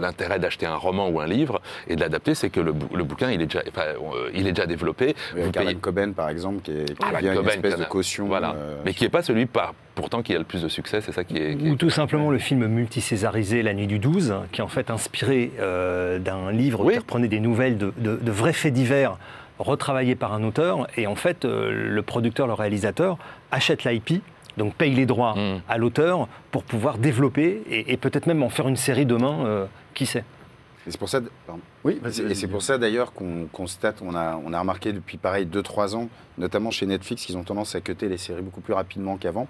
l'intérêt 0.01 0.39
d'acheter 0.39 0.67
un 0.67 0.77
roman 0.77 1.09
ou 1.09 1.21
un 1.21 1.27
livre 1.27 1.61
et 1.89 1.97
de 1.97 2.01
l'adapter, 2.01 2.35
c'est 2.35 2.51
que 2.51 2.61
le, 2.61 2.73
le 2.95 3.05
bouquin, 3.05 3.31
il 3.31 3.41
est 3.43 3.47
déjà, 3.47 3.63
enfin, 3.69 3.83
euh, 3.83 4.31
il 4.35 4.47
est 4.47 4.53
déjà 4.53 4.67
développé. 4.67 5.15
Vous 5.35 5.41
Avec 5.41 5.53
payez- 5.55 5.69
Alan 5.71 5.79
Coben 5.81 6.15
par 6.15 6.29
exemple, 6.29 6.63
qui, 6.63 6.71
est, 6.73 6.85
qui 6.97 7.27
une 7.27 7.49
espèce 7.49 7.77
de 7.79 7.85
caution. 7.85 8.27
Voilà. 8.27 8.55
euh, 8.57 8.77
Mais 8.85 8.95
qui 8.95 9.05
n'est 9.05 9.11
pas 9.11 9.23
celui 9.23 9.47
par, 9.47 9.75
pourtant 9.95 10.23
qui 10.23 10.35
a 10.35 10.39
le 10.39 10.45
plus 10.45 10.63
de 10.63 10.69
succès, 10.69 11.01
c'est 11.01 11.13
ça 11.13 11.25
qui 11.25 11.37
est. 11.37 11.57
qui 11.57 11.67
est- 11.67 11.71
Ou 11.71 11.77
tout 11.77 11.91
simplement 11.91 12.31
le 12.31 12.39
film 12.39 12.67
multicésarisé 12.67 13.63
La 13.63 13.75
Nuit 13.75 13.87
du 13.89 13.99
12, 13.99 14.35
qui 14.53 14.61
est 14.61 14.65
en 14.65 14.69
fait 14.69 14.91
inspiré 14.91 15.51
euh, 15.61 16.19
d'un 16.19 16.53
livre 16.53 16.85
Oui. 16.85 16.93
qui 16.95 16.99
reprenait 17.01 17.29
des 17.29 17.41
nouvelles 17.41 17.79
de, 17.79 17.93
de- 17.99 18.17
de 18.17 18.31
vrais 18.31 18.53
faits 18.53 18.73
divers 18.73 19.17
retravaillés 19.59 20.15
par 20.17 20.33
un 20.33 20.43
auteur. 20.45 20.87
Et 20.97 21.07
en 21.07 21.15
fait, 21.17 21.45
euh, 21.45 21.71
le 21.91 22.03
producteur, 22.03 22.47
le 22.47 22.53
réalisateur, 22.55 23.19
achète 23.51 23.85
l'IP, 23.85 24.23
donc 24.57 24.75
paye 24.75 24.95
les 24.95 25.07
droits 25.07 25.35
Mm. 25.35 25.61
à 25.69 25.79
l'auteur 25.79 26.29
pour 26.51 26.65
pouvoir 26.65 26.99
développer 26.99 27.63
et, 27.71 27.93
et 27.93 27.97
peut-être 27.97 28.27
même 28.27 28.43
en 28.43 28.49
faire 28.51 28.69
une 28.69 28.77
série 28.77 29.07
demain, 29.07 29.45
euh, 29.47 29.67
qui 29.95 30.07
sait. 30.07 30.25
Et 30.87 30.91
c'est 30.91 30.99
pour 30.99 31.09
ça, 31.09 31.21
pardon. 31.47 31.63
Oui, 31.85 32.01
Et 32.05 32.11
c'est- 32.11 32.23
Et 32.25 32.35
c'est 32.35 32.49
pour 32.49 32.61
ça 32.63 32.77
d'ailleurs 32.77 33.13
qu'on 33.13 33.47
constate, 33.53 34.03
on 34.03 34.15
a, 34.17 34.37
on 34.45 34.53
a 34.53 34.59
remarqué 34.59 34.93
depuis 34.93 35.17
pareil 35.17 35.47
2-3 35.47 35.95
ans, 35.95 36.09
notamment 36.39 36.71
chez 36.73 36.87
Netflix, 36.87 37.25
qu'ils 37.25 37.37
ont 37.37 37.45
tendance 37.45 37.75
à 37.77 37.81
cuter 37.81 38.09
les 38.09 38.19
séries 38.19 38.43
beaucoup 38.43 38.61
plus 38.61 38.75
rapidement 38.75 39.17
qu'avant. 39.17 39.47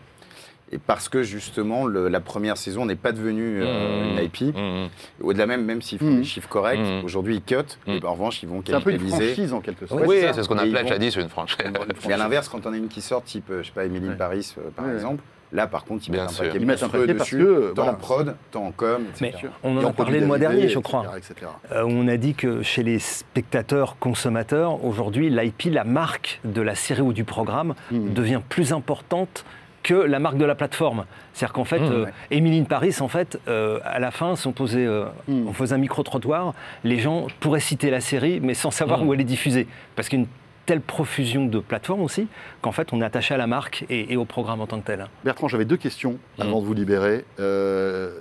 Et 0.75 0.79
parce 0.79 1.09
que 1.11 1.23
justement, 1.23 1.85
le- 1.87 2.09
la 2.09 2.21
première 2.21 2.57
saison 2.57 2.87
n'est 2.87 2.97
pas 2.97 3.13
devenue 3.13 3.61
euh, 3.63 4.05
Mmh. 4.15 4.19
une 4.19 4.25
IP. 4.25 4.57
Mmh. 4.57 4.89
Au-delà 5.23 5.47
même, 5.47 5.65
même 5.67 5.83
s'ils 5.83 5.99
font 5.99 6.11
des 6.15 6.25
chiffres 6.25 6.49
corrects, 6.49 6.81
aujourd'hui 7.05 7.37
ils 7.37 7.43
cut, 7.43 7.77
Mhm. 7.87 7.95
et 8.03 8.05
en 8.07 8.13
revanche 8.15 8.43
ils 8.43 8.49
vont 8.49 8.63
C'est 8.67 8.73
un 8.75 8.81
peu 8.81 8.91
une 8.91 8.97
capitaliser. 8.99 9.35
franchise 9.35 9.53
en 9.53 9.61
quelque 9.61 9.87
sorte. 9.87 10.03
Oui, 10.07 10.17
c'est 10.21 10.33
c'est 10.33 10.43
ce 10.43 10.49
qu'on 10.49 10.59
ils 10.65 10.75
vont- 10.75 10.87
jadis 10.89 11.15
une 11.17 11.29
franchise. 11.29 11.59
Mais 12.09 12.15
à 12.15 12.17
l'inverse, 12.17 12.49
quand 12.49 12.65
on 12.67 12.73
a 12.73 12.77
une 12.77 12.89
qui 12.89 13.03
sort, 13.03 13.23
type, 13.23 13.51
euh, 13.51 13.63
je 13.63 13.67
sais 13.67 13.73
pas, 13.75 13.85
Emily 13.85 14.09
Ouais. 14.09 14.15
Paris, 14.17 14.55
euh, 14.59 14.71
par 14.75 14.87
Ouais, 14.87 14.95
exemple, 14.95 15.23
là 15.53 15.67
par 15.67 15.85
contre, 15.85 16.05
ils 16.09 16.13
Bien 16.13 16.23
mettent 16.23 16.31
un 16.31 16.33
sûr. 16.33 16.45
paquet 16.47 16.59
Ils 16.59 16.67
mettent 16.67 16.83
un 16.83 16.89
paquet 16.89 17.15
parce 17.15 17.31
dessus, 17.31 17.45
que, 17.45 17.69
tant 17.75 17.83
voilà. 17.83 17.91
en 17.93 17.95
prod, 17.97 18.35
tant 18.51 18.65
en 18.67 18.73
com, 18.73 19.03
Mais 19.21 19.35
on 19.63 19.79
Et 19.79 19.85
en 19.85 19.89
a 19.89 19.93
parlé 19.93 20.21
le 20.21 20.27
mois 20.27 20.39
dernier, 20.39 20.69
je 20.71 20.79
crois. 20.79 21.05
etc. 21.19 21.35
Euh, 21.73 21.85
on 21.87 22.09
a 22.09 22.17
dit 22.17 22.33
que 22.35 22.63
chez 22.63 22.83
les 22.83 22.99
spectateurs 22.99 23.97
consommateurs, 24.01 24.83
aujourd'hui, 24.85 25.29
l'IP, 25.29 25.67
la 25.71 25.85
marque 25.85 26.41
de 26.45 26.63
la 26.63 26.75
série 26.75 27.03
ou 27.03 27.13
du 27.13 27.25
programme, 27.25 27.75
devient 27.91 28.41
plus 28.49 28.73
importante 28.73 29.45
que 29.83 29.95
la 29.95 30.19
marque 30.19 30.37
de 30.37 30.45
la 30.45 30.55
plateforme. 30.55 31.05
C'est-à-dire 31.33 31.53
qu'en 31.53 31.65
fait, 31.65 31.81
Mhm, 31.81 31.93
euh, 31.93 32.05
ouais. 32.05 32.13
Emily 32.31 32.61
in 32.61 32.65
Paris, 32.65 32.97
en 33.01 33.09
fait, 33.09 33.41
euh, 33.49 33.81
à 33.85 33.99
la 33.99 34.11
fin, 34.11 34.37
si 34.37 34.47
on, 34.47 34.53
posait, 34.53 34.87
euh, 34.87 35.07
Mhm. 35.29 35.49
on 35.49 35.53
faisait 35.53 35.75
un 35.75 35.79
micro-trottoir, 35.79 36.55
les 36.85 36.99
gens 36.99 37.27
pourraient 37.41 37.61
citer 37.61 37.91
la 37.91 38.01
série, 38.01 38.41
mais 38.41 38.55
sans 38.55 38.71
savoir 38.71 39.01
Mhm. 39.01 39.09
où 39.09 39.15
elle 39.15 39.21
est 39.21 39.25
diffusée. 39.25 39.67
Parce 39.97 40.09
qu'il 40.09 40.21
y 40.21 40.23
a 40.23 40.25
une 40.25 40.31
telle 40.67 40.81
profusion 40.81 41.47
de 41.47 41.59
plateformes 41.59 42.03
aussi, 42.03 42.29
qu'en 42.61 42.71
fait, 42.71 42.93
on 42.93 43.01
est 43.01 43.05
attaché 43.05 43.35
à 43.35 43.37
la 43.37 43.49
marque 43.49 43.85
et, 43.91 44.13
et 44.13 44.17
au 44.17 44.25
programme 44.25 44.61
en 44.61 44.67
tant 44.69 44.81
que 44.81 44.87
tel. 44.87 45.07
Bertrand, 45.25 45.49
j'avais 45.49 45.65
deux 45.65 45.77
questions 45.77 46.19
avant 46.39 46.61
de 46.61 46.67
vous 46.67 46.75
libérer. 46.75 47.25
Euh, 47.41 48.21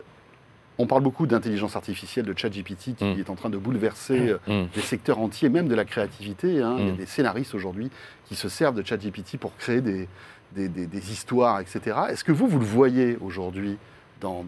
on 0.80 0.88
parle 0.88 1.04
beaucoup 1.04 1.28
d'intelligence 1.28 1.76
artificielle, 1.76 2.26
de 2.26 2.34
ChatGPT 2.36 2.96
qui 2.98 3.20
est 3.20 3.30
en 3.30 3.36
train 3.36 3.52
de 3.52 3.58
bouleverser 3.58 4.34
Mmh. 4.48 4.64
des 4.74 4.82
secteurs 4.82 5.20
entiers, 5.20 5.50
même 5.50 5.68
de 5.68 5.76
la 5.76 5.86
créativité. 5.86 6.60
hein. 6.64 6.78
Il 6.80 6.88
y 6.88 6.90
a 6.90 6.94
des 6.94 7.06
scénaristes 7.06 7.54
aujourd'hui 7.54 7.92
qui 8.26 8.34
se 8.36 8.50
servent 8.50 8.74
de 8.74 8.84
ChatGPT 8.84 9.38
pour 9.38 9.56
créer 9.58 9.82
des, 9.82 10.08
des, 10.56 11.12
histoires, 11.12 11.60
etc. 11.60 11.98
Est-ce 12.10 12.24
que 12.24 12.32
vous, 12.32 12.48
vous 12.48 12.60
le 12.60 12.66
voyez 12.66 13.18
aujourd'hui 13.22 13.78
dans 14.20 14.44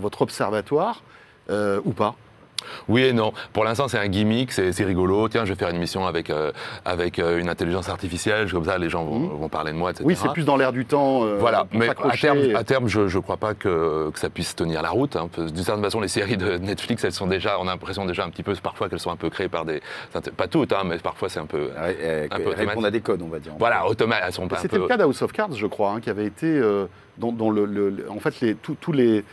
votre 0.00 0.22
observatoire 0.22 1.02
euh, 1.50 1.80
ou 1.84 1.92
pas? 1.92 2.14
Oui 2.88 3.02
et 3.04 3.12
non. 3.12 3.32
Pour 3.52 3.64
l'instant, 3.64 3.88
c'est 3.88 3.98
un 3.98 4.08
gimmick, 4.08 4.52
c'est 4.52 4.72
rigolo. 4.84 5.28
Tiens, 5.28 5.44
je 5.44 5.52
vais 5.52 5.58
faire 5.58 5.68
une 5.70 5.76
émission 5.76 6.06
avec, 6.06 6.30
euh, 6.30 6.52
avec 6.84 7.18
euh, 7.18 7.38
une 7.38 7.48
intelligence 7.48 7.88
artificielle, 7.88 8.50
comme 8.50 8.64
ça 8.64 8.78
les 8.78 8.88
gens 8.90 9.04
vont, 9.04 9.18
Mhm. 9.18 9.28
vont 9.40 9.48
parler 9.48 9.72
de 9.72 9.76
moi, 9.76 9.90
etc. 9.90 10.04
Oui, 10.06 10.16
c'est 10.16 10.32
plus 10.32 10.44
dans 10.44 10.56
l'air 10.56 10.72
du 10.72 10.84
temps. 10.84 11.24
euh, 11.24 11.36
Voilà, 11.38 11.66
mais 11.72 11.88
à 11.88 11.94
terme, 12.16 12.38
à 12.54 12.64
terme, 12.64 12.88
je 12.88 13.00
ne 13.00 13.20
crois 13.22 13.36
pas 13.36 13.54
que, 13.54 14.10
que 14.10 14.18
ça 14.18 14.30
puisse 14.30 14.54
tenir 14.56 14.82
la 14.82 14.90
route. 14.90 15.16
hein. 15.16 15.28
D'une 15.38 15.56
certaine 15.64 15.82
façon, 15.84 16.00
les 16.00 16.08
séries 16.08 16.36
de 16.36 16.56
Netflix, 16.58 17.04
elles 17.04 17.12
sont 17.12 17.26
déjà, 17.26 17.58
on 17.60 17.68
a 17.68 17.72
l'impression 17.72 18.04
déjà 18.04 18.24
un 18.24 18.30
petit 18.30 18.42
peu, 18.42 18.54
parfois 18.62 18.88
qu'elles 18.88 18.98
sont 19.00 19.10
un 19.10 19.16
peu 19.16 19.30
créées 19.30 19.48
par 19.48 19.64
des, 19.64 19.80
pas 20.36 20.48
toutes, 20.48 20.72
hein, 20.72 20.82
mais 20.84 20.98
parfois 20.98 21.28
c'est 21.28 21.40
un 21.40 21.46
peu, 21.46 21.70
euh, 21.76 22.26
Un 22.30 22.36
peu 22.36 22.48
répondre 22.50 22.60
automatique. 22.60 22.84
à 22.86 22.90
des 22.90 23.00
codes, 23.00 23.22
on 23.22 23.28
va 23.28 23.38
dire. 23.38 23.52
voilà, 23.58 23.86
automatique. 23.86 24.24
Elles 24.26 24.32
sont 24.32 24.48
pas 24.48 24.56
un 24.56 24.60
C'était 24.60 24.76
peu. 24.76 24.82
le 24.82 24.88
cas 24.88 24.96
d'House 24.96 25.22
of 25.22 25.32
Cards, 25.32 25.52
je 25.54 25.66
crois, 25.66 25.90
hein, 25.92 26.00
qui 26.00 26.10
avait 26.10 26.26
été 26.26 26.60
dont, 27.18 27.32
dont 27.32 27.50
le, 27.50 28.06
en 28.10 28.18
fait 28.20 28.40
les, 28.40 28.54
tous- 28.54 28.92
les 28.92 29.24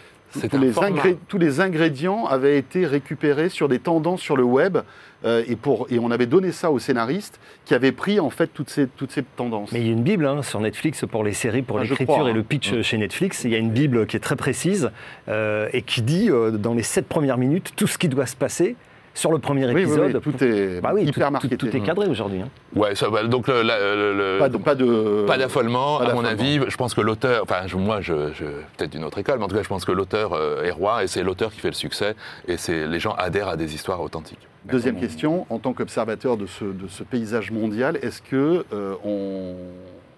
tous 0.41 0.57
les, 0.57 1.17
tous 1.27 1.61
ingrédients 1.61 2.25
avaient 2.25 2.57
été 2.57 2.85
récupérés 2.85 3.49
sur 3.49 3.67
des 3.67 3.79
tendances 3.79 4.21
sur 4.21 4.35
le 4.35 4.43
web 4.43 4.77
euh, 5.23 5.43
et, 5.47 5.55
pour, 5.55 5.87
et 5.89 5.99
on 5.99 6.11
avait 6.11 6.25
donné 6.25 6.51
ça 6.51 6.71
aux 6.71 6.79
scénaristes 6.79 7.39
qui 7.65 7.73
avaient 7.73 7.91
pris 7.91 8.19
en 8.19 8.29
fait 8.29 8.47
toutes 8.47 8.69
ces, 8.69 8.87
toutes 8.87 9.11
ces 9.11 9.23
tendances. 9.23 9.71
Mais 9.71 9.81
il 9.81 9.87
y 9.87 9.89
a 9.89 9.93
une 9.93 10.03
Bible 10.03 10.25
hein, 10.25 10.43
sur 10.43 10.59
Netflix 10.59 11.03
pour 11.09 11.23
les 11.23 11.33
séries, 11.33 11.61
pour 11.61 11.79
Ah, 11.79 11.83
l'écriture 11.83 12.27
et 12.27 12.33
le 12.33 12.41
hein. 12.41 12.45
pitch 12.47 12.73
euh, 12.73 12.83
chez 12.83 12.97
Netflix. 12.97 13.43
Il 13.43 13.51
y 13.51 13.55
a 13.55 13.57
une 13.57 13.71
Bible 13.71 14.05
qui 14.05 14.17
est 14.17 14.19
très 14.19 14.35
précise 14.35 14.91
euh, 15.27 15.69
et 15.73 15.81
qui 15.81 16.01
dit 16.01 16.29
euh, 16.29 16.51
dans 16.51 16.73
les 16.73 16.83
sept 16.83 17.07
premières 17.07 17.37
minutes 17.37 17.73
tout 17.75 17.87
ce 17.87 17.97
qui 17.97 18.09
doit 18.09 18.25
se 18.27 18.35
passer 18.35 18.75
sur 19.15 19.31
le 19.31 19.39
premier 19.39 19.65
oui, 19.65 19.73
oui, 19.73 19.81
épisode. 19.81 20.15
oui, 20.15 20.21
tout 20.21 20.43
est 20.43 20.81
Bah 20.81 20.91
oui, 20.93 21.03
tout, 21.05 21.09
hyper 21.09 21.27
tout- 21.27 21.33
marketé. 21.33 21.57
tout 21.57 21.75
est 21.75 21.79
cadré 21.79 22.05
aujourd'hui. 22.07 22.41
hein. 22.41 22.49
Ouais, 22.75 22.93
ça 22.95 23.09
va. 23.09 23.23
Donc 23.23 23.47
le, 23.47 23.63
la- 23.63 23.79
le- 23.95 24.13
le- 24.15 24.37
Pas 24.39 24.49
de, 24.49 24.57
pas 24.57 24.75
de, 24.75 25.23
Pas 25.25 25.37
d'affolement, 25.37 25.97
pas 25.99 26.11
à 26.11 26.13
mon 26.13 26.23
avis. 26.25 26.59
Je 26.67 26.77
pense 26.77 26.93
que 26.93 27.01
l'auteur, 27.01 27.41
enfin 27.43 27.61
je- 27.65 27.77
moi, 27.77 28.01
je, 28.01 28.31
je- 28.33 28.45
peut-être 28.77 28.91
d'une 28.91 29.03
autre 29.05 29.17
école, 29.17 29.39
mais 29.39 29.45
en 29.45 29.47
tout 29.47 29.55
cas, 29.55 29.63
je 29.63 29.67
pense 29.69 29.85
que 29.85 29.91
l'auteur 29.93 30.33
euh, 30.33 30.63
est 30.63 30.71
roi 30.71 31.03
et 31.03 31.07
c'est 31.07 31.23
l'auteur 31.23 31.51
qui 31.51 31.59
fait 31.61 31.69
le 31.69 31.73
succès 31.73 32.13
et 32.47 32.57
c'est 32.57 32.85
les 32.87 32.99
gens 32.99 33.15
adhèrent 33.17 33.47
à 33.49 33.55
des 33.57 33.73
histoires 33.73 34.01
authentiques. 34.01 34.47
Deuxième 34.65 34.99
question, 34.99 35.45
en 35.49 35.59
tant 35.59 35.73
qu'observateur 35.73 36.37
de 36.37 36.45
ce, 36.45 36.65
de 36.65 36.87
ce 36.89 37.03
paysage 37.03 37.51
mondial, 37.51 37.97
est-ce 38.01 38.21
que, 38.21 38.65
euh, 38.73 38.95
on, 39.05 39.55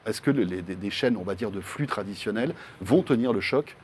est-ce 0.08 0.22
que 0.22 0.32
le- 0.32 0.44
les, 0.44 0.62
des, 0.62 0.76
des 0.76 0.90
chaînes, 0.90 1.18
on 1.20 1.24
va 1.24 1.36
dire, 1.36 1.52
de 1.52 1.60
flux 1.62 1.86
traditionnels 1.86 2.54
vont 2.82 3.04
tenir 3.04 3.32
le 3.34 3.42
choc 3.42 3.76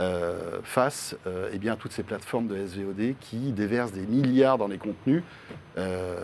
euh, 0.00 0.60
face 0.64 1.14
euh, 1.26 1.50
eh 1.52 1.58
bien, 1.58 1.74
à 1.74 1.76
toutes 1.76 1.92
ces 1.92 2.02
plateformes 2.02 2.46
de 2.48 2.56
SVOD 2.66 3.14
qui 3.20 3.52
déversent 3.52 3.92
des 3.92 4.06
milliards 4.06 4.56
dans 4.58 4.66
les 4.66 4.78
contenus 4.78 5.22
euh, 5.78 6.16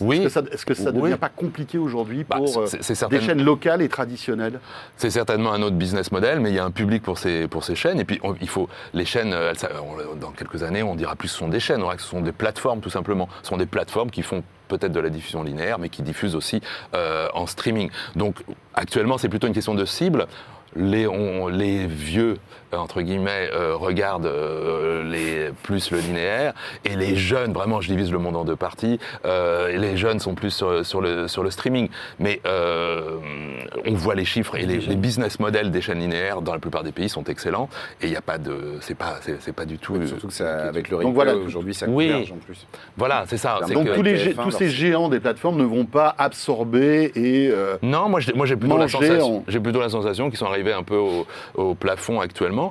Oui. 0.00 0.18
Est-ce 0.24 0.64
que 0.64 0.74
ça, 0.74 0.92
ne 0.92 0.96
Oui. 0.98 1.10
devient 1.10 1.18
pas 1.20 1.28
compliqué 1.28 1.78
aujourd'hui 1.78 2.24
Bah, 2.24 2.36
pour 2.36 2.66
c'est 2.68 3.08
des 3.08 3.20
chaînes 3.20 3.42
locales 3.44 3.82
et 3.82 3.88
traditionnelles? 3.88 4.60
C'est 4.96 5.10
certainement 5.10 5.52
un 5.52 5.62
autre 5.62 5.76
business 5.76 6.12
model, 6.12 6.40
mais 6.40 6.50
il 6.50 6.54
y 6.54 6.58
a 6.58 6.64
un 6.64 6.70
public 6.70 7.02
pour 7.02 7.18
ces, 7.18 7.48
pour 7.48 7.64
ces 7.64 7.74
chaînes. 7.74 7.98
Et 8.00 8.04
puis, 8.04 8.20
on- 8.22 8.34
il 8.40 8.48
faut, 8.48 8.68
les 8.92 9.04
chaînes, 9.04 9.32
elles- 9.32 9.58
ça- 9.58 9.70
on- 9.82 10.14
dans 10.16 10.30
quelques 10.30 10.62
années, 10.62 10.82
on 10.82 10.94
dira 10.94 11.16
plus 11.16 11.28
que 11.28 11.32
ce 11.32 11.38
sont 11.38 11.48
des 11.48 11.60
chaînes, 11.60 11.80
on 11.80 11.84
dira 11.84 11.96
que 11.96 12.02
ce 12.02 12.08
sont 12.08 12.20
des 12.20 12.32
plateformes, 12.32 12.80
tout 12.80 12.90
simplement. 12.90 13.28
Ce 13.42 13.48
sont 13.48 13.56
des 13.56 13.66
plateformes 13.66 14.10
qui 14.10 14.22
font 14.22 14.42
peut-être 14.68 14.92
de 14.92 15.00
la 15.00 15.10
diffusion 15.10 15.42
linéaire, 15.42 15.78
mais 15.78 15.88
qui 15.88 16.02
diffusent 16.02 16.34
aussi 16.34 16.60
en 16.92 17.46
streaming. 17.46 17.90
Donc, 18.16 18.42
actuellement, 18.74 19.18
c'est 19.18 19.28
plutôt 19.28 19.46
une 19.46 19.54
question 19.54 19.74
de 19.74 19.84
cible. 19.84 20.26
Les, 20.76 21.06
on- 21.06 21.48
vieux, 21.86 22.36
entre 22.76 23.02
guillemets, 23.02 23.48
euh, 23.52 23.74
regardent 23.76 24.26
euh, 24.26 25.02
les, 25.04 25.50
plus 25.62 25.90
le 25.90 25.98
linéaire, 25.98 26.52
et 26.84 26.96
les 26.96 27.16
jeunes, 27.16 27.52
vraiment, 27.52 27.80
je 27.80 27.88
divise 27.88 28.10
le 28.12 28.18
monde 28.18 28.36
en 28.36 28.44
deux 28.44 28.56
parties, 28.56 28.98
euh, 29.24 29.68
et 29.68 29.78
les 29.78 29.96
jeunes 29.96 30.18
sont 30.20 30.34
plus 30.34 30.50
sur, 30.50 30.84
sur 30.84 31.00
le, 31.00 31.28
sur 31.28 31.42
le 31.42 31.50
streaming. 31.50 31.88
Mais 32.18 32.40
euh, 32.46 33.18
on 33.86 33.94
voit 33.94 34.14
les 34.14 34.24
chiffres 34.24 34.56
et 34.56 34.66
les, 34.66 34.78
les 34.78 34.96
business 34.96 35.38
models 35.40 35.70
des 35.70 35.80
chaînes 35.80 35.98
linéaires 36.00 36.42
dans 36.42 36.52
la 36.52 36.58
plupart 36.58 36.82
des 36.84 36.92
pays 36.92 37.08
sont 37.08 37.24
excellents, 37.24 37.68
et 38.00 38.06
il 38.06 38.10
n'y 38.10 38.16
a 38.16 38.22
pas 38.22 38.38
de. 38.38 38.54
C'est 38.80 38.94
pas, 38.96 39.16
c'est, 39.20 39.40
c'est 39.40 39.52
pas 39.54 39.64
du 39.64 39.78
tout. 39.78 39.94
Surtout 40.06 40.28
que 40.28 40.32
ça, 40.32 40.64
avec 40.68 40.88
le 40.90 40.98
Donc 40.98 41.06
replay, 41.06 41.14
voilà. 41.14 41.36
aujourd'hui, 41.36 41.74
ça 41.74 41.86
Oui. 41.88 42.08
converge 42.08 42.32
en 42.32 42.36
plus. 42.36 42.66
Voilà, 42.96 43.24
c'est 43.26 43.36
ça. 43.36 43.58
c'est 43.66 43.74
Donc 43.74 43.86
que- 43.86 43.94
tous, 43.94 44.02
les, 44.02 44.16
TF1, 44.16 44.32
gé- 44.34 44.42
tous 44.42 44.50
ces 44.50 44.68
géants 44.68 45.08
des 45.08 45.20
plateformes 45.20 45.56
ne 45.58 45.64
vont 45.64 45.84
pas 45.84 46.14
absorber 46.18 47.12
et... 47.14 47.48
euh, 47.50 47.76
Non, 47.82 48.08
moi 48.08 48.20
j'ai, 48.20 48.32
moi, 48.32 48.46
j'ai 48.46 48.56
plutôt, 48.56 48.76
la 48.76 48.88
sensation, 48.88 49.38
en- 49.38 49.44
j'ai 49.48 49.60
plutôt 49.60 49.80
la 49.80 49.88
sensation 49.88 50.28
qu'ils 50.30 50.38
sont 50.38 50.46
arrivés 50.46 50.72
un 50.72 50.82
peu 50.82 50.96
au, 50.96 51.26
au 51.54 51.74
plafond 51.74 52.20
actuellement. 52.20 52.63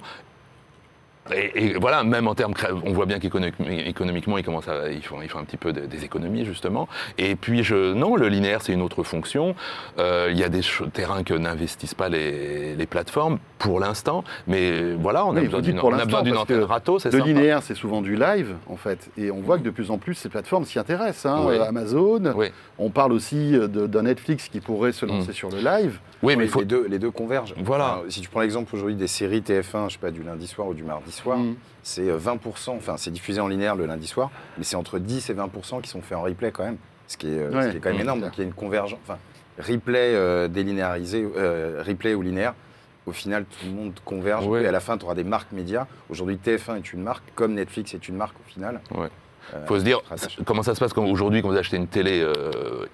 Et, 1.34 1.68
et 1.68 1.74
voilà, 1.76 2.04
même 2.04 2.28
en 2.28 2.36
termes, 2.36 2.54
on 2.84 2.92
voit 2.92 3.06
bien 3.06 3.18
qu'économiquement, 3.18 4.38
ils 4.38 4.44
commencent 4.44 4.68
à, 4.68 4.92
ils 4.92 5.02
font, 5.02 5.22
ils 5.22 5.30
font 5.30 5.40
un 5.40 5.46
petit 5.46 5.56
peu 5.56 5.72
de- 5.72 5.86
des 5.86 6.04
économies 6.04 6.44
justement. 6.44 6.90
Et 7.18 7.38
puis, 7.38 7.64
je, 7.64 7.94
non, 7.94 8.18
le 8.18 8.28
linéaire, 8.28 8.62
c'est 8.62 8.74
une 8.74 8.82
autre 8.82 9.04
fonction. 9.04 9.56
Euh, 10.00 10.28
Il 10.32 10.38
y 10.38 10.44
a 10.44 10.50
des 10.50 10.60
terrains 10.92 11.24
que 11.24 11.34
n'investissent 11.34 11.94
pas 11.94 12.10
les, 12.10 12.76
les 12.76 12.86
plateformes 12.86 13.40
pour 13.58 13.80
l'instant, 13.80 14.26
mais 14.48 14.92
voilà, 14.96 15.26
on 15.26 15.32
a 15.38 15.40
Oui, 15.40 15.46
besoin 15.46 15.62
d'une, 15.62 15.80
antenne 15.80 16.64
râteau, 16.64 17.00
c'est 17.00 17.10
Le 17.14 17.20
sympa. 17.20 17.26
linéaire, 17.32 17.64
c'est 17.64 17.76
souvent 17.76 18.02
du 18.02 18.18
live, 18.18 18.56
en 18.68 18.76
fait. 18.76 19.10
Et 19.18 19.32
on 19.32 19.40
voit 19.40 19.58
que 19.58 19.64
de 19.64 19.70
plus 19.70 19.92
en 19.92 19.98
plus, 19.98 20.16
ces 20.16 20.28
plateformes 20.28 20.66
s'y 20.66 20.78
intéressent. 20.78 21.28
hein. 21.32 21.44
Oui. 21.48 21.56
Euh, 21.56 21.64
Amazon, 21.64 22.34
Oui. 22.36 22.48
on 22.78 22.90
parle 22.90 23.14
aussi 23.14 23.56
euh, 23.56 23.68
d'un 23.68 24.02
Netflix 24.04 24.50
qui 24.50 24.60
pourrait 24.60 24.92
se 24.92 25.06
lancer 25.06 25.32
sur 25.32 25.48
le 25.50 25.60
live. 25.60 26.00
Oui, 26.24 26.36
mais 26.36 26.48
faut. 26.48 26.60
les, 26.60 26.66
deux, 26.66 26.88
les 26.88 27.00
deux 27.00 27.12
convergent. 27.12 27.54
Voilà. 27.58 28.02
Si 28.10 28.22
tu 28.22 28.30
prends 28.30 28.42
l'exemple 28.42 28.74
aujourd'hui 28.76 28.96
des 28.96 29.08
séries 29.08 29.42
TF1, 29.42 29.90
je 29.90 29.94
sais 29.94 30.00
pas, 30.00 30.10
du 30.12 30.24
lundi 30.24 30.48
soir 30.48 30.68
ou 30.70 30.74
du 30.74 30.84
mardi 30.84 31.12
soir, 31.12 31.38
Mm. 31.38 31.56
c'est 31.84 32.10
euh, 32.10 32.18
20%, 32.18 32.72
enfin 32.78 32.96
c'est 32.98 33.12
diffusé 33.12 33.40
en 33.42 33.48
linéaire 33.48 33.76
le 33.76 33.86
lundi 33.86 34.08
soir, 34.08 34.32
mais 34.58 34.64
c'est 34.64 34.76
entre 34.78 35.00
10 35.00 35.30
et 35.30 35.34
20% 35.34 35.82
qui 35.82 35.90
sont 35.90 36.02
faits 36.02 36.18
en 36.18 36.22
replay 36.24 36.52
quand 36.52 36.64
même, 36.64 36.78
ce 37.08 37.18
qui 37.18 37.28
est, 37.28 37.38
euh, 37.40 37.52
Ouais. 37.52 37.64
ce 37.64 37.70
qui 37.72 37.78
est 37.78 37.80
quand 37.80 37.90
même 37.90 38.00
Mm. 38.00 38.02
énorme. 38.02 38.22
Donc 38.22 38.32
il 38.38 38.40
y 38.40 38.44
a 38.44 38.48
une 38.48 38.54
convergence, 38.54 39.00
enfin 39.04 39.18
replay 39.60 40.16
euh, 40.16 40.48
délinéarisé, 40.48 41.28
euh, 41.38 41.84
replay 41.86 42.16
ou 42.16 42.22
linéaire. 42.22 42.54
Au 43.06 43.12
final, 43.12 43.44
tout 43.44 43.66
le 43.66 43.74
monde 43.74 43.94
converge 44.06 44.48
Ouais. 44.48 44.64
et 44.64 44.66
à 44.68 44.72
la 44.72 44.80
fin, 44.80 44.98
tu 44.98 45.04
auras 45.04 45.14
des 45.14 45.26
marques 45.26 45.52
médias. 45.52 45.88
Aujourd'hui, 46.10 46.38
TF1 46.38 46.78
est 46.78 46.94
une 46.94 47.04
marque, 47.04 47.24
comme 47.36 47.54
Netflix 47.54 47.94
est 47.94 48.08
une 48.08 48.16
marque 48.16 48.36
au 48.40 48.50
final. 48.50 48.80
Ouais. 48.96 49.10
Euh, 49.56 49.66
faut 49.66 49.78
se 49.80 49.84
dire, 49.84 50.00
comment 50.46 50.64
ça 50.64 50.76
se 50.76 50.80
passe 50.80 50.94
quand 50.94 51.06
aujourd'hui, 51.06 51.42
quand 51.42 51.50
vous 51.50 51.58
achetez 51.58 51.78
une 51.78 51.88
télé 51.88 52.22
euh, 52.22 52.34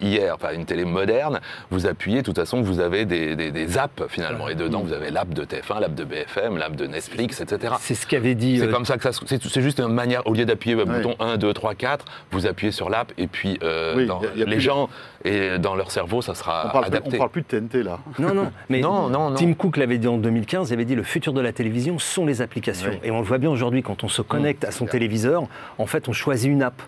hier, 0.01 0.33
enfin 0.35 0.49
une 0.53 0.65
télé 0.65 0.85
moderne, 0.85 1.39
vous 1.71 1.85
appuyez, 1.87 2.19
de 2.21 2.25
toute 2.25 2.37
façon, 2.37 2.61
vous 2.61 2.79
avez 2.79 3.05
des, 3.05 3.35
des- 3.35 3.51
des 3.51 3.77
apps 3.77 4.03
finalement. 4.09 4.49
Et 4.49 4.55
dedans, 4.55 4.81
vous 4.81 4.93
avez 4.93 5.09
l'app 5.11 5.29
de 5.29 5.43
TF1, 5.43 5.79
l'app 5.79 5.95
de 5.95 6.03
BFM, 6.03 6.57
l'app 6.57 6.75
de 6.75 6.85
Netflix, 6.87 7.41
etc. 7.41 7.75
C'est 7.79 7.95
ce 7.95 8.05
qu'avait 8.07 8.35
dit. 8.35 8.59
C'est 8.59 8.67
euh, 8.67 8.71
comme 8.71 8.85
ça 8.85 8.97
que 8.97 9.03
ça 9.03 9.11
se. 9.11 9.19
C'est 9.25 9.41
c'est 9.43 9.61
juste 9.61 9.79
une 9.79 9.93
manière, 9.93 10.25
au 10.27 10.33
lieu 10.33 10.45
d'appuyer 10.45 10.75
le 10.75 10.85
bouton 10.85 11.15
1, 11.19 11.37
2, 11.37 11.53
3, 11.53 11.75
4, 11.75 12.05
vous 12.31 12.45
appuyez 12.47 12.71
sur 12.71 12.89
l'app 12.89 13.11
et 13.17 13.27
puis 13.27 13.57
euh, 13.63 13.95
Oui, 13.95 14.05
dans- 14.05 14.21
y 14.21 14.25
a- 14.25 14.29
y 14.35 14.41
a 14.41 14.45
les 14.45 14.51
plus- 14.53 14.61
gens, 14.61 14.89
et 15.25 15.57
dans 15.59 15.75
leur 15.75 15.91
cerveau, 15.91 16.21
ça 16.21 16.33
sera 16.35 16.65
On 16.67 16.69
parle, 16.71 16.85
plus, 16.85 16.93
on 16.93 16.97
adapté. 16.97 17.17
parle 17.17 17.29
plus 17.29 17.41
de 17.41 17.47
TNT, 17.47 17.83
là. 17.83 17.99
Non, 18.19 18.33
non, 18.33 18.51
mais 18.69 18.79
Non, 18.79 19.09
non, 19.09 19.29
non. 19.31 19.35
Tim 19.35 19.53
Cook 19.53 19.77
l'avait 19.77 19.97
dit 19.97 20.07
en 20.07 20.17
2015, 20.17 20.69
il 20.69 20.73
avait 20.73 20.85
dit 20.85 20.95
le 20.95 21.03
futur 21.03 21.33
de 21.33 21.41
la 21.41 21.51
télévision 21.51 21.99
sont 21.99 22.25
les 22.25 22.41
applications. 22.41 22.89
Oui. 22.91 22.99
Et 23.03 23.11
on 23.11 23.19
le 23.19 23.25
voit 23.25 23.37
bien 23.37 23.49
aujourd'hui, 23.49 23.83
quand 23.83 24.03
on 24.03 24.07
se 24.07 24.21
connecte 24.21 24.63
à 24.63 24.71
son 24.71 24.85
téléviseur, 24.85 25.43
en 25.77 25.85
fait, 25.85 26.07
on 26.07 26.13
choisit 26.13 26.38
une 26.47 26.63
app. 26.63 26.81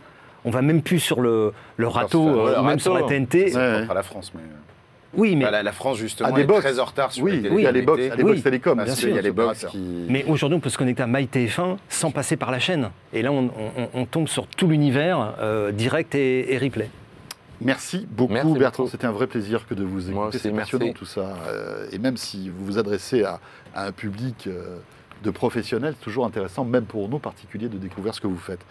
On 0.46 0.50
va 0.50 0.62
même 0.62 0.82
plus 0.82 1.00
sur 1.00 1.22
le, 1.22 1.54
le 1.78 1.88
râteau, 1.88 2.24
sur- 2.24 2.46
euh, 2.48 2.56
même 2.58 2.66
râteau. 2.66 2.80
sur 2.80 2.94
la 2.96 3.04
TNT. 3.04 3.56
Ouais. 3.56 3.78
Propre 3.78 3.92
à 3.92 3.94
la 3.96 4.04
France, 4.04 4.32
mais. 4.34 4.42
euh, 4.42 4.56
Oui, 5.14 5.36
mais, 5.36 5.44
Bah, 5.46 5.52
la, 5.52 5.62
la 5.64 5.72
France, 5.74 5.98
justement, 5.98 6.30
Ah, 6.32 6.36
des 6.36 6.42
est 6.42 6.46
box. 6.46 6.62
très 6.62 6.80
en 6.80 6.86
retard 6.86 7.12
sur 7.12 7.26
Oui, 7.26 7.42
les 7.42 7.50
il 7.50 7.62
y 7.62 7.68
a 7.68 7.72
les 7.72 7.82
box, 7.82 7.98
connectées, 7.98 8.06
il 8.06 8.10
y 8.10 8.12
a 8.14 8.16
les 8.16 8.24
box 8.24 8.36
Oui, 8.38 8.42
télécom. 8.44 8.78
parce 8.78 8.86
bien 8.88 8.96
qu'il 8.96 9.10
y 9.10 9.12
a 9.12 9.16
sûr, 9.16 9.24
les 9.24 9.32
box 9.32 9.66
qui... 9.70 10.06
mais 10.10 10.24
aujourd'hui, 10.26 10.56
on 10.58 10.62
peut 10.62 10.70
se 10.70 10.78
connecter 10.78 11.04
à 11.04 11.08
MyTF1 11.08 11.78
sans 11.90 12.12
passer 12.12 12.38
par 12.38 12.50
la 12.50 12.60
chaîne. 12.60 12.90
Et 13.14 13.22
là, 13.22 13.32
on, 13.32 13.46
on- 13.78 13.90
on 13.94 14.06
tombe 14.06 14.28
sur 14.30 14.48
tout 14.48 14.68
l'univers 14.68 15.36
euh, 15.42 15.72
direct 15.72 16.16
et, 16.16 16.54
et 16.54 16.58
replay. 16.58 16.90
Merci 17.64 18.08
beaucoup 18.10 18.34
Merci 18.34 18.54
Bertrand, 18.58 18.88
c'était 18.88 19.06
un 19.06 19.12
vrai 19.12 19.28
plaisir 19.28 19.68
que 19.68 19.76
de 19.76 19.84
vous 19.84 20.00
écouter. 20.00 20.16
Moi 20.16 20.28
aussi, 20.28 20.40
C'est 20.40 20.52
merci. 20.52 20.72
passionnant 20.72 20.94
tout 20.94 21.06
ça. 21.06 21.36
Euh, 21.48 21.86
et 21.92 22.00
même 22.00 22.18
si 22.18 22.50
vous 22.50 22.66
vous 22.66 22.78
adressez 22.80 23.24
à, 23.24 23.40
à 23.76 23.86
un 23.86 23.92
public 23.92 24.46
euh, 24.48 24.78
de 25.24 25.32
professionnels, 25.32 25.96
c'est 25.98 26.04
toujours 26.04 26.26
intéressant, 26.26 26.66
même 26.66 26.86
pour 26.86 27.10
nous 27.10 27.20
particuliers, 27.20 27.70
de 27.70 27.78
découvrir 27.78 28.14
ce 28.14 28.22
que 28.22 28.28
vous 28.28 28.38
faites. 28.38 28.62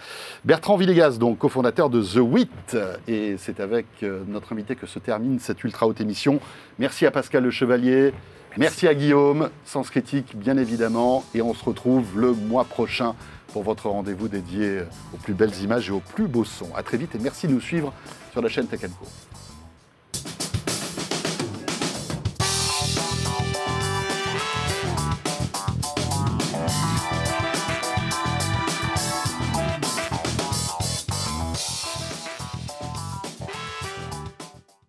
Bertrand 0.45 0.77
Villegas, 0.77 1.19
donc 1.19 1.39
cofondateur 1.39 1.91
de 1.91 2.03
The 2.03 2.17
Wit, 2.17 2.77
et 3.09 3.37
c'est 3.39 3.61
avec 3.61 3.87
euh, 4.03 4.23
notre 4.29 4.53
invité 4.53 4.77
que 4.77 4.87
se 4.87 4.99
termine 4.99 5.39
cette 5.39 5.63
ultra 5.65 5.87
haute 5.87 6.01
émission. 6.01 6.41
Merci 6.79 7.07
à 7.07 7.11
Pascal 7.11 7.45
Le 7.45 7.51
Chevalier, 7.51 8.13
merci 8.57 8.89
à 8.89 8.95
Guillaume, 8.95 9.51
Sens 9.65 9.91
Critique 9.91 10.37
bien 10.37 10.57
évidemment, 10.57 11.25
et 11.35 11.43
on 11.43 11.55
se 11.55 11.65
retrouve 11.65 12.19
le 12.19 12.33
mois 12.33 12.65
prochain 12.65 13.15
pour 13.53 13.63
votre 13.63 13.89
rendez-vous 13.89 14.29
dédié 14.29 14.83
aux 15.13 15.17
plus 15.17 15.35
belles 15.35 15.57
images 15.63 15.89
et 15.89 15.93
aux 15.93 16.01
plus 16.01 16.29
beaux 16.29 16.45
sons. 16.45 16.71
À 16.77 16.83
très 16.83 16.97
vite 16.97 17.15
et 17.15 17.19
merci 17.19 17.49
de 17.49 17.53
nous 17.53 17.61
suivre 17.61 17.93
sur 18.33 18.43
la 18.43 18.49
chaîne 18.49 18.67
Tech 18.67 18.81
Co. 18.81 19.07